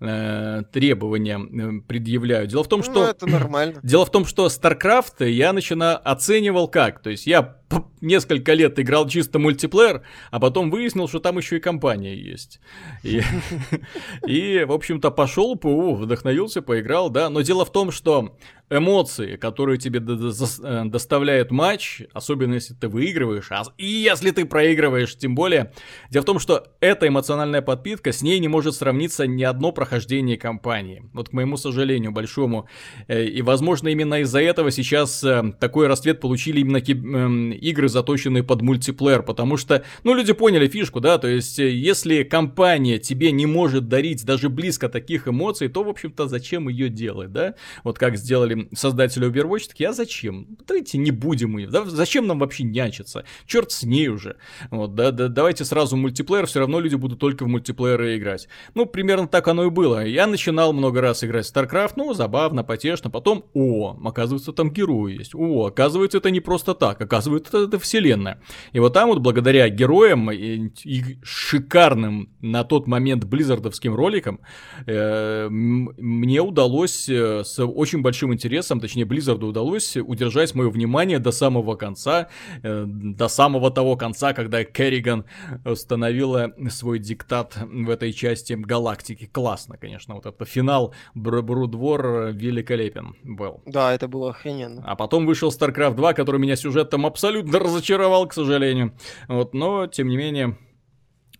э, 0.00 0.62
требования 0.72 1.38
э, 1.38 1.80
предъявляю. 1.86 2.46
Дело 2.46 2.64
в 2.64 2.68
том, 2.68 2.80
ну, 2.80 2.84
что... 2.84 2.94
Ну, 2.94 3.06
это 3.06 3.26
нормально. 3.26 3.80
Дело 3.82 4.06
в 4.06 4.10
том, 4.10 4.24
что 4.24 4.46
StarCraft 4.46 5.28
я 5.28 5.52
начина 5.52 5.96
оценивал 5.96 6.68
как. 6.68 7.00
То 7.00 7.10
есть 7.10 7.26
я 7.26 7.56
несколько 8.00 8.54
лет 8.54 8.78
играл 8.78 9.08
чисто 9.08 9.38
мультиплеер, 9.38 10.02
а 10.30 10.40
потом 10.40 10.70
выяснил, 10.70 11.08
что 11.08 11.20
там 11.20 11.38
еще 11.38 11.58
и 11.58 11.60
компания 11.60 12.16
есть. 12.16 12.60
И, 13.02 13.22
и 14.26 14.64
в 14.64 14.72
общем-то, 14.72 15.10
пошел, 15.10 15.56
ПУ, 15.56 15.94
вдохновился, 15.94 16.62
поиграл, 16.62 17.10
да. 17.10 17.28
Но 17.28 17.42
дело 17.42 17.64
в 17.64 17.72
том, 17.72 17.90
что 17.92 18.36
эмоции, 18.70 19.36
которые 19.36 19.78
тебе 19.78 20.00
э, 20.00 20.82
доставляет 20.84 21.50
матч, 21.50 22.02
особенно 22.12 22.54
если 22.54 22.74
ты 22.74 22.88
выигрываешь, 22.88 23.48
а 23.50 23.64
и 23.76 23.86
если 23.86 24.30
ты 24.30 24.44
проигрываешь, 24.44 25.16
тем 25.16 25.34
более. 25.34 25.72
Дело 26.10 26.22
в 26.22 26.26
том, 26.26 26.38
что 26.38 26.68
эта 26.78 27.08
эмоциональная 27.08 27.62
подпитка, 27.62 28.12
с 28.12 28.22
ней 28.22 28.38
не 28.38 28.48
может 28.48 28.74
сравниться 28.76 29.26
ни 29.26 29.42
одно 29.42 29.72
прохождение 29.72 30.38
кампании. 30.38 31.02
Вот 31.12 31.30
к 31.30 31.32
моему 31.32 31.56
сожалению 31.56 32.12
большому. 32.12 32.68
Э, 33.08 33.24
и, 33.24 33.42
возможно, 33.42 33.88
именно 33.88 34.20
из-за 34.20 34.40
этого 34.40 34.70
сейчас 34.70 35.24
э, 35.24 35.52
такой 35.58 35.88
расцвет 35.88 36.20
получили 36.20 36.60
именно 36.60 36.78
эм, 36.78 37.50
игры, 37.50 37.88
заточенные 37.88 38.44
под 38.44 38.62
мультиплеер, 38.62 39.22
потому 39.22 39.56
что, 39.56 39.84
ну, 40.04 40.14
люди 40.14 40.32
поняли 40.32 40.68
фишку, 40.68 41.00
да, 41.00 41.18
то 41.18 41.26
есть, 41.26 41.58
если 41.58 42.22
компания 42.22 42.98
тебе 42.98 43.32
не 43.32 43.46
может 43.46 43.88
дарить 43.88 44.24
даже 44.24 44.48
близко 44.48 44.88
таких 44.88 45.26
эмоций, 45.26 45.68
то, 45.68 45.82
в 45.82 45.88
общем-то, 45.88 46.28
зачем 46.28 46.68
ее 46.68 46.88
делать, 46.88 47.32
да? 47.32 47.54
Вот 47.82 47.98
как 47.98 48.16
сделали 48.16 48.59
создатели 48.72 49.28
Overwatch 49.28 49.68
такие, 49.68 49.90
а 49.90 49.92
зачем? 49.92 50.46
Давайте 50.66 50.98
не 50.98 51.10
будем 51.10 51.58
ее, 51.58 51.68
да? 51.68 51.84
зачем 51.84 52.26
нам 52.26 52.38
вообще 52.38 52.64
нячиться? 52.64 53.24
Черт 53.46 53.72
с 53.72 53.82
ней 53.82 54.08
уже. 54.08 54.36
Вот, 54.70 54.94
да, 54.94 55.10
да, 55.10 55.28
давайте 55.28 55.64
сразу 55.64 55.96
мультиплеер, 55.96 56.46
все 56.46 56.60
равно 56.60 56.80
люди 56.80 56.94
будут 56.94 57.18
только 57.18 57.44
в 57.44 57.48
мультиплееры 57.48 58.16
играть. 58.16 58.48
Ну, 58.74 58.86
примерно 58.86 59.26
так 59.26 59.48
оно 59.48 59.64
и 59.64 59.70
было. 59.70 60.04
Я 60.04 60.26
начинал 60.26 60.72
много 60.72 61.00
раз 61.00 61.24
играть 61.24 61.46
в 61.46 61.54
StarCraft, 61.54 61.92
ну, 61.96 62.12
забавно, 62.14 62.64
потешно, 62.64 63.10
потом, 63.10 63.44
о, 63.54 63.96
оказывается, 64.04 64.52
там 64.52 64.70
герои 64.70 65.18
есть. 65.18 65.34
О, 65.34 65.66
оказывается, 65.66 66.18
это 66.18 66.30
не 66.30 66.40
просто 66.40 66.74
так, 66.74 67.00
оказывается, 67.00 67.50
это, 67.50 67.68
это 67.68 67.78
вселенная. 67.78 68.40
И 68.72 68.80
вот 68.80 68.92
там 68.92 69.08
вот 69.08 69.18
благодаря 69.18 69.68
героям 69.68 70.30
и, 70.30 70.70
и 70.84 71.18
шикарным 71.22 72.30
на 72.40 72.64
тот 72.64 72.86
момент 72.86 73.24
близзардовским 73.24 73.94
роликам 73.94 74.40
э, 74.86 75.48
мне 75.50 76.40
удалось 76.40 77.08
э, 77.08 77.42
с 77.44 77.64
очень 77.64 78.02
большим 78.02 78.32
интересом 78.32 78.49
интересом, 78.50 78.80
точнее 78.80 79.04
Blizzard 79.04 79.44
удалось 79.44 79.96
удержать 79.96 80.54
мое 80.56 80.70
внимание 80.70 81.20
до 81.20 81.30
самого 81.30 81.76
конца, 81.76 82.28
э, 82.62 82.84
до 82.84 83.28
самого 83.28 83.70
того 83.70 83.96
конца, 83.96 84.32
когда 84.32 84.64
Керриган 84.64 85.24
установила 85.64 86.52
свой 86.68 86.98
диктат 86.98 87.56
в 87.56 87.88
этой 87.88 88.12
части 88.12 88.54
галактики. 88.54 89.26
Классно, 89.26 89.76
конечно, 89.76 90.14
вот 90.14 90.26
это 90.26 90.44
финал 90.44 90.94
Брудвор 91.14 92.32
великолепен 92.32 93.14
был. 93.22 93.62
Да, 93.66 93.94
это 93.94 94.08
было 94.08 94.30
охрененно. 94.30 94.82
А 94.84 94.96
потом 94.96 95.26
вышел 95.26 95.50
StarCraft 95.50 95.94
2, 95.94 96.12
который 96.14 96.40
меня 96.40 96.56
сюжетом 96.56 97.06
абсолютно 97.06 97.60
разочаровал, 97.60 98.26
к 98.26 98.34
сожалению. 98.34 98.92
Вот, 99.28 99.54
но, 99.54 99.86
тем 99.86 100.08
не 100.08 100.16
менее, 100.16 100.58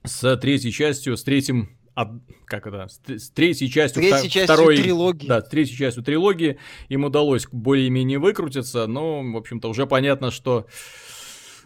с 0.05 0.37
третьей 0.37 0.71
частью, 0.71 1.17
с 1.17 1.25
третьим 1.25 1.80
от, 2.01 2.09
как 2.47 2.67
это, 2.67 2.89
с, 2.89 3.01
с 3.09 3.31
третьей 3.31 3.71
частью, 3.71 4.03
третьей 4.03 4.19
втор, 4.19 4.31
частью 4.31 4.45
второй, 4.45 4.77
трилогии. 4.77 5.27
Да, 5.27 5.41
с 5.41 5.49
третьей 5.49 5.77
частью 5.77 6.03
трилогии 6.03 6.59
им 6.89 7.05
удалось 7.05 7.47
более-менее 7.51 8.19
выкрутиться, 8.19 8.87
но, 8.87 9.23
в 9.23 9.37
общем-то, 9.37 9.69
уже 9.69 9.87
понятно, 9.87 10.31
что... 10.31 10.67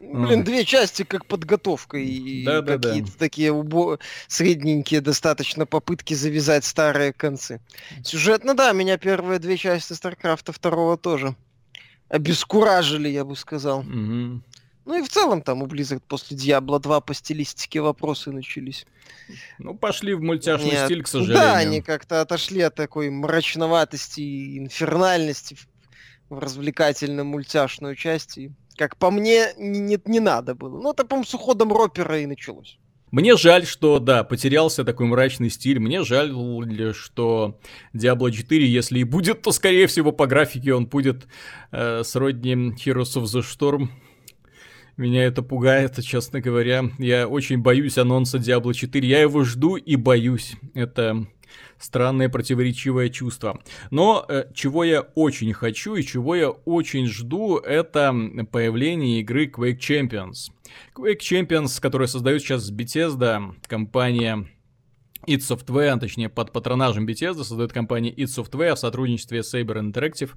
Блин, 0.01 0.45
две 0.45 0.64
части 0.64 1.03
как 1.03 1.24
подготовка 1.24 1.97
и 1.97 2.45
да, 2.45 2.61
какие-то 2.61 3.07
да, 3.07 3.12
да. 3.12 3.18
такие 3.18 3.53
убо... 3.53 3.99
средненькие 4.26 5.01
достаточно 5.01 5.64
попытки 5.64 6.12
завязать 6.12 6.64
старые 6.64 7.12
концы. 7.12 7.61
Сюжетно, 8.03 8.55
да, 8.55 8.72
меня 8.72 8.99
первые 8.99 9.39
две 9.39 9.57
части 9.57 9.95
Старкрафта 9.95 10.53
второго 10.53 10.99
тоже 10.99 11.37
обескуражили, 12.09 13.09
я 13.09 13.24
бы 13.24 13.35
сказал. 13.35 13.80
Угу. 13.80 14.43
Ну 14.85 14.99
и 14.99 15.03
в 15.03 15.09
целом 15.09 15.41
там 15.41 15.62
у 15.62 15.66
Blizzard 15.66 16.03
после 16.07 16.37
Diablo 16.37 16.78
2 16.78 17.01
по 17.01 17.14
стилистике 17.14 17.80
вопросы 17.80 18.30
начались. 18.30 18.87
Ну, 19.59 19.74
пошли 19.74 20.14
в 20.14 20.20
мультяшный 20.20 20.72
Нет. 20.72 20.85
стиль, 20.85 21.03
к 21.03 21.09
сожалению. 21.09 21.43
Да, 21.43 21.57
они 21.57 21.80
как-то 21.80 22.20
отошли 22.20 22.61
от 22.61 22.74
такой 22.74 23.11
мрачноватости 23.11 24.20
и 24.20 24.59
инфернальности 24.59 25.57
в 26.28 26.39
развлекательную 26.39 27.24
мультяшную 27.24 27.95
часть. 27.97 28.37
И, 28.37 28.51
как 28.76 28.97
по 28.97 29.11
мне, 29.11 29.55
не, 29.57 29.80
не, 29.80 29.99
не 30.05 30.20
надо 30.20 30.55
было. 30.55 30.80
Ну, 30.80 30.93
это, 30.93 31.05
по-моему, 31.05 31.26
с 31.26 31.35
уходом 31.35 31.72
Ропера 31.72 32.20
и 32.20 32.26
началось. 32.26 32.78
Мне 33.11 33.37
жаль, 33.37 33.64
что, 33.64 34.01
да, 34.01 34.24
потерялся 34.24 34.82
такой 34.82 35.07
мрачный 35.07 35.49
стиль. 35.49 35.78
Мне 35.78 36.03
жаль, 36.03 36.35
что 36.95 37.61
Diablo 37.95 38.30
4, 38.30 38.66
если 38.68 38.99
и 38.99 39.05
будет, 39.05 39.43
то, 39.43 39.53
скорее 39.53 39.87
всего, 39.87 40.11
по 40.11 40.26
графике 40.26 40.74
он 40.74 40.87
будет 40.87 41.28
э, 41.70 42.03
сродни 42.03 42.55
Heroes 42.55 43.14
of 43.14 43.22
the 43.22 43.43
Storm. 43.43 43.89
Меня 44.97 45.24
это 45.24 45.42
пугает, 45.42 46.03
честно 46.05 46.40
говоря. 46.40 46.84
Я 46.99 47.26
очень 47.26 47.59
боюсь 47.59 47.99
анонса 47.99 48.38
Diablo 48.38 48.72
4. 48.72 49.07
Я 49.07 49.20
его 49.20 49.42
жду 49.42 49.76
и 49.76 49.97
боюсь. 49.97 50.55
Это 50.74 51.26
странное 51.78 52.28
противоречивое 52.28 53.09
чувство. 53.09 53.61
Но 53.90 54.24
э, 54.28 54.45
чего 54.55 54.84
я 54.84 55.01
очень 55.01 55.53
хочу 55.53 55.97
и 55.97 56.03
чего 56.03 56.34
я 56.34 56.51
очень 56.51 57.07
жду, 57.07 57.57
это 57.59 58.14
появление 58.51 59.20
игры 59.20 59.47
Quake 59.47 59.78
Champions. 59.78 60.51
Quake 60.95 61.18
Champions, 61.18 61.80
которая 61.80 62.09
создает 62.09 62.42
сейчас 62.42 62.70
Bethesda, 62.70 63.55
компания 63.66 64.47
id 65.27 65.41
Software, 65.41 65.99
точнее 65.99 66.29
под 66.29 66.53
патронажем 66.53 67.07
Bethesda, 67.07 67.45
создает 67.45 67.72
компания 67.72 68.11
id 68.11 68.27
Software 68.27 68.75
в 68.75 68.79
сотрудничестве 68.79 69.43
с 69.43 69.55
Saber 69.55 69.81
Interactive, 69.81 70.31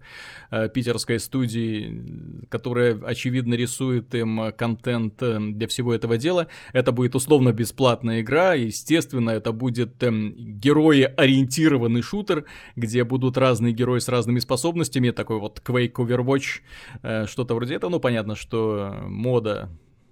э, 0.52 0.70
питерской 0.70 1.20
студии, 1.20 2.46
которая, 2.50 3.00
очевидно, 3.04 3.54
рисует 3.56 4.14
им 4.16 4.52
контент 4.58 5.22
э, 5.22 5.40
для 5.40 5.68
всего 5.68 5.94
этого 5.94 6.18
дела. 6.18 6.48
Это 6.74 6.92
будет 6.92 7.16
условно 7.16 7.52
бесплатная 7.52 8.22
игра, 8.22 8.54
естественно, 8.54 9.32
это 9.32 9.52
будет 9.52 10.02
э, 10.04 10.10
герои-ориентированный 10.12 12.02
шутер, 12.02 12.46
где 12.76 13.04
будут 13.04 13.38
разные 13.38 13.74
герои 13.74 14.00
с 14.00 14.08
разными 14.08 14.40
способностями, 14.40 15.12
такой 15.12 15.40
вот 15.40 15.62
Quake 15.64 15.94
Overwatch, 15.94 17.28
что-то 17.28 17.56
вроде 17.56 17.76
этого. 17.76 17.92
Ну, 17.92 18.00
понятно, 18.00 18.36
что 18.36 18.96
мода 19.04 19.70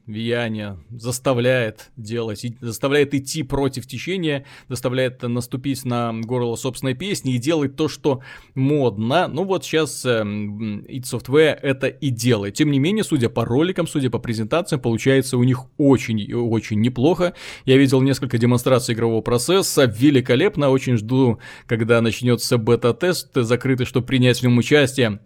влияние 0.08 0.80
заставляет 0.92 1.92
делать, 1.98 2.46
заставляет 2.62 3.14
идти 3.14 3.44
против 3.44 3.88
течения, 3.88 4.46
заставляет 4.70 5.22
наступить 5.24 5.84
на 5.86 6.14
горло 6.14 6.56
собственной 6.56 6.94
песни 6.94 7.36
и 7.36 7.38
делать 7.38 7.76
то, 7.76 7.88
что 7.88 8.22
модно. 8.54 9.28
Ну 9.28 9.44
вот 9.44 9.64
сейчас 9.64 10.06
э, 10.06 10.22
id 10.22 11.04
Software 11.04 11.58
это 11.62 11.88
и 11.88 12.10
делает. 12.10 12.56
Тем 12.56 12.72
не 12.72 12.80
менее, 12.80 13.04
судя 13.04 13.30
по 13.30 13.46
роликам, 13.46 13.88
судя 13.88 14.10
по 14.10 14.20
презентациям, 14.20 14.82
получается 14.82 15.38
у 15.38 15.44
них 15.44 15.66
очень-очень 15.78 16.80
неплохо. 16.80 17.34
Я 17.66 17.78
видел 17.78 18.02
несколько 18.02 18.38
демонстраций 18.38 18.94
игрового 18.94 19.22
процесса, 19.22 19.86
великолепно, 19.86 20.70
очень 20.70 20.98
жду, 20.98 21.40
когда 21.68 22.02
начнется 22.02 22.58
бета-тест 22.58 23.30
закрытый, 23.34 23.86
чтобы 23.86 24.08
принять 24.08 24.40
в 24.40 24.44
нем 24.44 24.58
участие. 24.58 25.20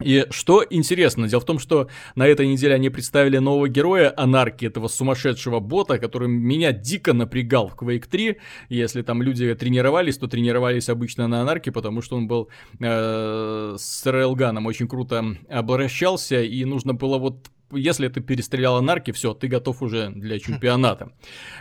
И 0.00 0.26
что 0.30 0.64
интересно, 0.68 1.26
дело 1.26 1.40
в 1.40 1.46
том, 1.46 1.58
что 1.58 1.88
на 2.16 2.26
этой 2.26 2.46
неделе 2.46 2.74
они 2.74 2.90
представили 2.90 3.38
нового 3.38 3.68
героя 3.68 4.12
Анарки, 4.16 4.66
этого 4.66 4.88
сумасшедшего 4.88 5.58
бота, 5.58 5.98
который 5.98 6.28
меня 6.28 6.72
дико 6.72 7.14
напрягал 7.14 7.68
в 7.68 7.74
Quake 7.76 8.06
3. 8.10 8.36
Если 8.68 9.02
там 9.02 9.22
люди 9.22 9.54
тренировались, 9.54 10.18
то 10.18 10.26
тренировались 10.26 10.90
обычно 10.90 11.28
на 11.28 11.40
Анарке, 11.40 11.72
потому 11.72 12.02
что 12.02 12.16
он 12.16 12.28
был 12.28 12.50
э, 12.78 13.76
с 13.78 14.04
рейлганом 14.04 14.66
очень 14.66 14.86
круто 14.86 15.24
обращался, 15.48 16.42
и 16.42 16.64
нужно 16.66 16.92
было 16.92 17.16
вот 17.16 17.48
если 17.72 18.08
ты 18.08 18.20
перестрелял 18.20 18.76
анарки, 18.76 19.10
все, 19.10 19.34
ты 19.34 19.48
готов 19.48 19.82
уже 19.82 20.10
для 20.10 20.38
чемпионата. 20.38 21.12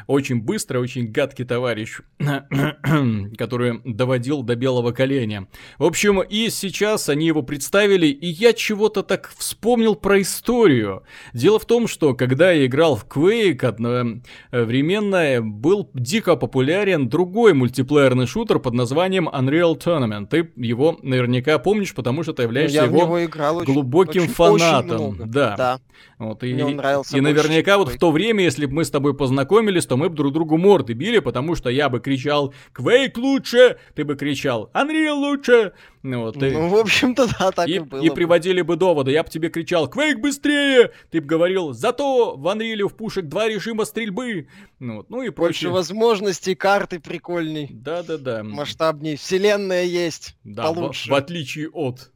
Очень 0.08 0.42
быстро, 0.42 0.80
очень 0.80 1.12
гадкий 1.12 1.46
товарищ, 1.46 2.00
который 3.38 3.82
доводил 3.84 4.44
до 4.44 4.56
белого 4.56 4.92
коленя. 4.92 5.48
В 5.78 5.86
общем, 5.86 6.22
и 6.22 6.50
сейчас 6.50 7.10
они 7.10 7.28
его 7.28 7.42
представили, 7.42 8.08
и 8.08 8.28
я 8.28 8.54
чего-то 8.54 9.04
так 9.04 9.32
вспомнил 9.36 9.96
про 9.96 10.22
историю. 10.22 11.04
Дело 11.34 11.60
в 11.60 11.66
том, 11.66 11.88
что 11.88 12.14
когда 12.14 12.52
я 12.52 12.66
играл 12.66 12.96
в 12.96 13.06
Quake, 13.08 13.66
одновременно 13.66 15.42
был 15.42 15.90
дико 15.94 16.36
популярен 16.36 17.10
другой 17.10 17.54
мультиплеерный 17.54 18.28
шутер 18.28 18.60
под 18.60 18.74
названием 18.74 19.28
Unreal 19.28 19.78
Tournament. 19.78 20.28
Ты 20.28 20.52
его 20.56 20.98
наверняка 21.02 21.58
помнишь, 21.60 21.94
потому 21.94 22.24
что 22.24 22.34
ты 22.34 22.44
являешься 22.44 22.78
Я 22.78 22.84
его, 22.86 23.24
играл 23.24 23.58
очень, 23.58 23.74
глубоким 23.74 24.24
очень, 24.24 24.34
фанатом. 24.34 25.02
Очень 25.02 25.16
много. 25.16 25.26
Да. 25.26 25.56
да. 25.58 25.80
Вот, 26.18 26.44
и, 26.44 26.54
Мне 26.54 26.66
он 26.66 26.76
нравился 26.78 27.18
и 27.18 27.22
больше, 27.22 27.36
наверняка 27.36 27.78
вот 27.78 27.90
в 27.90 28.00
то 28.00 28.12
время, 28.12 28.44
если 28.44 28.66
бы 28.66 28.74
мы 28.74 28.86
с 28.86 28.90
тобой 28.90 29.16
познакомились, 29.16 29.86
то 29.86 29.98
мы 29.98 30.10
бы 30.10 30.16
друг 30.16 30.34
другу 30.34 30.58
морды 30.58 30.94
били, 30.94 31.20
потому 31.20 31.56
что 31.56 31.70
я 31.70 31.90
бы 31.90 32.00
кричал 32.00 32.54
«Квейк 32.72 33.18
лучше!», 33.18 33.78
ты 33.96 34.06
бы 34.06 34.16
кричал 34.16 34.70
«Unreal 34.74 35.14
лучше!». 35.14 35.74
Вот, 36.04 36.38
и, 36.42 36.52
Ну, 36.52 36.68
в 36.70 36.76
общем-то, 36.76 37.28
да, 37.40 37.52
так 37.52 37.68
и, 37.68 37.74
и, 37.76 37.80
было. 37.80 38.02
и 38.02 38.10
приводили 38.12 38.62
бы 38.62 38.76
доводы. 38.76 39.12
Я 39.12 39.24
бы 39.24 39.30
тебе 39.30 39.50
кричал 39.50 39.90
«Квейк 39.90 40.20
быстрее!», 40.20 40.92
ты 41.10 41.20
бы 41.20 41.28
говорил 41.28 41.74
«Зато 41.74 42.36
в 42.36 42.46
Unreal 42.48 42.88
в 42.88 42.96
пушек 42.96 43.26
два 43.26 43.48
режима 43.48 43.86
стрельбы!». 43.86 44.48
Ну, 44.80 44.98
вот, 44.98 45.10
ну 45.10 45.22
и 45.24 45.30
Больше 45.30 45.36
прочее. 45.36 45.72
возможностей, 45.72 46.54
карты 46.56 47.00
прикольней, 47.00 47.70
Да-да-да. 47.72 48.44
масштабней. 48.44 49.16
Вселенная 49.18 49.84
есть, 49.84 50.36
Да, 50.44 50.72
в, 50.72 50.92
в 50.94 51.14
отличие 51.14 51.70
от... 51.70 52.12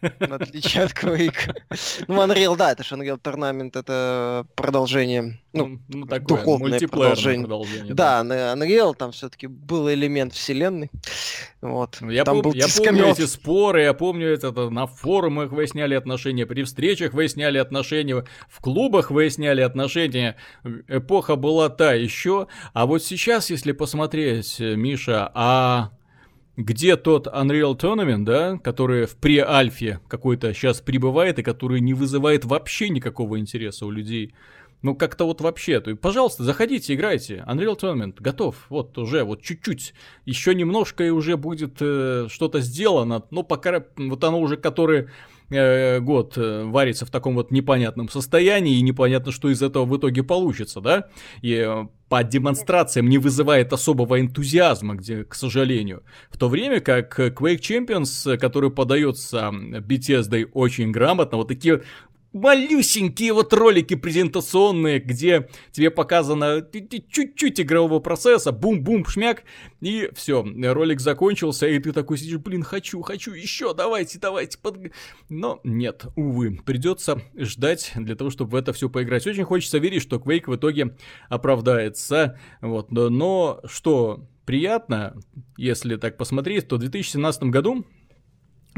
в 0.00 0.32
отличие 0.32 0.84
от 0.84 0.92
Quake. 0.92 1.54
Ну, 2.08 2.22
Unreal, 2.22 2.56
да, 2.56 2.72
это 2.72 2.84
же 2.84 2.94
Unreal 2.94 3.20
Tournament, 3.20 3.78
это 3.78 4.46
продолжение, 4.54 5.40
ну, 5.52 5.78
ну, 5.88 6.06
такое, 6.06 6.38
духовное 6.38 6.80
продолжение. 6.80 7.46
продолжение. 7.46 7.94
да, 7.94 8.22
на 8.22 8.52
Unreal 8.54 8.94
там 8.94 9.12
все-таки 9.12 9.46
был 9.46 9.90
элемент 9.90 10.32
вселенной, 10.32 10.90
вот. 11.60 11.98
Ну, 12.00 12.10
Я, 12.10 12.24
там 12.24 12.38
пом- 12.38 12.42
был 12.42 12.52
я 12.52 12.66
помню 12.76 13.06
эти 13.06 13.26
споры, 13.26 13.82
я 13.82 13.94
помню 13.94 14.28
это, 14.28 14.48
это 14.48 14.70
на 14.70 14.86
форумах 14.86 15.52
выясняли 15.52 15.94
отношения, 15.94 16.46
при 16.46 16.62
встречах 16.62 17.12
выясняли 17.12 17.58
отношения, 17.58 18.24
в 18.48 18.60
клубах 18.60 19.10
выясняли 19.10 19.60
отношения. 19.62 20.36
Эпоха 20.88 21.36
была 21.36 21.68
та 21.68 21.94
еще. 21.94 22.46
А 22.72 22.86
вот 22.86 23.02
сейчас, 23.02 23.50
если 23.50 23.72
посмотреть, 23.72 24.60
э, 24.60 24.76
Миша, 24.76 25.30
а 25.34 25.90
где 26.56 26.96
тот 26.96 27.26
Unreal 27.26 27.78
Tournament, 27.78 28.24
да, 28.24 28.58
который 28.58 29.06
в 29.06 29.16
пре-альфе 29.16 30.00
какой-то 30.08 30.54
сейчас 30.54 30.80
прибывает 30.80 31.38
и 31.38 31.42
который 31.42 31.80
не 31.80 31.94
вызывает 31.94 32.44
вообще 32.44 32.88
никакого 32.88 33.38
интереса 33.38 33.86
у 33.86 33.90
людей. 33.90 34.34
Ну, 34.82 34.94
как-то 34.94 35.24
вот 35.24 35.40
вообще. 35.40 35.80
То, 35.80 35.94
пожалуйста, 35.96 36.44
заходите, 36.44 36.94
играйте. 36.94 37.44
Unreal 37.48 37.78
Tournament 37.78 38.16
готов. 38.20 38.66
Вот 38.68 38.96
уже, 38.98 39.24
вот 39.24 39.42
чуть-чуть. 39.42 39.94
Еще 40.26 40.54
немножко 40.54 41.04
и 41.04 41.10
уже 41.10 41.36
будет 41.36 41.76
э, 41.80 42.26
что-то 42.30 42.60
сделано. 42.60 43.24
Но 43.30 43.42
пока 43.42 43.84
вот 43.96 44.22
оно 44.22 44.40
уже 44.40 44.56
который 44.56 45.08
э, 45.50 46.00
год 46.00 46.34
э, 46.36 46.64
варится 46.64 47.06
в 47.06 47.10
таком 47.10 47.34
вот 47.34 47.50
непонятном 47.50 48.08
состоянии, 48.08 48.78
и 48.78 48.82
непонятно, 48.82 49.32
что 49.32 49.48
из 49.50 49.62
этого 49.62 49.84
в 49.84 49.96
итоге 49.96 50.22
получится, 50.22 50.80
да? 50.80 51.08
И 51.42 51.52
э, 51.52 51.86
по 52.08 52.22
демонстрациям 52.22 53.08
не 53.08 53.18
вызывает 53.18 53.72
особого 53.72 54.20
энтузиазма, 54.20 54.94
где, 54.94 55.24
к 55.24 55.34
сожалению. 55.34 56.04
В 56.30 56.38
то 56.38 56.48
время 56.48 56.80
как 56.80 57.18
Quake 57.18 57.58
Champions, 57.58 58.36
который 58.38 58.70
подается 58.70 59.50
Bethesda 59.52 60.48
очень 60.52 60.92
грамотно, 60.92 61.38
вот 61.38 61.48
такие 61.48 61.82
малюсенькие 62.36 63.32
вот 63.32 63.52
ролики 63.52 63.94
презентационные, 63.94 65.00
где 65.00 65.48
тебе 65.72 65.90
показано 65.90 66.66
чуть-чуть 67.10 67.60
игрового 67.60 67.98
процесса, 67.98 68.52
бум-бум, 68.52 69.06
шмяк, 69.06 69.44
и 69.80 70.10
все, 70.14 70.44
ролик 70.44 71.00
закончился, 71.00 71.66
и 71.66 71.78
ты 71.78 71.92
такой 71.92 72.18
сидишь, 72.18 72.38
блин, 72.38 72.62
хочу, 72.62 73.00
хочу 73.02 73.32
еще, 73.32 73.74
давайте, 73.74 74.18
давайте. 74.18 74.58
Под... 74.58 74.78
Но 75.28 75.60
нет, 75.64 76.06
увы, 76.14 76.60
придется 76.64 77.22
ждать 77.36 77.92
для 77.96 78.14
того, 78.14 78.30
чтобы 78.30 78.50
в 78.52 78.54
это 78.54 78.72
все 78.72 78.88
поиграть. 78.88 79.26
Очень 79.26 79.44
хочется 79.44 79.78
верить, 79.78 80.02
что 80.02 80.16
Quake 80.16 80.50
в 80.50 80.56
итоге 80.56 80.96
оправдается, 81.28 82.38
вот, 82.60 82.90
но 82.90 83.60
что 83.64 84.28
приятно, 84.44 85.16
если 85.56 85.96
так 85.96 86.16
посмотреть, 86.16 86.68
то 86.68 86.76
в 86.76 86.80
2017 86.80 87.44
году 87.44 87.84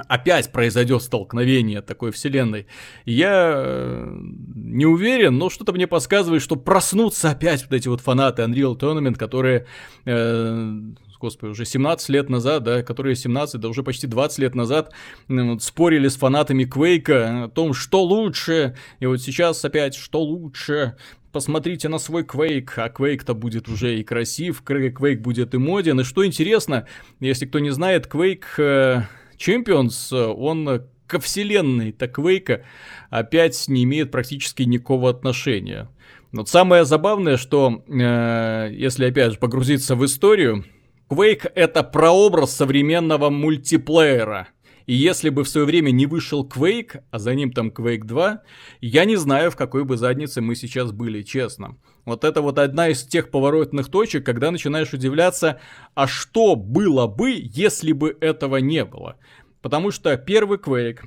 опять 0.08 0.52
произойдет 0.52 1.02
столкновение 1.02 1.82
такой 1.82 2.12
вселенной. 2.12 2.66
Я 3.04 3.52
э, 3.56 4.16
не 4.54 4.86
уверен, 4.86 5.38
но 5.38 5.50
что-то 5.50 5.72
мне 5.72 5.86
подсказывает, 5.86 6.42
что 6.42 6.56
проснутся 6.56 7.30
опять 7.30 7.62
вот 7.62 7.72
эти 7.72 7.88
вот 7.88 8.00
фанаты 8.00 8.42
Unreal 8.42 8.78
Tournament, 8.78 9.16
которые, 9.16 9.66
э, 10.04 10.80
господи, 11.20 11.50
уже 11.50 11.64
17 11.64 12.08
лет 12.10 12.28
назад, 12.28 12.62
да, 12.62 12.82
которые 12.82 13.16
17, 13.16 13.60
да 13.60 13.68
уже 13.68 13.82
почти 13.82 14.06
20 14.06 14.38
лет 14.38 14.54
назад 14.54 14.92
вот 15.28 15.62
спорили 15.62 16.08
с 16.08 16.16
фанатами 16.16 16.64
Квейка 16.64 17.44
о 17.44 17.48
том, 17.48 17.74
что 17.74 18.02
лучше, 18.04 18.76
и 19.00 19.06
вот 19.06 19.20
сейчас 19.20 19.64
опять, 19.64 19.94
что 19.94 20.20
лучше, 20.22 20.96
посмотрите 21.32 21.88
на 21.88 21.98
свой 21.98 22.22
Quake, 22.22 22.70
а 22.76 22.88
Quake-то 22.88 23.34
будет 23.34 23.68
уже 23.68 23.98
и 23.98 24.04
красив, 24.04 24.62
Quake 24.64 25.18
будет 25.18 25.54
и 25.54 25.58
моден, 25.58 26.00
и 26.00 26.04
что 26.04 26.24
интересно, 26.26 26.86
если 27.20 27.46
кто 27.46 27.58
не 27.58 27.70
знает, 27.70 28.06
Quake... 28.06 29.04
э, 29.38 29.50
Champions, 29.50 30.14
он 30.14 30.86
ко 31.06 31.18
вселенной 31.18 31.90
Quake 31.90 32.62
опять 33.10 33.68
не 33.68 33.84
имеет 33.84 34.10
практически 34.10 34.62
никакого 34.62 35.10
отношения. 35.10 35.88
Но 36.32 36.44
самое 36.44 36.84
забавное, 36.84 37.38
что 37.38 37.82
э, 37.88 38.68
если 38.72 39.06
опять 39.06 39.32
же 39.32 39.38
погрузиться 39.38 39.96
в 39.96 40.04
историю, 40.04 40.64
Quake 41.08 41.50
это 41.54 41.82
прообраз 41.82 42.54
современного 42.54 43.30
мультиплеера. 43.30 44.48
И 44.84 44.94
если 44.94 45.28
бы 45.28 45.44
в 45.44 45.48
свое 45.48 45.66
время 45.66 45.90
не 45.90 46.06
вышел 46.06 46.46
Quake, 46.46 47.02
а 47.10 47.18
за 47.18 47.34
ним 47.34 47.52
там 47.52 47.68
Quake 47.68 48.04
2, 48.04 48.42
я 48.80 49.04
не 49.04 49.16
знаю, 49.16 49.50
в 49.50 49.56
какой 49.56 49.84
бы 49.84 49.96
заднице 49.96 50.40
мы 50.40 50.54
сейчас 50.54 50.92
были, 50.92 51.22
честно. 51.22 51.76
Вот 52.08 52.24
это 52.24 52.40
вот 52.40 52.58
одна 52.58 52.88
из 52.88 53.04
тех 53.04 53.30
поворотных 53.30 53.90
точек, 53.90 54.24
когда 54.24 54.50
начинаешь 54.50 54.94
удивляться, 54.94 55.60
а 55.94 56.06
что 56.06 56.56
было 56.56 57.06
бы, 57.06 57.34
если 57.38 57.92
бы 57.92 58.16
этого 58.22 58.56
не 58.56 58.86
было? 58.86 59.16
Потому 59.60 59.90
что 59.90 60.16
первый 60.16 60.56
Quake, 60.56 61.00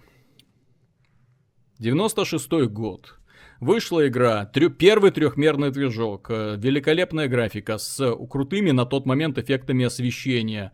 96 1.80 2.52
год, 2.68 3.18
Вышла 3.62 4.08
игра, 4.08 4.45
трё, 4.45 4.72
первый 4.72 5.12
трехмерный 5.12 5.70
движок, 5.70 6.32
э, 6.32 6.56
великолепная 6.58 7.28
графика 7.28 7.78
с 7.78 8.16
крутыми 8.28 8.72
на 8.72 8.88
тот 8.88 9.06
момент 9.06 9.38
эффектами 9.38 9.86
освещения. 9.86 10.72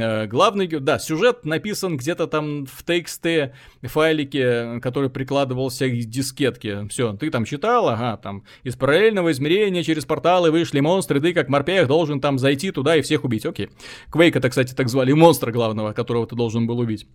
Э, 0.00 0.26
главный, 0.26 0.66
да, 0.66 0.98
сюжет 0.98 1.44
написан 1.44 1.96
где-то 1.96 2.26
там 2.26 2.66
в 2.66 2.84
TXT 2.84 3.52
файлике, 3.82 4.80
который 4.80 5.10
прикладывался 5.10 5.88
к 5.88 5.92
дискетке. 5.92 6.86
Все, 6.88 7.12
ты 7.14 7.30
там 7.30 7.44
читал, 7.44 7.88
ага, 7.88 8.16
там 8.16 8.44
из 8.62 8.76
параллельного 8.76 9.32
измерения 9.32 9.82
через 9.82 10.04
порталы 10.04 10.50
вышли 10.50 10.80
монстры, 10.80 11.20
ты 11.20 11.32
как 11.32 11.48
морпех 11.48 11.86
должен 11.86 12.20
там 12.20 12.38
зайти 12.38 12.70
туда 12.70 12.96
и 12.96 13.02
всех 13.02 13.24
убить. 13.24 13.46
Окей. 13.46 13.70
Квейк 14.10 14.36
это, 14.36 14.48
кстати, 14.50 14.74
так 14.74 14.88
звали 14.88 15.12
монстра 15.12 15.52
главного, 15.52 15.92
которого 15.92 16.26
ты 16.26 16.36
должен 16.36 16.66
был 16.66 16.78
убить. 16.78 17.06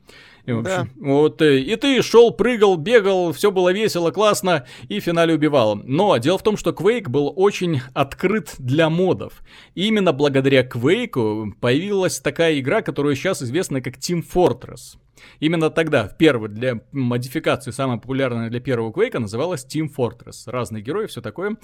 И, 0.45 0.51
общем, 0.51 0.63
да. 0.63 0.87
вот, 0.99 1.41
э, 1.41 1.59
и 1.59 1.75
ты 1.75 2.01
шел, 2.01 2.31
прыгал, 2.31 2.77
бегал, 2.77 3.33
все 3.33 3.51
было 3.51 3.71
весело, 3.71 4.11
классно, 4.11 4.65
и 4.87 4.99
в 4.99 5.03
финале 5.03 5.35
убивал. 5.35 5.75
Но 5.75 6.17
дело 6.17 6.37
в 6.37 6.43
том, 6.43 6.57
что 6.57 6.71
Quake 6.71 7.09
был 7.09 7.33
очень 7.35 7.81
открыт 7.93 8.55
для 8.57 8.89
модов. 8.89 9.41
И 9.75 9.87
именно 9.87 10.13
благодаря 10.13 10.63
Quake 10.63 11.51
появилась 11.59 12.19
такая 12.19 12.59
игра, 12.59 12.68
которая 12.81 13.15
сейчас 13.15 13.41
известна 13.41 13.81
как 13.81 13.95
Team 13.97 14.23
Fortress. 14.23 14.97
Именно 15.39 15.69
тогда, 15.69 16.07
в 16.07 16.17
первый, 16.17 16.49
для 16.49 16.81
модификации, 16.91 17.71
самая 17.71 17.97
популярная 17.97 18.49
для 18.49 18.59
первого 18.59 18.91
Quake, 18.91 19.17
называлась 19.19 19.65
Team 19.65 19.87
Fortress. 19.95 20.43
Разные 20.45 20.81
герои, 20.83 21.07
все 21.07 21.21
такое. 21.21 21.57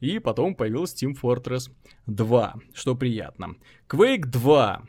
И 0.00 0.18
потом 0.18 0.54
появилась 0.54 0.94
Team 0.94 1.14
Fortress 1.20 1.70
2, 2.06 2.54
что 2.74 2.94
приятно. 2.94 3.56
Quake 3.88 4.26
2 4.26 4.82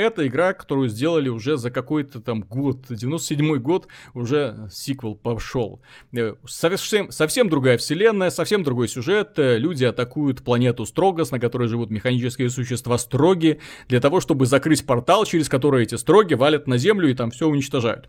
это 0.00 0.26
игра, 0.26 0.52
которую 0.52 0.88
сделали 0.88 1.28
уже 1.28 1.56
за 1.56 1.70
какой-то 1.70 2.20
там 2.20 2.40
год, 2.42 2.86
97 2.88 3.56
год, 3.58 3.88
уже 4.14 4.68
сиквел 4.72 5.14
пошел. 5.14 5.80
Э, 6.12 6.34
совсем, 6.46 7.10
совсем 7.10 7.48
другая 7.48 7.78
вселенная, 7.78 8.30
совсем 8.30 8.62
другой 8.62 8.88
сюжет. 8.88 9.38
Э, 9.38 9.58
люди 9.58 9.84
атакуют 9.84 10.42
планету 10.42 10.86
Строгос, 10.86 11.30
на 11.30 11.38
которой 11.38 11.68
живут 11.68 11.90
механические 11.90 12.50
существа 12.50 12.98
Строги, 12.98 13.60
для 13.88 14.00
того, 14.00 14.20
чтобы 14.20 14.46
закрыть 14.46 14.86
портал, 14.86 15.24
через 15.24 15.48
который 15.48 15.82
эти 15.84 15.96
Строги 15.96 16.34
валят 16.34 16.66
на 16.66 16.78
Землю 16.78 17.08
и 17.10 17.14
там 17.14 17.30
все 17.30 17.46
уничтожают. 17.46 18.08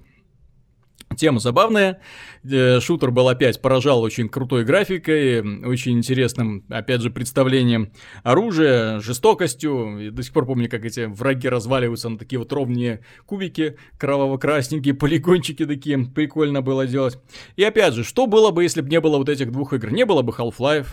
Тема 1.17 1.39
забавная. 1.39 2.01
Э, 2.43 2.79
шутер 2.79 3.11
был 3.11 3.27
опять 3.27 3.61
поражал 3.61 4.01
очень 4.01 4.29
крутой 4.29 4.63
графикой, 4.63 5.41
очень 5.65 5.97
интересным, 5.97 6.65
опять 6.69 7.01
же, 7.01 7.09
представлением 7.09 7.91
оружия, 8.23 8.99
жестокостью. 8.99 10.07
И 10.07 10.09
до 10.09 10.23
сих 10.23 10.33
пор 10.33 10.45
помню, 10.45 10.69
как 10.69 10.85
эти 10.85 11.05
враги 11.05 11.49
разваливаются 11.49 12.09
на 12.09 12.17
такие 12.17 12.39
вот 12.39 12.51
ровные 12.53 13.01
кубики, 13.25 13.77
кроваво-красненькие, 13.97 14.93
полигончики 14.95 15.65
такие. 15.65 15.99
Прикольно 16.05 16.61
было 16.61 16.87
делать. 16.87 17.17
И 17.55 17.63
опять 17.63 17.93
же, 17.93 18.03
что 18.03 18.27
было 18.27 18.51
бы, 18.51 18.63
если 18.63 18.81
бы 18.81 18.89
не 18.89 18.99
было 18.99 19.17
вот 19.17 19.29
этих 19.29 19.51
двух 19.51 19.73
игр? 19.73 19.91
Не 19.91 20.05
было 20.05 20.21
бы 20.21 20.31
Half-Life. 20.31 20.87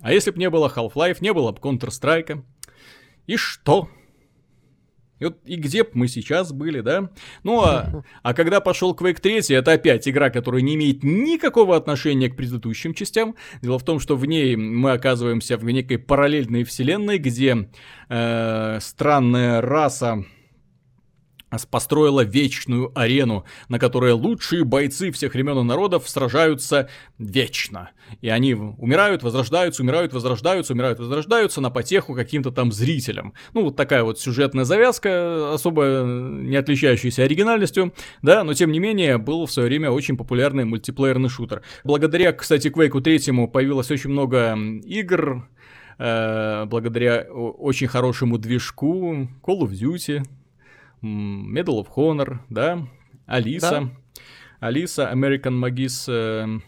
А 0.00 0.12
если 0.12 0.30
бы 0.30 0.38
не 0.38 0.50
было 0.50 0.72
Half-Life, 0.74 1.18
не 1.20 1.32
было 1.32 1.52
бы 1.52 1.58
Counter-Strike. 1.58 2.42
И 3.26 3.36
что? 3.36 3.88
И, 5.20 5.24
вот, 5.26 5.38
и 5.44 5.56
где 5.56 5.84
бы 5.84 5.90
мы 5.94 6.08
сейчас 6.08 6.52
были, 6.52 6.80
да? 6.80 7.10
Ну, 7.44 7.60
а, 7.62 8.02
а 8.22 8.34
когда 8.34 8.60
пошел 8.60 8.94
Quake 8.94 9.20
3, 9.20 9.56
это 9.56 9.72
опять 9.72 10.08
игра, 10.08 10.30
которая 10.30 10.62
не 10.62 10.74
имеет 10.74 11.02
никакого 11.02 11.76
отношения 11.76 12.28
к 12.28 12.36
предыдущим 12.36 12.94
частям. 12.94 13.36
Дело 13.62 13.78
в 13.78 13.84
том, 13.84 14.00
что 14.00 14.16
в 14.16 14.26
ней 14.26 14.56
мы 14.56 14.92
оказываемся 14.92 15.56
в 15.56 15.64
некой 15.64 15.98
параллельной 15.98 16.64
вселенной, 16.64 17.18
где 17.18 17.68
э, 18.08 18.78
странная 18.80 19.60
раса 19.60 20.24
построила 21.70 22.22
вечную 22.22 22.92
арену, 22.94 23.44
на 23.68 23.78
которой 23.78 24.12
лучшие 24.12 24.64
бойцы 24.64 25.10
всех 25.10 25.34
времен 25.34 25.58
и 25.58 25.62
народов 25.62 26.08
сражаются 26.08 26.88
вечно. 27.18 27.90
И 28.20 28.28
они 28.28 28.54
умирают, 28.54 29.22
возрождаются, 29.22 29.82
умирают, 29.82 30.12
возрождаются, 30.12 30.72
умирают, 30.72 30.98
возрождаются 30.98 31.60
на 31.60 31.70
потеху 31.70 32.14
каким-то 32.14 32.50
там 32.50 32.72
зрителям. 32.72 33.34
Ну, 33.52 33.64
вот 33.64 33.76
такая 33.76 34.02
вот 34.02 34.20
сюжетная 34.20 34.64
завязка, 34.64 35.54
особо 35.54 36.02
не 36.04 36.56
отличающаяся 36.56 37.22
оригинальностью, 37.22 37.92
да, 38.22 38.44
но 38.44 38.54
тем 38.54 38.72
не 38.72 38.78
менее 38.78 39.18
был 39.18 39.46
в 39.46 39.52
свое 39.52 39.68
время 39.68 39.90
очень 39.90 40.16
популярный 40.16 40.64
мультиплеерный 40.64 41.28
шутер. 41.28 41.62
Благодаря, 41.84 42.32
кстати, 42.32 42.68
Quake 42.68 43.00
3 43.00 43.46
появилось 43.46 43.90
очень 43.90 44.10
много 44.10 44.56
игр, 44.84 45.48
э, 45.98 46.64
благодаря 46.66 47.22
очень 47.22 47.86
хорошему 47.86 48.38
движку 48.38 49.28
Call 49.42 49.60
of 49.60 49.70
Duty, 49.70 50.24
Medal 51.04 51.84
of 51.84 51.88
Honor, 51.96 52.38
да, 52.48 52.86
Алиса. 53.26 53.70
Да. 53.70 54.03
Алиса, 54.60 55.10
American 55.12 55.60
Magis 55.60 56.04
э, 56.08 56.60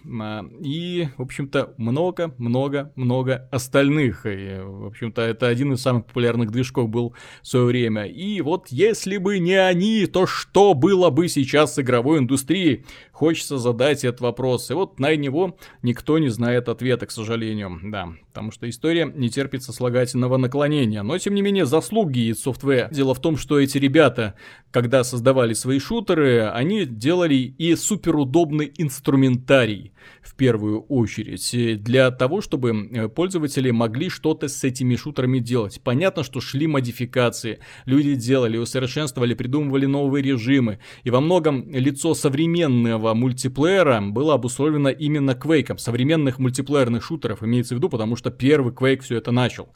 и, 0.62 1.08
в 1.16 1.22
общем-то, 1.22 1.74
много-много-много 1.76 3.48
остальных. 3.50 4.26
И, 4.26 4.58
в 4.60 4.86
общем-то, 4.86 5.22
это 5.22 5.48
один 5.48 5.72
из 5.72 5.82
самых 5.82 6.06
популярных 6.06 6.50
движков 6.50 6.88
был 6.88 7.14
в 7.42 7.46
свое 7.46 7.66
время. 7.66 8.04
И 8.04 8.40
вот 8.40 8.68
если 8.68 9.16
бы 9.16 9.38
не 9.38 9.54
они, 9.54 10.06
то 10.06 10.26
что 10.26 10.74
было 10.74 11.10
бы 11.10 11.28
сейчас 11.28 11.74
с 11.74 11.78
игровой 11.78 12.18
индустрией? 12.18 12.84
Хочется 13.12 13.58
задать 13.58 14.04
этот 14.04 14.20
вопрос. 14.20 14.70
И 14.70 14.74
вот 14.74 14.98
на 15.00 15.14
него 15.16 15.56
никто 15.82 16.18
не 16.18 16.28
знает 16.28 16.68
ответа, 16.68 17.06
к 17.06 17.10
сожалению. 17.10 17.80
Да, 17.82 18.08
потому 18.28 18.50
что 18.50 18.68
история 18.68 19.10
не 19.14 19.30
терпит 19.30 19.62
сослагательного 19.62 20.36
наклонения. 20.36 21.02
Но, 21.02 21.16
тем 21.18 21.34
не 21.34 21.42
менее, 21.42 21.66
заслуги 21.66 22.30
id 22.30 22.36
Software. 22.44 22.92
Дело 22.92 23.14
в 23.14 23.20
том, 23.20 23.36
что 23.36 23.58
эти 23.58 23.78
ребята, 23.78 24.34
когда 24.70 25.04
создавали 25.04 25.54
свои 25.54 25.78
шутеры, 25.78 26.42
они 26.48 26.84
делали 26.84 27.34
и 27.34 27.74
суперудобный 27.86 28.72
инструментарий 28.78 29.92
в 30.22 30.34
первую 30.34 30.80
очередь, 30.82 31.82
для 31.82 32.10
того, 32.10 32.40
чтобы 32.40 32.70
э, 32.70 33.08
пользователи 33.08 33.70
могли 33.70 34.08
что-то 34.08 34.48
с 34.48 34.64
этими 34.64 34.96
шутерами 34.96 35.38
делать. 35.38 35.80
Понятно, 35.82 36.24
что 36.24 36.40
шли 36.40 36.66
модификации, 36.66 37.60
люди 37.84 38.14
делали, 38.14 38.56
усовершенствовали, 38.56 39.34
придумывали 39.34 39.86
новые 39.86 40.22
режимы, 40.22 40.78
и 41.04 41.10
во 41.10 41.20
многом 41.20 41.70
лицо 41.70 42.14
современного 42.14 43.14
мультиплеера 43.14 44.00
было 44.00 44.34
обусловлено 44.34 44.90
именно 44.90 45.30
Quake, 45.30 45.78
современных 45.78 46.38
мультиплеерных 46.38 47.04
шутеров, 47.04 47.42
имеется 47.42 47.74
в 47.74 47.78
виду, 47.78 47.88
потому 47.88 48.16
что 48.16 48.30
первый 48.30 48.72
Quake 48.72 49.02
все 49.02 49.16
это 49.16 49.30
начал. 49.30 49.68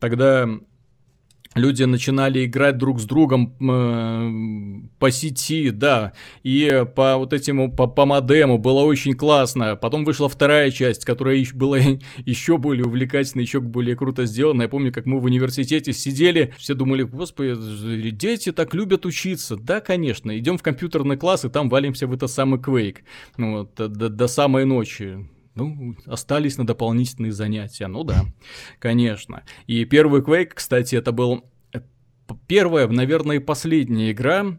Тогда 0.00 0.48
люди 1.54 1.82
начинали 1.84 2.44
играть 2.44 2.78
друг 2.78 3.00
с 3.00 3.04
другом 3.04 3.54
э, 3.60 4.88
по 4.98 5.10
сети, 5.10 5.70
да, 5.70 6.12
и 6.42 6.84
по 6.94 7.16
вот 7.16 7.32
этому, 7.32 7.72
по, 7.72 7.86
по 7.86 8.06
модему 8.06 8.58
было 8.58 8.80
очень 8.80 9.14
классно. 9.14 9.76
Потом 9.76 10.04
вышла 10.04 10.28
вторая 10.28 10.70
часть, 10.70 11.04
которая 11.04 11.44
была 11.54 11.78
еще 12.24 12.58
более 12.58 12.86
увлекательной, 12.86 13.44
еще 13.44 13.60
более 13.60 13.96
круто 13.96 14.26
сделана. 14.26 14.62
Я 14.62 14.68
помню, 14.68 14.92
как 14.92 15.06
мы 15.06 15.20
в 15.20 15.24
университете 15.24 15.92
сидели, 15.92 16.54
все 16.58 16.74
думали, 16.74 17.02
господи, 17.02 18.10
дети 18.10 18.52
так 18.52 18.74
любят 18.74 19.06
учиться. 19.06 19.56
Да, 19.56 19.80
конечно, 19.80 20.36
идем 20.38 20.58
в 20.58 20.62
компьютерный 20.62 21.16
класс 21.16 21.44
и 21.44 21.48
там 21.48 21.68
валимся 21.68 22.06
в 22.06 22.12
это 22.12 22.26
самый 22.26 22.60
Quake, 22.60 22.98
ну 23.36 23.58
вот, 23.58 23.74
до, 23.74 24.08
до 24.08 24.28
самой 24.28 24.64
ночи. 24.64 25.28
Ну, 25.58 25.96
остались 26.06 26.56
на 26.56 26.66
дополнительные 26.66 27.32
занятия. 27.32 27.88
Ну 27.88 28.04
да, 28.04 28.24
конечно. 28.78 29.42
И 29.66 29.84
первый 29.84 30.22
Quake, 30.22 30.52
кстати, 30.54 30.94
это 30.94 31.10
был 31.10 31.44
э, 31.72 31.80
первая, 32.46 32.86
наверное, 32.86 33.40
последняя 33.40 34.12
игра, 34.12 34.56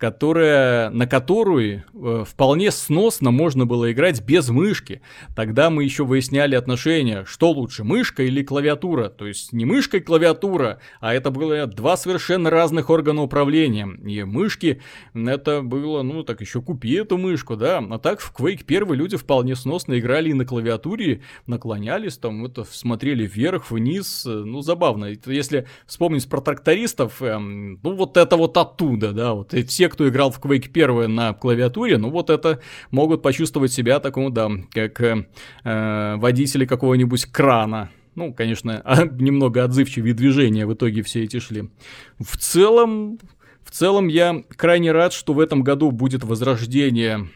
которая, 0.00 0.88
на 0.88 1.06
которую 1.06 1.84
э, 1.92 2.24
вполне 2.26 2.70
сносно 2.70 3.30
можно 3.30 3.66
было 3.66 3.92
играть 3.92 4.24
без 4.24 4.48
мышки. 4.48 5.02
Тогда 5.36 5.68
мы 5.68 5.84
еще 5.84 6.04
выясняли 6.04 6.54
отношения, 6.54 7.24
что 7.26 7.50
лучше, 7.50 7.84
мышка 7.84 8.22
или 8.22 8.42
клавиатура. 8.42 9.10
То 9.10 9.26
есть 9.26 9.52
не 9.52 9.66
мышка 9.66 9.98
и 9.98 10.00
клавиатура, 10.00 10.80
а 11.00 11.12
это 11.12 11.30
было 11.30 11.66
два 11.66 11.98
совершенно 11.98 12.48
разных 12.48 12.88
органа 12.88 13.22
управления. 13.22 13.86
И 14.02 14.24
мышки, 14.24 14.80
это 15.12 15.60
было, 15.60 16.00
ну 16.00 16.22
так 16.22 16.40
еще 16.40 16.62
купи 16.62 16.94
эту 16.94 17.18
мышку, 17.18 17.56
да. 17.56 17.84
А 17.90 17.98
так 17.98 18.20
в 18.20 18.34
Quake 18.34 18.64
1 18.66 18.94
люди 18.94 19.18
вполне 19.18 19.54
сносно 19.54 19.98
играли 19.98 20.30
и 20.30 20.34
на 20.34 20.46
клавиатуре, 20.46 21.20
наклонялись 21.46 22.16
там, 22.16 22.46
это 22.46 22.64
смотрели 22.64 23.26
вверх, 23.26 23.70
вниз. 23.70 24.24
Ну 24.24 24.62
забавно. 24.62 25.14
Если 25.26 25.66
вспомнить 25.84 26.26
про 26.26 26.40
трактористов, 26.40 27.20
эм, 27.20 27.78
ну 27.82 27.94
вот 27.94 28.16
это 28.16 28.38
вот 28.38 28.56
оттуда, 28.56 29.12
да, 29.12 29.34
вот 29.34 29.52
и 29.52 29.62
все 29.62 29.89
кто 29.90 30.08
играл 30.08 30.30
в 30.30 30.40
Quake 30.40 30.70
1 30.70 31.14
на 31.14 31.34
клавиатуре, 31.34 31.98
ну 31.98 32.10
вот 32.10 32.30
это 32.30 32.60
могут 32.90 33.22
почувствовать 33.22 33.72
себя 33.72 34.00
такому, 34.00 34.30
да, 34.30 34.50
как 34.72 35.00
э, 35.00 36.16
водители 36.16 36.64
какого-нибудь 36.64 37.26
крана. 37.26 37.90
Ну, 38.14 38.32
конечно, 38.34 38.82
немного 39.12 39.64
отзывчивые 39.64 40.14
движения 40.14 40.66
в 40.66 40.74
итоге 40.74 41.02
все 41.02 41.24
эти 41.24 41.38
шли. 41.38 41.70
В 42.18 42.36
целом, 42.36 43.18
в 43.62 43.70
целом 43.70 44.08
я 44.08 44.42
крайне 44.56 44.92
рад, 44.92 45.12
что 45.12 45.32
в 45.32 45.40
этом 45.40 45.62
году 45.62 45.90
будет 45.90 46.24
возрождение 46.24 47.28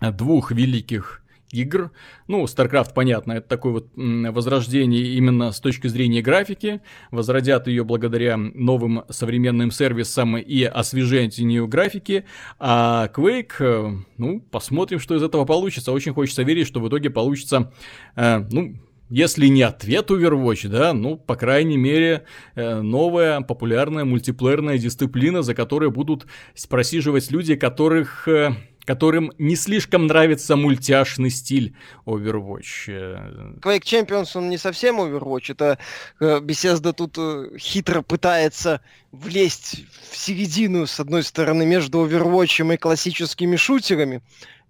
двух 0.00 0.52
великих 0.52 1.21
игр. 1.52 1.92
Ну, 2.26 2.44
StarCraft, 2.44 2.92
понятно, 2.94 3.32
это 3.34 3.48
такое 3.48 3.72
вот 3.72 3.88
возрождение 3.94 5.14
именно 5.14 5.52
с 5.52 5.60
точки 5.60 5.86
зрения 5.86 6.22
графики. 6.22 6.80
Возродят 7.10 7.68
ее 7.68 7.84
благодаря 7.84 8.36
новым 8.36 9.04
современным 9.10 9.70
сервисам 9.70 10.36
и 10.38 10.64
освежению 10.64 11.68
графики. 11.68 12.24
А 12.58 13.08
Quake, 13.14 13.52
э, 13.60 13.96
ну, 14.16 14.40
посмотрим, 14.40 14.98
что 14.98 15.14
из 15.14 15.22
этого 15.22 15.44
получится. 15.44 15.92
Очень 15.92 16.14
хочется 16.14 16.42
верить, 16.42 16.66
что 16.66 16.80
в 16.80 16.88
итоге 16.88 17.10
получится, 17.10 17.72
э, 18.16 18.44
ну, 18.50 18.76
если 19.12 19.46
не 19.48 19.60
ответ 19.60 20.10
Overwatch, 20.10 20.68
да, 20.68 20.94
ну, 20.94 21.18
по 21.18 21.36
крайней 21.36 21.76
мере, 21.76 22.24
э, 22.54 22.80
новая 22.80 23.42
популярная 23.42 24.06
мультиплеерная 24.06 24.78
дисциплина, 24.78 25.42
за 25.42 25.54
которой 25.54 25.90
будут 25.90 26.24
просиживать 26.70 27.30
люди, 27.30 27.54
которых 27.54 28.26
э, 28.26 28.52
которым 28.84 29.32
не 29.38 29.56
слишком 29.56 30.06
нравится 30.06 30.56
мультяшный 30.56 31.30
стиль 31.30 31.74
Overwatch. 32.06 33.60
Quake 33.60 33.82
Champions, 33.82 34.30
он 34.34 34.48
не 34.48 34.58
совсем 34.58 35.00
Overwatch, 35.00 35.52
это 35.52 35.78
э, 36.20 36.40
Bethesda 36.40 36.92
тут 36.92 37.16
э, 37.18 37.56
хитро 37.58 38.02
пытается 38.02 38.80
влезть 39.12 39.84
в 40.10 40.16
середину, 40.16 40.86
с 40.86 40.98
одной 40.98 41.22
стороны, 41.22 41.64
между 41.64 42.04
Overwatch 42.06 42.74
и 42.74 42.76
классическими 42.76 43.56
шутерами, 43.56 44.22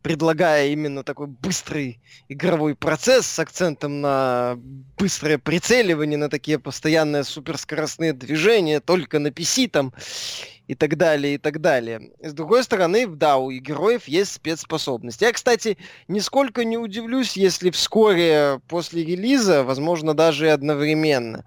предлагая 0.02 0.68
именно 0.68 1.04
такой 1.04 1.28
быстрый 1.28 2.00
игровой 2.28 2.74
процесс 2.74 3.26
с 3.26 3.38
акцентом 3.38 4.00
на 4.00 4.58
быстрое 4.98 5.38
прицеливание, 5.38 6.18
на 6.18 6.28
такие 6.28 6.58
постоянные 6.58 7.24
суперскоростные 7.24 8.12
движения, 8.12 8.80
только 8.80 9.18
на 9.20 9.28
PC 9.28 9.70
там 9.70 9.92
и 10.72 10.74
так 10.74 10.96
далее, 10.96 11.34
и 11.34 11.38
так 11.38 11.60
далее. 11.60 12.12
С 12.20 12.32
другой 12.32 12.64
стороны, 12.64 13.06
да, 13.06 13.36
у 13.36 13.50
героев 13.50 14.08
есть 14.08 14.32
спецспособности. 14.32 15.24
Я, 15.24 15.32
кстати, 15.32 15.76
нисколько 16.08 16.64
не 16.64 16.78
удивлюсь, 16.78 17.36
если 17.36 17.70
вскоре 17.70 18.60
после 18.68 19.04
релиза, 19.04 19.64
возможно, 19.64 20.14
даже 20.14 20.46
и 20.46 20.48
одновременно, 20.48 21.44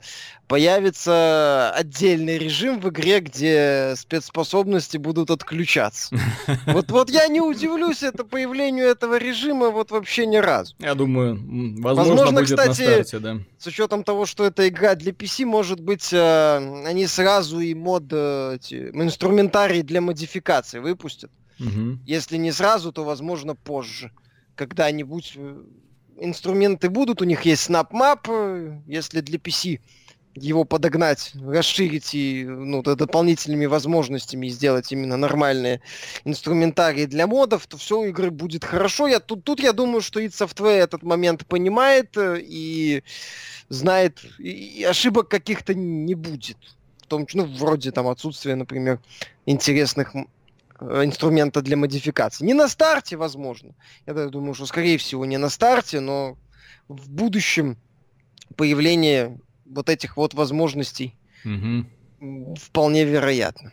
появится 0.48 1.72
отдельный 1.72 2.38
режим 2.38 2.80
в 2.80 2.90
игре, 2.90 3.20
где 3.20 3.94
спецспособности 3.98 4.98
будут 4.98 5.32
отключаться. 5.32 6.16
Вот, 6.68 6.92
вот 6.92 7.10
я 7.10 7.28
не 7.28 7.42
удивлюсь 7.42 8.04
это 8.04 8.24
появлению 8.24 8.88
этого 8.88 9.18
режима 9.18 9.70
вот 9.70 9.92
вообще 9.92 10.26
ни 10.26 10.38
разу. 10.38 10.76
Я 10.80 10.94
думаю, 10.94 11.36
возможно, 11.82 12.16
возможно 12.16 12.40
будет 12.42 12.50
кстати, 12.50 12.82
на 12.82 12.94
старте, 13.04 13.20
да. 13.20 13.38
С 13.58 13.68
учетом 13.68 14.04
того, 14.04 14.26
что 14.26 14.46
это 14.46 14.68
игра 14.68 14.96
для 14.96 15.12
PC, 15.12 15.46
может 15.46 15.80
быть, 15.80 16.12
э, 16.12 16.84
они 16.86 17.08
сразу 17.08 17.60
и 17.60 17.74
мод, 17.74 18.04
э, 18.12 18.58
инструментарий 19.16 19.82
для 19.82 20.02
модификации 20.02 20.80
выпустят. 20.80 21.32
Угу. 21.60 22.00
Если 22.06 22.38
не 22.38 22.52
сразу, 22.52 22.92
то, 22.92 23.06
возможно, 23.06 23.56
позже. 23.56 24.12
Когда-нибудь 24.56 25.34
э, 25.38 25.64
инструменты 26.20 26.90
будут, 26.90 27.22
у 27.22 27.26
них 27.26 27.44
есть 27.44 27.70
SnapMap, 27.70 28.84
если 28.88 29.22
для 29.22 29.38
PC 29.38 29.80
его 30.34 30.66
подогнать, 30.66 31.32
расширить 31.42 32.14
и 32.14 32.44
ну, 32.44 32.84
дополнительными 32.84 33.68
возможностями 33.68 34.50
сделать 34.50 34.92
именно 34.92 35.16
нормальные 35.16 35.80
инструментарии 36.26 37.06
для 37.06 37.26
модов, 37.26 37.68
то 37.68 37.78
все 37.78 38.02
у 38.02 38.06
игры 38.06 38.32
будет 38.32 38.66
хорошо. 38.66 39.08
Я, 39.08 39.22
тут, 39.22 39.46
тут 39.46 39.62
я 39.62 39.72
думаю, 39.72 40.02
что 40.02 40.20
id 40.20 40.32
Software 40.32 40.84
этот 40.84 41.04
момент 41.04 41.46
понимает 41.46 42.18
э, 42.18 42.42
и 42.42 43.04
знает, 43.70 44.26
и 44.38 44.86
ошибок 44.90 45.30
каких-то 45.30 45.74
не 45.74 46.16
будет. 46.16 46.58
Том, 47.08 47.28
ну, 47.34 47.46
вроде 47.46 47.92
там 47.92 48.08
отсутствия, 48.08 48.56
например, 48.56 49.00
интересных 49.46 50.16
э, 50.16 50.26
инструмента 51.04 51.62
для 51.62 51.78
модификации. 51.78 52.46
Не 52.46 52.54
на 52.54 52.68
старте, 52.68 53.18
возможно. 53.18 53.76
Я 54.06 54.14
думаю, 54.28 54.54
что, 54.54 54.66
скорее 54.66 54.98
всего, 54.98 55.26
не 55.26 55.38
на 55.38 55.50
старте, 55.50 56.00
но 56.00 56.38
в 56.88 57.10
будущем 57.10 57.78
появление 58.56 59.40
вот 59.66 59.90
этих 59.90 60.18
вот 60.18 60.34
возможностей 60.34 61.16
угу. 61.44 62.56
вполне 62.56 63.04
вероятно. 63.06 63.72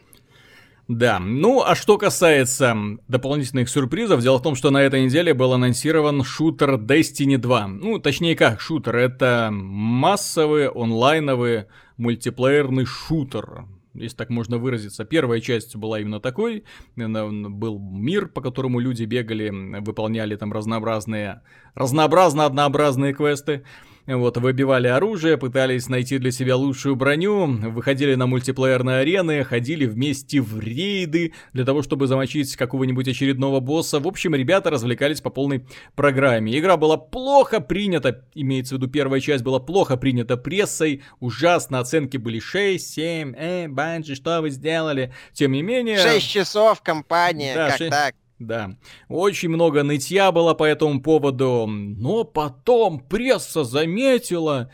Да, 0.89 1.21
ну 1.21 1.63
а 1.63 1.75
что 1.75 1.97
касается 1.97 2.77
дополнительных 3.09 3.69
сюрпризов, 3.69 4.21
дело 4.21 4.39
в 4.39 4.43
том, 4.43 4.57
что 4.57 4.71
на 4.71 4.83
этой 4.83 5.05
неделе 5.05 5.33
был 5.33 5.53
анонсирован 5.53 6.25
шутер 6.25 6.75
Destiny 6.75 7.39
2. 7.39 7.69
Ну, 7.69 7.99
точнее 7.99 8.35
как, 8.35 8.61
шутер, 8.61 8.97
это 8.97 9.51
массовый 9.53 10.69
онлайновый 10.69 11.67
мультиплеерный 11.97 12.85
шутер 12.85 13.65
если 13.95 14.17
так 14.17 14.31
можно 14.31 14.59
выразиться. 14.59 15.05
Первая 15.05 15.41
часть 15.41 15.77
была 15.77 16.01
именно 16.01 16.21
такой. 16.21 16.65
Был 16.97 17.79
мир, 17.79 18.29
по 18.29 18.41
которому 18.41 18.79
люди 18.79 19.05
бегали, 19.05 19.51
выполняли 19.81 20.37
там 20.37 20.53
разнообразные, 20.53 21.43
разнообразно 21.75 22.47
однообразные 22.47 23.15
квесты. 23.15 23.65
Вот, 24.07 24.37
выбивали 24.37 24.89
оружие, 24.89 25.39
пытались 25.39 25.89
найти 25.89 26.19
для 26.19 26.33
себя 26.33 26.57
лучшую 26.57 26.97
броню, 26.97 27.47
выходили 27.47 28.17
на 28.17 28.27
мультиплеерные 28.27 28.99
арены, 28.99 29.45
ходили 29.45 29.87
вместе 29.87 30.41
в 30.41 30.59
рейды 30.59 31.35
для 31.53 31.65
того, 31.65 31.83
чтобы 31.83 32.09
замочить 32.09 32.57
какого-нибудь 32.57 33.07
очередного 33.07 33.61
босса. 33.61 34.01
В 34.01 34.09
общем, 34.09 34.35
ребята 34.35 34.71
развлекались 34.71 35.21
по 35.21 35.31
полной 35.31 35.65
программе. 35.95 36.59
Игра 36.59 36.77
была 36.77 36.97
плохо 36.97 37.61
принята, 37.61 38.25
имеется 38.35 38.75
в 38.75 38.79
виду 38.79 38.91
первая 38.91 39.21
часть 39.21 39.45
была 39.45 39.61
плохо 39.61 39.97
принята 39.97 40.37
прессой, 40.37 41.03
ужасно, 41.21 41.79
оценки 41.79 42.17
были 42.17 42.41
6, 42.41 42.95
7, 42.95 43.35
э, 43.37 43.69
Банджи, 43.69 44.17
что 44.17 44.41
вы 44.41 44.51
сделали? 44.51 45.15
Тем 45.33 45.53
не 45.53 45.63
менее... 45.63 45.99
6 45.99 46.29
часов 46.29 46.83
компания, 46.83 47.55
да, 47.55 47.69
как 47.69 47.79
6... 47.79 47.91
так? 47.91 48.15
Да, 48.47 48.77
очень 49.09 49.51
много 49.51 49.85
нытья 49.85 50.33
было 50.33 50.55
по 50.55 50.65
этому 50.65 51.01
поводу, 51.01 51.67
но 51.69 52.25
потом 52.25 52.99
пресса 52.99 53.63
заметила, 53.63 54.71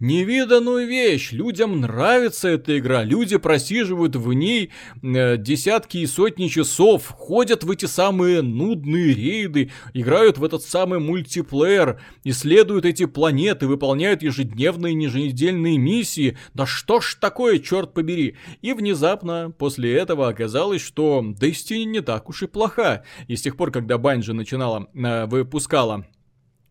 невиданную 0.00 0.86
вещь. 0.86 1.32
Людям 1.32 1.80
нравится 1.80 2.48
эта 2.48 2.78
игра. 2.78 3.02
Люди 3.04 3.36
просиживают 3.36 4.16
в 4.16 4.32
ней 4.32 4.70
э, 5.02 5.36
десятки 5.36 5.98
и 5.98 6.06
сотни 6.06 6.48
часов, 6.48 7.08
ходят 7.08 7.64
в 7.64 7.70
эти 7.70 7.86
самые 7.86 8.42
нудные 8.42 9.14
рейды, 9.14 9.70
играют 9.94 10.38
в 10.38 10.44
этот 10.44 10.62
самый 10.62 11.00
мультиплеер, 11.00 12.00
исследуют 12.24 12.84
эти 12.84 13.06
планеты, 13.06 13.66
выполняют 13.66 14.22
ежедневные, 14.22 14.94
еженедельные 14.94 15.78
миссии. 15.78 16.38
Да 16.54 16.66
что 16.66 17.00
ж 17.00 17.16
такое, 17.20 17.58
черт 17.58 17.92
побери. 17.92 18.36
И 18.62 18.72
внезапно 18.72 19.52
после 19.56 19.94
этого 19.94 20.28
оказалось, 20.28 20.82
что 20.82 21.22
Destiny 21.22 21.84
не 21.84 22.00
так 22.00 22.28
уж 22.28 22.42
и 22.42 22.46
плоха. 22.46 23.02
И 23.26 23.36
с 23.36 23.42
тех 23.42 23.56
пор, 23.56 23.72
когда 23.72 23.96
Bungie 23.96 24.32
начинала, 24.32 24.88
э, 24.94 25.26
выпускала 25.26 26.06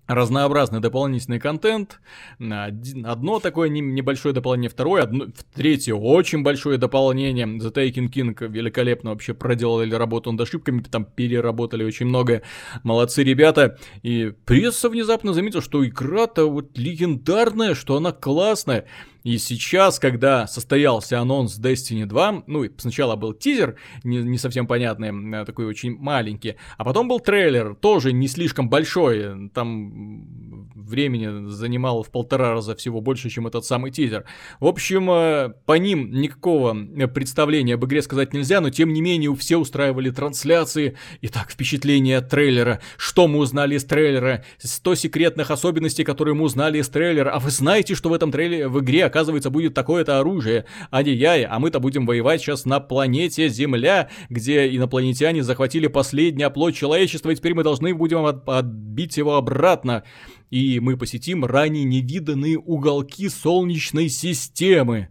разнообразный 0.07 0.79
дополнительный 0.79 1.39
контент. 1.39 1.99
Одно 2.39 3.39
такое 3.39 3.69
небольшое 3.69 4.33
дополнение, 4.33 4.69
второе, 4.69 5.03
одно, 5.03 5.27
третье 5.53 5.93
очень 5.93 6.43
большое 6.43 6.77
дополнение. 6.77 7.45
The 7.45 7.73
Taken 7.73 8.09
King 8.09 8.35
великолепно 8.47 9.11
вообще 9.11 9.33
проделали 9.33 9.93
работу 9.93 10.31
над 10.31 10.41
ошибками, 10.41 10.81
там 10.81 11.05
переработали 11.05 11.83
очень 11.83 12.05
много. 12.07 12.41
Молодцы 12.83 13.23
ребята. 13.23 13.77
И 14.01 14.33
пресса 14.45 14.89
внезапно 14.89 15.33
заметила, 15.33 15.61
что 15.61 15.85
игра-то 15.85 16.49
вот 16.49 16.77
легендарная, 16.77 17.75
что 17.75 17.97
она 17.97 18.11
классная. 18.11 18.85
И 19.27 19.39
сейчас, 19.39 19.99
когда 19.99 20.47
состоялся 20.47 21.19
анонс 21.19 21.59
Destiny 21.59 22.05
2, 22.05 22.43
ну, 22.47 22.65
сначала 22.77 23.17
был 23.17 23.33
тизер, 23.33 23.75
не, 24.05 24.19
не 24.19 24.37
совсем 24.37 24.67
понятный, 24.67 25.41
э, 25.41 25.43
такой 25.43 25.65
очень 25.65 25.97
маленький, 25.97 26.55
а 26.77 26.85
потом 26.85 27.09
был 27.09 27.19
трейлер, 27.19 27.75
тоже 27.75 28.13
не 28.13 28.29
слишком 28.29 28.69
большой, 28.69 29.49
там 29.49 30.69
времени 30.87 31.49
занимал 31.49 32.03
в 32.03 32.09
полтора 32.09 32.53
раза 32.53 32.73
всего 32.75 33.01
больше, 33.01 33.29
чем 33.29 33.47
этот 33.47 33.65
самый 33.65 33.91
тизер. 33.91 34.23
В 34.61 34.65
общем, 34.65 35.11
э, 35.11 35.49
по 35.65 35.73
ним 35.73 36.09
никакого 36.09 36.73
представления 37.07 37.73
об 37.73 37.83
игре 37.83 38.01
сказать 38.01 38.33
нельзя, 38.33 38.61
но 38.61 38.69
тем 38.69 38.93
не 38.93 39.01
менее 39.01 39.35
все 39.35 39.57
устраивали 39.57 40.09
трансляции. 40.09 40.95
Итак, 41.21 41.51
впечатление 41.51 42.19
от 42.19 42.29
трейлера. 42.29 42.79
Что 42.95 43.27
мы 43.27 43.39
узнали 43.39 43.75
из 43.75 43.83
трейлера? 43.83 44.45
100 44.59 44.95
секретных 44.95 45.51
особенностей, 45.51 46.05
которые 46.05 46.33
мы 46.33 46.45
узнали 46.45 46.79
из 46.79 46.87
трейлера. 46.87 47.31
А 47.31 47.39
вы 47.39 47.51
знаете, 47.51 47.93
что 47.93 48.07
в 48.09 48.13
этом 48.13 48.31
трейлере, 48.31 48.69
в 48.69 48.79
игре, 48.79 49.09
оказывается, 49.17 49.49
будет 49.49 49.73
такое-то 49.73 50.19
оружие? 50.19 50.65
Ай-яй, 50.91 51.43
а 51.43 51.57
мы-то 51.59 51.79
будем 51.79 52.05
воевать 52.05 52.41
сейчас 52.41 52.65
на 52.65 52.79
планете 52.79 53.49
Земля, 53.49 54.09
где 54.29 54.75
инопланетяне 54.75 55.43
захватили 55.43 55.87
последний 55.87 56.43
оплот 56.43 56.75
человечества, 56.75 57.31
и 57.31 57.35
теперь 57.35 57.55
мы 57.55 57.63
должны 57.63 57.95
будем 57.95 58.25
от 58.25 58.47
отбить 58.47 59.17
его 59.17 59.35
обратно 59.35 60.03
и 60.49 60.79
мы 60.79 60.95
посетим 60.95 61.43
ранее 61.43 61.83
невиданные 61.83 62.57
уголки 62.57 63.27
Солнечной 63.27 64.07
системы. 64.07 65.09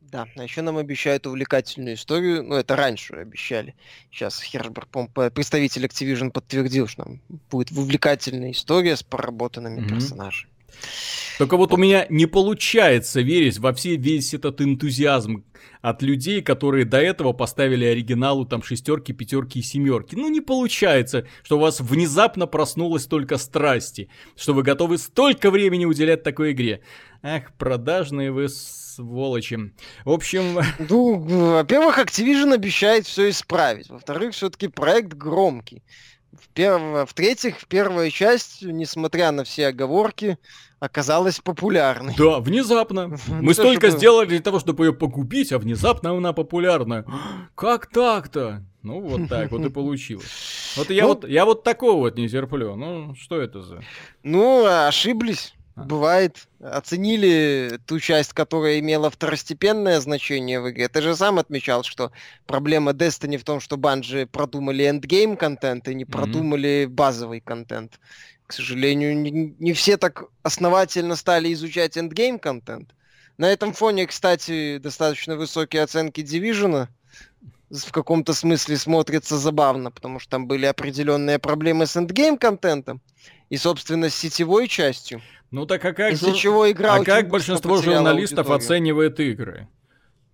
Да, 0.00 0.26
а 0.36 0.42
еще 0.42 0.62
нам 0.62 0.78
обещают 0.78 1.26
увлекательную 1.26 1.96
историю, 1.96 2.42
ну 2.42 2.54
это 2.54 2.76
раньше 2.76 3.14
обещали. 3.14 3.74
Сейчас 4.10 4.40
Хербер, 4.40 4.86
представитель 5.30 5.84
Activision 5.84 6.30
подтвердил, 6.30 6.86
что 6.86 7.04
нам 7.04 7.20
будет 7.50 7.72
увлекательная 7.72 8.52
история 8.52 8.96
с 8.96 9.02
проработанными 9.02 9.80
mm-hmm. 9.80 9.88
персонажами. 9.88 10.50
Только 11.38 11.56
вот 11.58 11.72
у 11.72 11.76
меня 11.76 12.06
не 12.08 12.26
получается 12.26 13.20
верить 13.20 13.58
во 13.58 13.74
все 13.74 13.96
весь 13.96 14.32
этот 14.32 14.60
энтузиазм 14.62 15.44
от 15.82 16.02
людей, 16.02 16.40
которые 16.40 16.84
до 16.86 16.98
этого 16.98 17.32
поставили 17.32 17.84
оригиналу 17.84 18.46
там 18.46 18.62
шестерки, 18.62 19.12
пятерки 19.12 19.58
и 19.58 19.62
семерки. 19.62 20.14
Ну 20.14 20.28
не 20.28 20.40
получается, 20.40 21.26
что 21.42 21.58
у 21.58 21.60
вас 21.60 21.80
внезапно 21.80 22.46
проснулась 22.46 23.06
только 23.06 23.36
страсти, 23.36 24.08
что 24.34 24.54
вы 24.54 24.62
готовы 24.62 24.96
столько 24.96 25.50
времени 25.50 25.84
уделять 25.84 26.22
такой 26.22 26.52
игре. 26.52 26.80
Ах, 27.22 27.52
продажные 27.58 28.32
вы 28.32 28.48
сволочи. 28.48 29.72
В 30.04 30.10
общем... 30.10 30.58
Ну, 30.88 31.18
во-первых, 31.18 31.98
Activision 31.98 32.54
обещает 32.54 33.06
все 33.06 33.28
исправить. 33.28 33.90
Во-вторых, 33.90 34.34
все-таки 34.34 34.68
проект 34.68 35.12
громкий. 35.12 35.82
В-третьих, 36.54 37.58
в 37.58 37.66
первая 37.66 38.10
часть, 38.10 38.62
несмотря 38.62 39.30
на 39.32 39.44
все 39.44 39.68
оговорки, 39.68 40.38
оказалась 40.80 41.40
популярной. 41.40 42.14
Да, 42.16 42.40
внезапно. 42.40 43.08
Мы 43.28 43.42
ну, 43.42 43.52
столько 43.52 43.90
сделали 43.90 44.26
для 44.26 44.40
того, 44.40 44.60
чтобы 44.60 44.86
ее 44.86 44.92
погубить, 44.92 45.52
а 45.52 45.58
внезапно 45.58 46.16
она 46.16 46.32
популярна. 46.32 47.04
Как 47.54 47.86
так-то? 47.86 48.64
Ну, 48.82 49.00
вот 49.00 49.28
так 49.28 49.50
вот 49.50 49.64
и 49.64 49.68
получилось. 49.70 50.74
Вот 50.76 50.90
я, 50.90 51.02
ну, 51.02 51.08
вот, 51.08 51.28
я 51.28 51.44
вот 51.44 51.64
такого 51.64 51.98
вот 51.98 52.16
не 52.16 52.28
терплю. 52.28 52.76
Ну, 52.76 53.14
что 53.16 53.40
это 53.40 53.62
за... 53.62 53.82
Ну, 54.22 54.64
ошиблись. 54.64 55.55
А. 55.76 55.84
Бывает. 55.84 56.48
Оценили 56.60 57.78
ту 57.86 58.00
часть, 58.00 58.32
которая 58.32 58.80
имела 58.80 59.10
второстепенное 59.10 60.00
значение 60.00 60.60
в 60.60 60.70
игре. 60.70 60.88
Ты 60.88 61.02
же 61.02 61.14
сам 61.14 61.38
отмечал, 61.38 61.84
что 61.84 62.12
проблема 62.46 62.92
Destiny 62.92 63.36
в 63.36 63.44
том, 63.44 63.60
что 63.60 63.76
Bungie 63.76 64.26
продумали 64.26 64.88
endgame 64.88 65.36
контент 65.36 65.86
и 65.88 65.94
не 65.94 66.04
mm-hmm. 66.04 66.10
продумали 66.10 66.86
базовый 66.90 67.40
контент. 67.40 68.00
К 68.46 68.52
сожалению, 68.52 69.16
не, 69.16 69.54
не 69.58 69.72
все 69.74 69.96
так 69.96 70.24
основательно 70.42 71.14
стали 71.14 71.52
изучать 71.52 71.98
endgame 71.98 72.38
контент. 72.38 72.94
На 73.36 73.52
этом 73.52 73.74
фоне, 73.74 74.06
кстати, 74.06 74.78
достаточно 74.78 75.36
высокие 75.36 75.82
оценки 75.82 76.22
Division 76.22 76.88
в 77.68 77.92
каком-то 77.92 78.32
смысле 78.32 78.78
смотрится 78.78 79.36
забавно, 79.36 79.90
потому 79.90 80.20
что 80.20 80.30
там 80.30 80.46
были 80.46 80.64
определенные 80.64 81.38
проблемы 81.38 81.86
с 81.86 81.96
endgame 81.96 82.38
контентом 82.38 83.02
и, 83.50 83.56
собственно, 83.56 84.08
с 84.08 84.14
сетевой 84.14 84.68
частью. 84.68 85.20
Ну 85.50 85.66
так 85.66 85.84
а 85.84 85.92
как, 85.92 86.12
Из-за 86.12 86.32
чего 86.32 86.70
игра 86.70 86.94
а 86.94 87.04
как 87.04 87.28
большинство 87.28 87.76
журналистов 87.80 88.50
аудиторию? 88.50 88.56
оценивает 88.56 89.20
игры? 89.20 89.68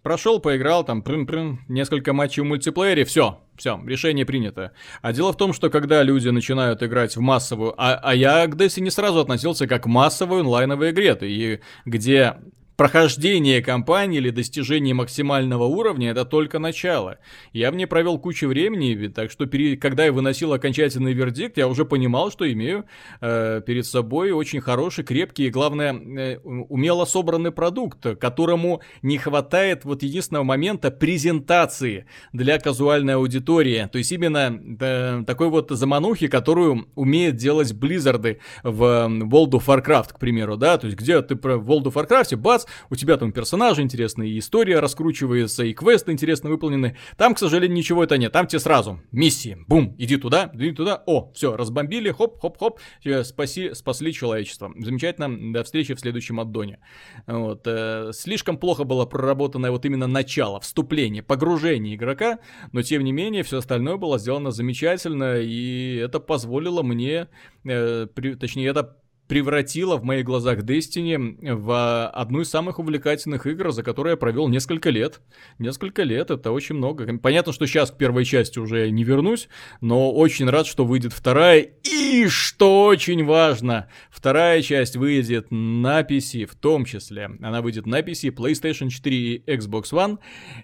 Прошел, 0.02 0.40
поиграл, 0.40 0.82
там, 0.82 1.00
прын-прын, 1.00 1.58
несколько 1.68 2.12
матчей 2.12 2.42
в 2.42 2.46
мультиплеере, 2.46 3.04
все, 3.04 3.40
все, 3.56 3.80
решение 3.86 4.26
принято. 4.26 4.72
А 5.00 5.12
дело 5.12 5.32
в 5.32 5.36
том, 5.36 5.52
что 5.52 5.70
когда 5.70 6.02
люди 6.02 6.28
начинают 6.28 6.82
играть 6.82 7.14
в 7.14 7.20
массовую, 7.20 7.72
а, 7.76 7.94
а 8.02 8.12
я 8.12 8.44
к 8.48 8.56
Destiny 8.56 8.90
сразу 8.90 9.20
относился 9.20 9.68
как 9.68 9.84
к 9.84 9.86
массовой 9.86 10.40
онлайновой 10.40 10.90
игре, 10.90 11.16
и 11.20 11.60
где 11.84 12.34
Прохождение 12.76 13.60
кампании 13.60 14.18
или 14.18 14.30
достижение 14.30 14.94
максимального 14.94 15.64
уровня 15.64 16.10
это 16.10 16.24
только 16.24 16.58
начало. 16.58 17.18
Я 17.52 17.70
в 17.70 17.76
ней 17.76 17.86
провел 17.86 18.18
кучу 18.18 18.48
времени, 18.48 19.08
так 19.08 19.30
что 19.30 19.46
пере... 19.46 19.76
когда 19.76 20.06
я 20.06 20.12
выносил 20.12 20.52
окончательный 20.52 21.12
вердикт, 21.12 21.58
я 21.58 21.68
уже 21.68 21.84
понимал, 21.84 22.30
что 22.30 22.50
имею 22.50 22.86
э, 23.20 23.60
перед 23.66 23.84
собой 23.84 24.30
очень 24.30 24.60
хороший, 24.60 25.04
крепкий 25.04 25.46
и, 25.46 25.50
главное, 25.50 25.92
э, 25.92 26.38
умело 26.38 27.04
собранный 27.04 27.52
продукт, 27.52 28.06
которому 28.18 28.80
не 29.02 29.18
хватает 29.18 29.84
вот 29.84 30.02
единственного 30.02 30.44
момента 30.44 30.90
презентации 30.90 32.06
для 32.32 32.58
казуальной 32.58 33.16
аудитории. 33.16 33.88
То 33.92 33.98
есть 33.98 34.12
именно 34.12 34.60
э, 34.80 35.24
такой 35.26 35.48
вот 35.50 35.70
заманухи, 35.70 36.28
которую 36.28 36.88
умеют 36.94 37.36
делать 37.36 37.72
Близзарды 37.74 38.40
в 38.62 38.82
World 38.82 39.50
of 39.50 39.66
Warcraft, 39.66 40.14
к 40.14 40.18
примеру, 40.18 40.56
да, 40.56 40.78
то 40.78 40.86
есть 40.86 40.98
где 40.98 41.20
ты 41.20 41.34
в 41.34 41.70
World 41.70 41.84
of 41.84 41.94
Warcraft, 41.94 42.36
бац, 42.36 42.61
раз, 42.62 42.66
у 42.90 42.96
тебя 42.96 43.16
там 43.16 43.32
персонажи 43.32 43.82
интересные, 43.82 44.30
и 44.30 44.38
история 44.38 44.80
раскручивается, 44.80 45.64
и 45.64 45.72
квесты 45.72 46.12
интересно 46.12 46.50
выполнены. 46.50 46.96
Там, 47.16 47.34
к 47.34 47.38
сожалению, 47.38 47.76
ничего 47.76 48.04
это 48.04 48.18
нет. 48.18 48.32
Там 48.32 48.46
тебе 48.46 48.60
сразу 48.60 49.00
миссии. 49.10 49.58
Бум, 49.66 49.94
иди 49.98 50.16
туда, 50.16 50.50
иди 50.54 50.72
туда. 50.72 51.02
О, 51.06 51.32
все, 51.34 51.56
разбомбили, 51.56 52.10
хоп, 52.10 52.40
хоп, 52.40 52.58
хоп, 52.58 52.80
спаси, 53.24 53.74
спасли 53.74 54.12
человечество. 54.12 54.72
Замечательно, 54.78 55.52
до 55.52 55.64
встречи 55.64 55.94
в 55.94 56.00
следующем 56.00 56.40
аддоне. 56.40 56.78
Вот, 57.26 57.62
э, 57.66 58.10
слишком 58.12 58.56
плохо 58.56 58.84
было 58.84 59.06
проработанное 59.06 59.70
вот 59.70 59.84
именно 59.84 60.06
начало, 60.06 60.60
вступление, 60.60 61.22
погружение 61.22 61.94
игрока, 61.94 62.38
но 62.72 62.82
тем 62.82 63.04
не 63.04 63.12
менее 63.12 63.42
все 63.42 63.58
остальное 63.58 63.96
было 63.96 64.18
сделано 64.18 64.50
замечательно, 64.50 65.38
и 65.40 65.96
это 65.96 66.20
позволило 66.20 66.82
мне, 66.82 67.28
э, 67.64 68.06
при, 68.14 68.34
точнее, 68.34 68.68
это 68.68 68.96
превратила 69.32 69.96
в 69.96 70.04
моих 70.04 70.26
глазах 70.26 70.58
Destiny 70.58 71.54
в 71.54 72.06
одну 72.08 72.42
из 72.42 72.50
самых 72.50 72.78
увлекательных 72.78 73.46
игр, 73.46 73.70
за 73.70 73.82
которые 73.82 74.10
я 74.10 74.16
провел 74.18 74.46
несколько 74.46 74.90
лет. 74.90 75.22
Несколько 75.58 76.02
лет, 76.02 76.30
это 76.30 76.52
очень 76.52 76.74
много. 76.74 77.16
Понятно, 77.16 77.54
что 77.54 77.64
сейчас 77.64 77.90
к 77.90 77.96
первой 77.96 78.26
части 78.26 78.58
уже 78.58 78.90
не 78.90 79.04
вернусь, 79.04 79.48
но 79.80 80.12
очень 80.12 80.50
рад, 80.50 80.66
что 80.66 80.84
выйдет 80.84 81.14
вторая. 81.14 81.66
И, 81.82 82.26
что 82.28 82.84
очень 82.84 83.24
важно, 83.24 83.88
вторая 84.10 84.60
часть 84.60 84.96
выйдет 84.96 85.46
на 85.48 86.02
PC 86.02 86.44
в 86.44 86.54
том 86.54 86.84
числе. 86.84 87.30
Она 87.40 87.62
выйдет 87.62 87.86
на 87.86 88.00
PC, 88.00 88.34
PlayStation 88.34 88.90
4 88.90 89.16
и 89.16 89.42
Xbox 89.46 89.84
One, 89.92 90.18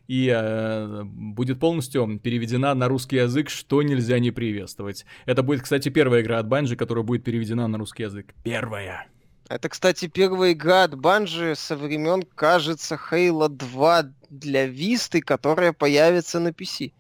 и 0.09 0.31
э, 0.31 1.05
будет 1.05 1.59
полностью 1.59 2.21
переведена 2.23 2.75
на 2.75 2.87
русский 2.89 3.17
язык, 3.17 3.49
что 3.49 3.81
нельзя 3.83 4.19
не 4.19 4.31
приветствовать. 4.31 5.07
Это 5.25 5.43
будет, 5.43 5.63
кстати, 5.63 5.89
первая 5.89 6.21
игра 6.21 6.39
от 6.39 6.47
Bungie, 6.49 6.77
которая 6.77 7.03
будет 7.03 7.25
переведена 7.25 7.67
на 7.67 7.79
русский 7.79 8.03
язык 8.03 8.35
первая. 8.45 8.58
Это, 9.49 9.69
кстати, 9.69 10.09
первая 10.09 10.53
игра 10.53 10.85
от 10.85 10.95
Банжи 10.95 11.55
со 11.57 11.77
времен, 11.77 12.23
кажется, 12.23 12.99
Halo 13.11 13.49
2 13.49 14.13
для 14.29 14.67
Висты, 14.67 15.23
которая 15.23 15.73
появится 15.73 16.39
на 16.39 16.49
PC. 16.49 16.93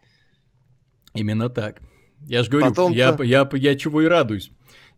Именно 1.12 1.50
так. 1.50 1.80
Я 2.20 2.42
же 2.42 2.50
говорю, 2.50 2.90
я, 2.90 3.16
я, 3.22 3.48
я 3.52 3.76
чего 3.76 4.02
и 4.02 4.06
радуюсь. 4.06 4.50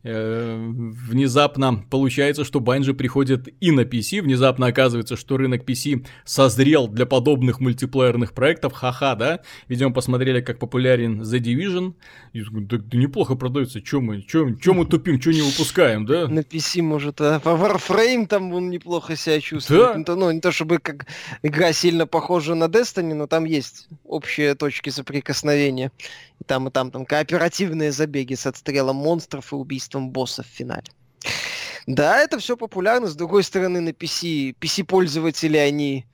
Э, 0.02 0.56
внезапно 0.56 1.84
получается, 1.90 2.44
что 2.44 2.60
Bungie 2.60 2.94
приходит 2.94 3.48
и 3.60 3.70
на 3.70 3.82
PC, 3.82 4.22
внезапно 4.22 4.66
оказывается, 4.66 5.16
что 5.16 5.36
рынок 5.36 5.68
PC 5.68 6.06
созрел 6.24 6.88
для 6.88 7.04
подобных 7.04 7.60
мультиплеерных 7.60 8.32
проектов, 8.32 8.72
ха-ха, 8.72 9.14
да? 9.14 9.40
Видимо, 9.68 9.92
посмотрели, 9.92 10.40
как 10.40 10.58
популярен 10.58 11.20
The 11.20 11.38
Division, 11.38 11.94
и 12.32 12.40
да, 12.42 12.78
да 12.78 12.98
неплохо 12.98 13.34
продается, 13.34 13.82
чё 13.82 14.00
мы, 14.00 14.22
чё, 14.22 14.54
чё 14.54 14.72
мы 14.72 14.86
тупим, 14.86 15.20
чё 15.20 15.32
не 15.32 15.42
выпускаем, 15.42 16.06
да? 16.06 16.28
На 16.28 16.40
PC, 16.40 16.80
может, 16.80 17.20
а 17.20 17.38
по 17.40 17.50
Warframe 17.50 18.26
там 18.26 18.54
он 18.54 18.70
неплохо 18.70 19.16
себя 19.16 19.38
чувствует, 19.40 19.80
да? 19.82 19.94
ну, 19.98 20.04
то, 20.04 20.16
ну, 20.16 20.30
не 20.30 20.40
то 20.40 20.50
чтобы 20.50 20.78
как 20.78 21.06
игра 21.42 21.74
сильно 21.74 22.06
похожа 22.06 22.54
на 22.54 22.64
Destiny, 22.64 23.12
но 23.12 23.26
там 23.26 23.44
есть 23.44 23.88
общие 24.04 24.54
точки 24.54 24.88
соприкосновения, 24.88 25.92
и 26.40 26.44
там, 26.44 26.68
и 26.68 26.70
там, 26.70 26.90
там 26.90 27.04
кооперативные 27.04 27.92
забеги 27.92 28.34
с 28.34 28.46
отстрелом 28.46 28.96
монстров 28.96 29.52
и 29.52 29.56
убийством 29.56 29.89
убийством 29.90 30.10
босса 30.10 30.42
в 30.42 30.46
финале. 30.46 30.84
Да, 31.86 32.18
это 32.20 32.38
все 32.38 32.56
популярно. 32.56 33.06
С 33.06 33.16
другой 33.16 33.42
стороны, 33.42 33.80
на 33.80 33.90
PC, 33.90 34.54
PC-пользователи, 34.60 35.56
они 35.56 36.06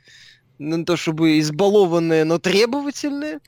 ну, 0.58 0.76
не 0.76 0.84
то 0.84 0.96
чтобы 0.96 1.38
избалованные, 1.38 2.24
но 2.24 2.38
требовательные. 2.38 3.40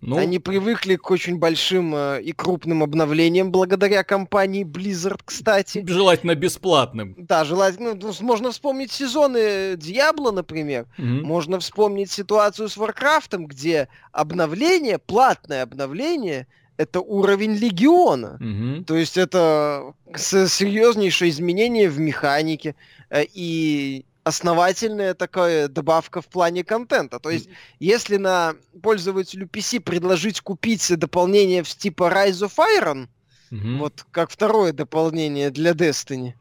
Ну... 0.00 0.18
Они 0.18 0.38
привыкли 0.38 0.96
к 0.96 1.10
очень 1.10 1.38
большим 1.38 1.94
э, 1.94 2.20
и 2.22 2.32
крупным 2.32 2.82
обновлениям 2.82 3.50
благодаря 3.50 4.04
компании 4.04 4.62
Blizzard, 4.62 5.20
кстати. 5.24 5.82
Желательно 5.86 6.34
бесплатным. 6.34 7.14
Да, 7.16 7.44
желательно. 7.44 7.94
Ну, 7.94 8.12
можно 8.20 8.50
вспомнить 8.50 8.92
сезоны 8.92 9.76
Диабло, 9.76 10.30
например. 10.30 10.86
Mm-hmm. 10.98 11.22
Можно 11.22 11.58
вспомнить 11.58 12.10
ситуацию 12.10 12.68
с 12.68 12.76
Warcraft, 12.76 13.46
где 13.46 13.88
обновление, 14.12 14.98
платное 14.98 15.62
обновление, 15.62 16.46
это 16.76 17.00
уровень 17.00 17.54
легиона. 17.54 18.38
Угу. 18.40 18.84
То 18.84 18.96
есть 18.96 19.16
это 19.16 19.94
серьезнейшее 20.16 21.30
изменение 21.30 21.88
в 21.88 21.98
механике 21.98 22.74
э, 23.10 23.24
и 23.32 24.04
основательная 24.24 25.14
такая 25.14 25.68
добавка 25.68 26.20
в 26.22 26.26
плане 26.26 26.64
контента. 26.64 27.20
То 27.20 27.30
есть, 27.30 27.48
если 27.78 28.16
на 28.16 28.54
пользователю 28.82 29.46
PC 29.46 29.80
предложить 29.80 30.40
купить 30.40 30.90
дополнение 30.98 31.62
в 31.62 31.68
типа 31.68 32.10
Rise 32.10 32.48
of 32.48 32.54
Iron, 32.80 33.08
угу. 33.50 33.78
вот 33.78 34.04
как 34.10 34.30
второе 34.30 34.72
дополнение 34.72 35.50
для 35.50 35.72
Destiny, 35.72 36.32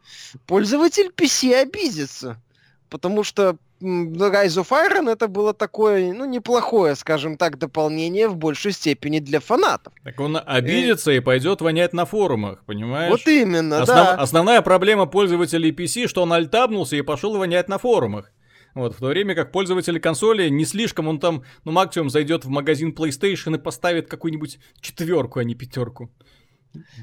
пользователь 0.48 1.12
PC 1.16 1.54
обидится. 1.62 2.42
Потому 2.90 3.24
что 3.24 3.58
Rise 3.84 4.62
of 4.62 4.70
Iron 4.70 5.12
это 5.12 5.28
было 5.28 5.54
такое, 5.54 6.14
ну, 6.14 6.26
неплохое, 6.26 6.96
скажем 6.96 7.38
так, 7.38 7.58
дополнение 7.58 8.28
в 8.28 8.38
большей 8.38 8.72
степени 8.72 9.20
для 9.20 9.40
фанатов. 9.40 9.94
Так 10.04 10.20
он 10.20 10.40
обидится 10.44 11.12
и, 11.12 11.18
и 11.18 11.20
пойдет 11.20 11.62
вонять 11.62 11.94
на 11.94 12.06
форумах, 12.06 12.64
понимаешь? 12.66 13.12
Вот 13.12 13.28
именно, 13.28 13.82
Основ... 13.82 13.98
да. 13.98 14.16
Основная 14.16 14.62
проблема 14.62 15.06
пользователей 15.06 15.72
PC, 15.72 16.08
что 16.08 16.24
он 16.24 16.32
альтабнулся 16.32 16.96
и 16.96 17.02
пошел 17.02 17.38
вонять 17.38 17.68
на 17.68 17.78
форумах. 17.78 18.32
Вот, 18.74 18.96
в 18.96 19.00
то 19.00 19.08
время 19.08 19.36
как 19.36 19.52
пользователи 19.52 20.00
консоли 20.00 20.50
не 20.50 20.66
слишком, 20.66 21.08
он 21.08 21.20
там, 21.20 21.44
ну, 21.64 21.72
максимум 21.72 22.10
зайдет 22.10 22.46
в 22.46 22.50
магазин 22.50 22.96
PlayStation 22.98 23.56
и 23.56 23.60
поставит 23.60 24.08
какую-нибудь 24.08 24.60
четверку, 24.82 25.40
а 25.40 25.44
не 25.44 25.54
пятерку. 25.54 26.10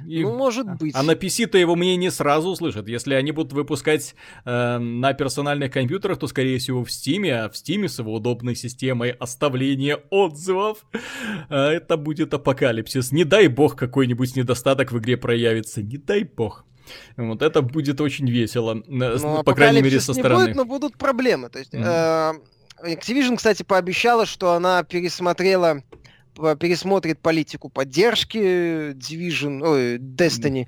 И... 0.07 0.23
Ну, 0.23 0.37
может 0.37 0.67
а, 0.67 0.75
быть. 0.75 0.95
А 0.95 1.03
на 1.03 1.13
PC-то 1.13 1.59
его 1.59 1.77
мнение 1.77 2.11
сразу 2.11 2.51
услышат. 2.51 2.89
Если 2.89 3.15
они 3.15 3.33
будут 3.33 3.53
выпускать 3.53 4.15
э, 4.45 4.79
на 4.79 5.13
персональных 5.13 5.73
компьютерах, 5.73 6.19
то, 6.19 6.27
скорее 6.27 6.59
всего, 6.59 6.85
в 6.85 6.89
Steam, 6.89 7.29
а 7.31 7.49
в 7.49 7.55
Steam 7.55 7.89
с 7.89 7.99
его 7.99 8.15
удобной 8.15 8.55
системой 8.55 9.11
оставления 9.11 10.01
отзывов, 10.11 10.85
э, 11.49 11.57
это 11.57 11.97
будет 11.97 12.35
апокалипсис. 12.35 13.13
Не 13.13 13.25
дай 13.25 13.49
бог 13.49 13.77
какой-нибудь 13.77 14.37
недостаток 14.37 14.93
в 14.93 14.99
игре 14.99 15.17
проявится. 15.17 15.83
Не 15.83 15.97
дай 15.97 16.25
бог. 16.25 16.65
Вот 17.17 17.43
это 17.43 17.63
будет 17.63 18.01
очень 18.01 18.29
весело, 18.29 18.83
ну, 18.87 19.45
по 19.45 19.55
крайней 19.55 19.83
мере, 19.83 20.01
со 20.01 20.13
стороны. 20.13 20.41
Не 20.41 20.47
будет, 20.47 20.57
но 20.57 20.65
будут 20.65 20.97
проблемы. 20.97 21.49
То 21.49 21.59
есть, 21.61 21.73
mm. 21.73 21.85
э, 21.85 22.95
Activision, 22.95 23.37
кстати, 23.37 23.63
пообещала, 23.63 24.27
что 24.27 24.53
она 24.53 24.83
пересмотрела 24.83 25.83
пересмотрит 26.35 27.21
политику 27.21 27.69
поддержки 27.69 28.93
Division, 28.93 29.63
ой, 29.63 29.99
Destiny, 29.99 30.67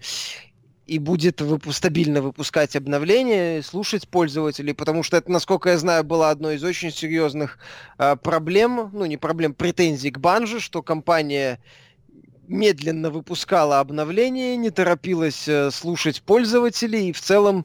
и 0.87 0.99
будет 0.99 1.41
выпу- 1.41 1.73
стабильно 1.73 2.21
выпускать 2.21 2.77
обновления, 2.77 3.63
слушать 3.63 4.09
пользователей, 4.09 4.75
потому 4.75 5.03
что 5.03 5.17
это, 5.17 5.31
насколько 5.31 5.71
я 5.71 5.79
знаю, 5.79 6.05
была 6.05 6.31
одной 6.31 6.57
из 6.57 6.65
очень 6.65 6.91
серьезных 6.91 7.59
э, 7.99 8.17
проблем, 8.17 8.91
ну 8.93 9.05
не 9.07 9.17
проблем, 9.17 9.55
претензий 9.55 10.11
к 10.11 10.19
Банже, 10.19 10.61
что 10.61 10.83
компания 10.83 11.61
медленно 12.49 13.11
выпускала 13.11 13.81
обновления, 13.81 14.57
не 14.57 14.71
торопилась 14.71 15.49
э, 15.49 15.71
слушать 15.71 16.23
пользователей 16.23 17.09
и 17.09 17.13
в 17.13 17.21
целом 17.21 17.65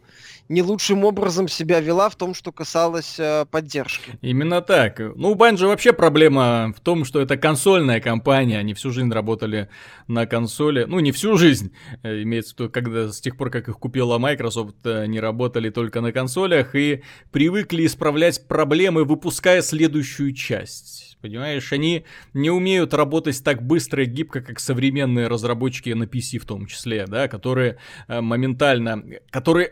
не 0.49 0.61
лучшим 0.61 1.03
образом 1.03 1.47
себя 1.47 1.79
вела 1.79 2.09
в 2.09 2.15
том, 2.15 2.33
что 2.33 2.51
касалось 2.51 3.15
э, 3.19 3.45
поддержки. 3.49 4.17
Именно 4.21 4.61
так. 4.61 4.99
Ну, 4.99 5.31
у 5.31 5.35
Bungie 5.35 5.67
вообще 5.67 5.93
проблема 5.93 6.73
в 6.75 6.79
том, 6.79 7.05
что 7.05 7.21
это 7.21 7.37
консольная 7.37 7.99
компания, 7.99 8.57
они 8.57 8.73
всю 8.73 8.91
жизнь 8.91 9.11
работали 9.11 9.69
на 10.07 10.25
консоли. 10.25 10.85
Ну, 10.87 10.99
не 10.99 11.11
всю 11.11 11.37
жизнь, 11.37 11.73
э, 12.03 12.23
имеется 12.23 12.55
в 12.55 12.59
виду, 12.59 12.69
когда 12.71 13.11
с 13.11 13.19
тех 13.19 13.37
пор, 13.37 13.49
как 13.49 13.67
их 13.67 13.77
купила 13.77 14.17
Microsoft, 14.17 14.85
э, 14.85 15.01
они 15.01 15.19
работали 15.19 15.69
только 15.69 16.01
на 16.01 16.11
консолях 16.11 16.75
и 16.75 17.03
привыкли 17.31 17.85
исправлять 17.85 18.47
проблемы, 18.47 19.03
выпуская 19.03 19.61
следующую 19.61 20.33
часть. 20.33 21.17
Понимаешь, 21.21 21.73
они 21.73 22.05
не 22.33 22.51
умеют 22.51 22.93
работать 22.93 23.43
так 23.43 23.63
быстро 23.63 24.03
и 24.03 24.05
гибко, 24.05 24.41
как 24.41 24.59
современные 24.59 25.27
разработчики 25.27 25.89
на 25.89 26.03
PC 26.03 26.37
в 26.37 26.45
том 26.45 26.67
числе, 26.67 27.07
да, 27.07 27.27
которые 27.27 27.77
э, 28.07 28.21
моментально, 28.21 29.03
которые 29.31 29.67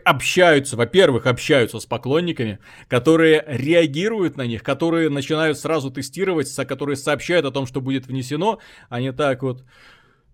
общаются, 0.66 0.76
во-первых, 0.76 1.26
общаются 1.26 1.78
с 1.78 1.86
поклонниками, 1.86 2.58
которые 2.88 3.44
реагируют 3.46 4.36
на 4.36 4.46
них, 4.46 4.62
которые 4.62 5.08
начинают 5.08 5.58
сразу 5.58 5.90
тестировать, 5.90 6.54
которые 6.66 6.96
сообщают 6.96 7.46
о 7.46 7.50
том, 7.50 7.66
что 7.66 7.80
будет 7.80 8.06
внесено, 8.06 8.58
а 8.88 9.00
не 9.00 9.12
так 9.12 9.42
вот... 9.42 9.64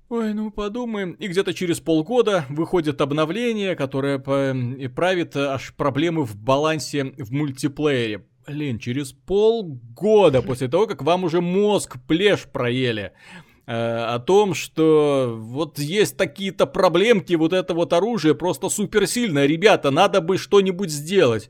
Ой, 0.08 0.34
ну 0.34 0.50
подумаем. 0.50 1.12
И 1.12 1.26
где-то 1.28 1.54
через 1.54 1.80
полгода 1.80 2.44
выходит 2.50 3.00
обновление, 3.00 3.74
которое 3.74 4.18
правит 4.18 5.36
аж 5.36 5.72
проблемы 5.74 6.24
в 6.24 6.36
балансе 6.36 7.14
в 7.16 7.32
мультиплеере. 7.32 8.22
Блин, 8.46 8.78
через 8.78 9.12
полгода 9.12 10.42
после 10.42 10.68
того, 10.68 10.86
как 10.86 11.02
вам 11.02 11.24
уже 11.24 11.40
мозг 11.40 11.96
плешь 12.06 12.44
проели, 12.44 13.02
э, 13.02 13.51
о 13.64 14.18
том, 14.18 14.54
что 14.54 15.36
вот 15.38 15.78
есть 15.78 16.16
такие-то 16.16 16.66
проблемки, 16.66 17.34
вот 17.34 17.52
это 17.52 17.74
вот 17.74 17.92
оружие 17.92 18.34
просто 18.34 18.68
суперсильное, 18.68 19.46
ребята, 19.46 19.90
надо 19.90 20.20
бы 20.20 20.36
что-нибудь 20.36 20.90
сделать. 20.90 21.48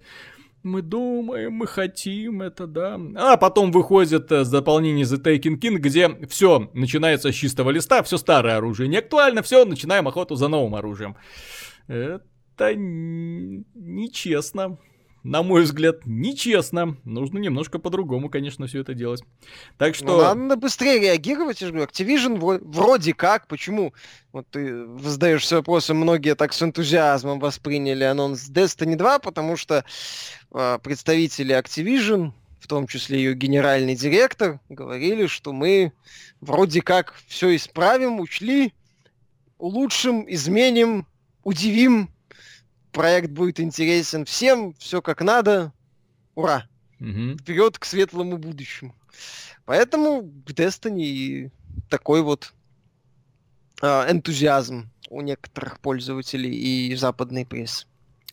Мы 0.62 0.82
думаем, 0.82 1.54
мы 1.54 1.66
хотим 1.66 2.42
это, 2.42 2.68
да. 2.68 3.00
А 3.16 3.36
потом 3.36 3.72
выходит 3.72 4.30
э, 4.30 4.44
дополнение 4.44 5.04
The 5.04 5.20
Taken 5.20 5.58
King, 5.58 5.78
где 5.78 6.08
все 6.28 6.70
начинается 6.72 7.32
с 7.32 7.34
чистого 7.34 7.70
листа, 7.70 8.04
все 8.04 8.16
старое 8.16 8.58
оружие 8.58 8.88
не 8.88 8.98
актуально, 8.98 9.42
все, 9.42 9.64
начинаем 9.64 10.06
охоту 10.06 10.36
за 10.36 10.46
новым 10.46 10.76
оружием. 10.76 11.16
Это 11.88 12.76
нечестно 13.74 14.78
на 15.22 15.42
мой 15.42 15.62
взгляд, 15.62 16.04
нечестно. 16.04 16.96
Нужно 17.04 17.38
немножко 17.38 17.78
по-другому, 17.78 18.28
конечно, 18.28 18.66
все 18.66 18.80
это 18.80 18.94
делать. 18.94 19.22
Так 19.78 19.94
что... 19.94 20.06
Ну, 20.06 20.34
надо 20.34 20.56
быстрее 20.56 20.98
реагировать, 20.98 21.60
я 21.60 21.68
же 21.68 21.72
говорю. 21.72 21.88
Activision 21.88 22.60
вроде 22.62 23.14
как, 23.14 23.46
почему? 23.46 23.94
Вот 24.32 24.46
ты 24.50 24.86
задаешься 24.98 25.56
вопросом, 25.56 25.98
многие 25.98 26.34
так 26.34 26.52
с 26.52 26.62
энтузиазмом 26.62 27.38
восприняли 27.38 28.04
анонс 28.04 28.50
Destiny 28.50 28.96
2, 28.96 29.20
потому 29.20 29.56
что 29.56 29.84
э, 30.52 30.78
представители 30.82 31.56
Activision, 31.56 32.32
в 32.58 32.66
том 32.66 32.86
числе 32.86 33.18
ее 33.18 33.34
генеральный 33.34 33.94
директор, 33.94 34.60
говорили, 34.68 35.26
что 35.26 35.52
мы 35.52 35.92
вроде 36.40 36.82
как 36.82 37.14
все 37.28 37.54
исправим, 37.54 38.18
учли, 38.18 38.72
улучшим, 39.58 40.24
изменим, 40.28 41.06
удивим 41.44 42.10
проект 42.92 43.30
будет 43.30 43.60
интересен 43.60 44.24
всем, 44.24 44.74
все 44.74 45.02
как 45.02 45.22
надо. 45.22 45.72
Ура! 46.34 46.68
Угу. 47.00 47.38
Вперед 47.38 47.78
к 47.78 47.84
светлому 47.84 48.38
будущему. 48.38 48.94
Поэтому 49.64 50.22
к 50.22 50.50
Destiny 50.50 51.50
такой 51.88 52.22
вот 52.22 52.54
э, 53.80 53.86
энтузиазм 53.86 54.90
у 55.10 55.20
некоторых 55.20 55.80
пользователей 55.80 56.52
и 56.54 56.94
западной 56.94 57.44
прессы. 57.44 57.86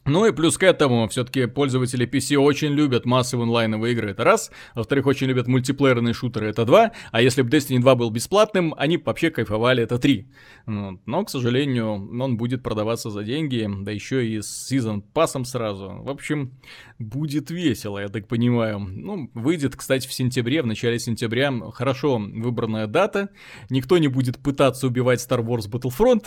Ну 0.10 0.26
и 0.26 0.32
плюс 0.32 0.58
к 0.58 0.64
этому, 0.64 1.08
все-таки 1.08 1.46
пользователи 1.46 2.08
PC 2.08 2.36
очень 2.36 2.70
любят 2.70 3.06
массовые 3.06 3.44
онлайновые 3.44 3.94
игры, 3.94 4.10
это 4.10 4.24
раз. 4.24 4.50
Во-вторых, 4.74 5.06
очень 5.06 5.28
любят 5.28 5.48
мультиплеерные 5.48 6.16
шутеры, 6.16 6.48
это 6.48 6.66
два. 6.66 6.94
А 7.12 7.22
если 7.22 7.44
бы 7.44 7.50
Destiny 7.50 7.80
2 7.80 7.94
был 7.94 8.10
бесплатным, 8.10 8.74
они 8.76 8.98
вообще 8.98 9.30
кайфовали, 9.30 9.84
это 9.84 10.00
три. 10.00 10.32
Но, 10.66 11.24
к 11.24 11.30
сожалению, 11.30 12.10
он 12.22 12.38
будет 12.38 12.64
продаваться 12.64 13.12
за 13.12 13.24
деньги, 13.24 13.70
да 13.82 13.92
еще 13.92 14.28
и 14.28 14.42
с 14.42 14.72
Season 14.72 15.04
пассом 15.14 15.46
сразу. 15.46 16.00
В 16.02 16.10
общем, 16.10 16.60
будет 16.98 17.52
весело, 17.52 18.00
я 18.00 18.08
так 18.08 18.28
понимаю. 18.28 18.80
Ну, 18.80 19.30
выйдет, 19.36 19.76
кстати, 19.76 20.08
в 20.08 20.14
сентябре, 20.14 20.64
в 20.64 20.66
начале 20.66 20.98
сентября. 20.98 21.54
Хорошо 21.72 22.18
выбранная 22.18 22.88
дата. 22.88 23.30
Никто 23.70 24.00
не 24.00 24.08
будет 24.08 24.40
пытаться 24.40 24.88
убивать 24.88 25.20
Star 25.20 25.46
Wars 25.46 25.70
Battlefront, 25.70 26.26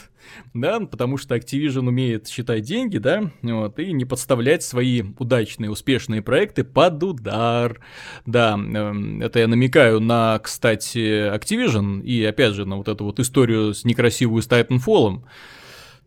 да, 0.55 0.79
потому 0.79 1.17
что 1.17 1.35
Activision 1.35 1.89
умеет 1.89 2.29
считать 2.29 2.63
деньги, 2.63 2.99
да, 2.99 3.33
вот 3.43 3.72
вот, 3.77 3.85
и 3.85 3.93
не 3.93 4.05
подставлять 4.05 4.63
свои 4.63 5.03
удачные, 5.19 5.71
успешные 5.71 6.23
проекты 6.23 6.65
под 6.65 7.03
удар. 7.03 7.81
Да, 8.27 8.55
эм, 8.55 9.23
это 9.23 9.41
я 9.41 9.49
намекаю 9.49 10.01
на, 10.01 10.39
кстати, 10.39 11.35
Activision 11.35 12.03
и, 12.03 12.25
опять 12.25 12.55
же, 12.55 12.65
на 12.65 12.77
вот 12.77 12.89
эту 12.89 13.05
вот 13.05 13.21
историю 13.21 13.75
с 13.75 13.85
некрасивую 13.85 14.43
с 14.43 14.49
Titanfall. 14.49 15.23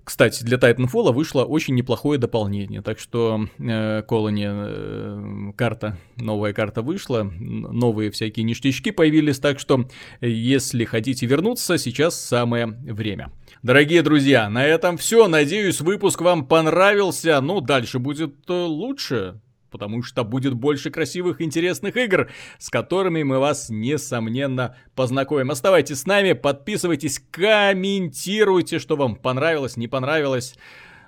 Кстати, 0.05 0.43
для 0.43 0.57
Titanfall 0.57 1.11
вышло 1.11 1.45
очень 1.45 1.73
неплохое 1.73 2.19
дополнение, 2.19 2.83
так 2.83 2.99
что 2.99 3.47
э, 3.57 4.03
Colony 4.07 4.45
э, 4.45 5.51
карта, 5.57 5.97
новая 6.17 6.53
карта 6.53 6.83
вышла, 6.83 7.23
новые 7.23 8.11
всякие 8.11 8.43
ништячки 8.43 8.91
появились, 8.91 9.39
так 9.39 9.59
что 9.59 9.89
если 10.21 10.85
хотите 10.85 11.25
вернуться, 11.25 11.79
сейчас 11.79 12.21
самое 12.21 12.67
время. 12.67 13.31
Дорогие 13.63 14.03
друзья, 14.03 14.47
на 14.47 14.63
этом 14.63 14.97
все. 14.97 15.27
Надеюсь, 15.27 15.81
выпуск 15.81 16.21
вам 16.21 16.45
понравился. 16.45 17.41
Ну, 17.41 17.59
дальше 17.59 17.97
будет 17.97 18.47
э, 18.47 18.53
лучше 18.53 19.41
потому 19.75 20.03
что 20.03 20.23
будет 20.23 20.53
больше 20.53 20.89
красивых 20.89 21.41
интересных 21.41 21.97
игр, 21.97 22.29
с 22.59 22.69
которыми 22.69 23.23
мы 23.23 23.39
вас, 23.39 23.69
несомненно, 23.69 24.77
познакомим. 24.95 25.51
Оставайтесь 25.51 25.99
с 25.99 26.05
нами, 26.05 26.31
подписывайтесь, 26.31 27.19
комментируйте, 27.29 28.79
что 28.79 28.95
вам 28.95 29.17
понравилось, 29.17 29.75
не 29.75 29.89
понравилось. 29.89 30.55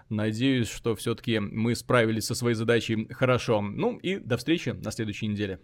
Надеюсь, 0.10 0.70
что 0.70 0.98
все-таки 0.98 1.40
мы 1.40 1.76
справились 1.76 2.26
со 2.26 2.36
своей 2.36 2.56
задачей 2.56 3.08
хорошо. 3.10 3.62
Ну 3.62 3.96
и 3.96 4.18
до 4.18 4.36
встречи 4.36 4.72
на 4.72 4.92
следующей 4.92 5.28
неделе. 5.28 5.62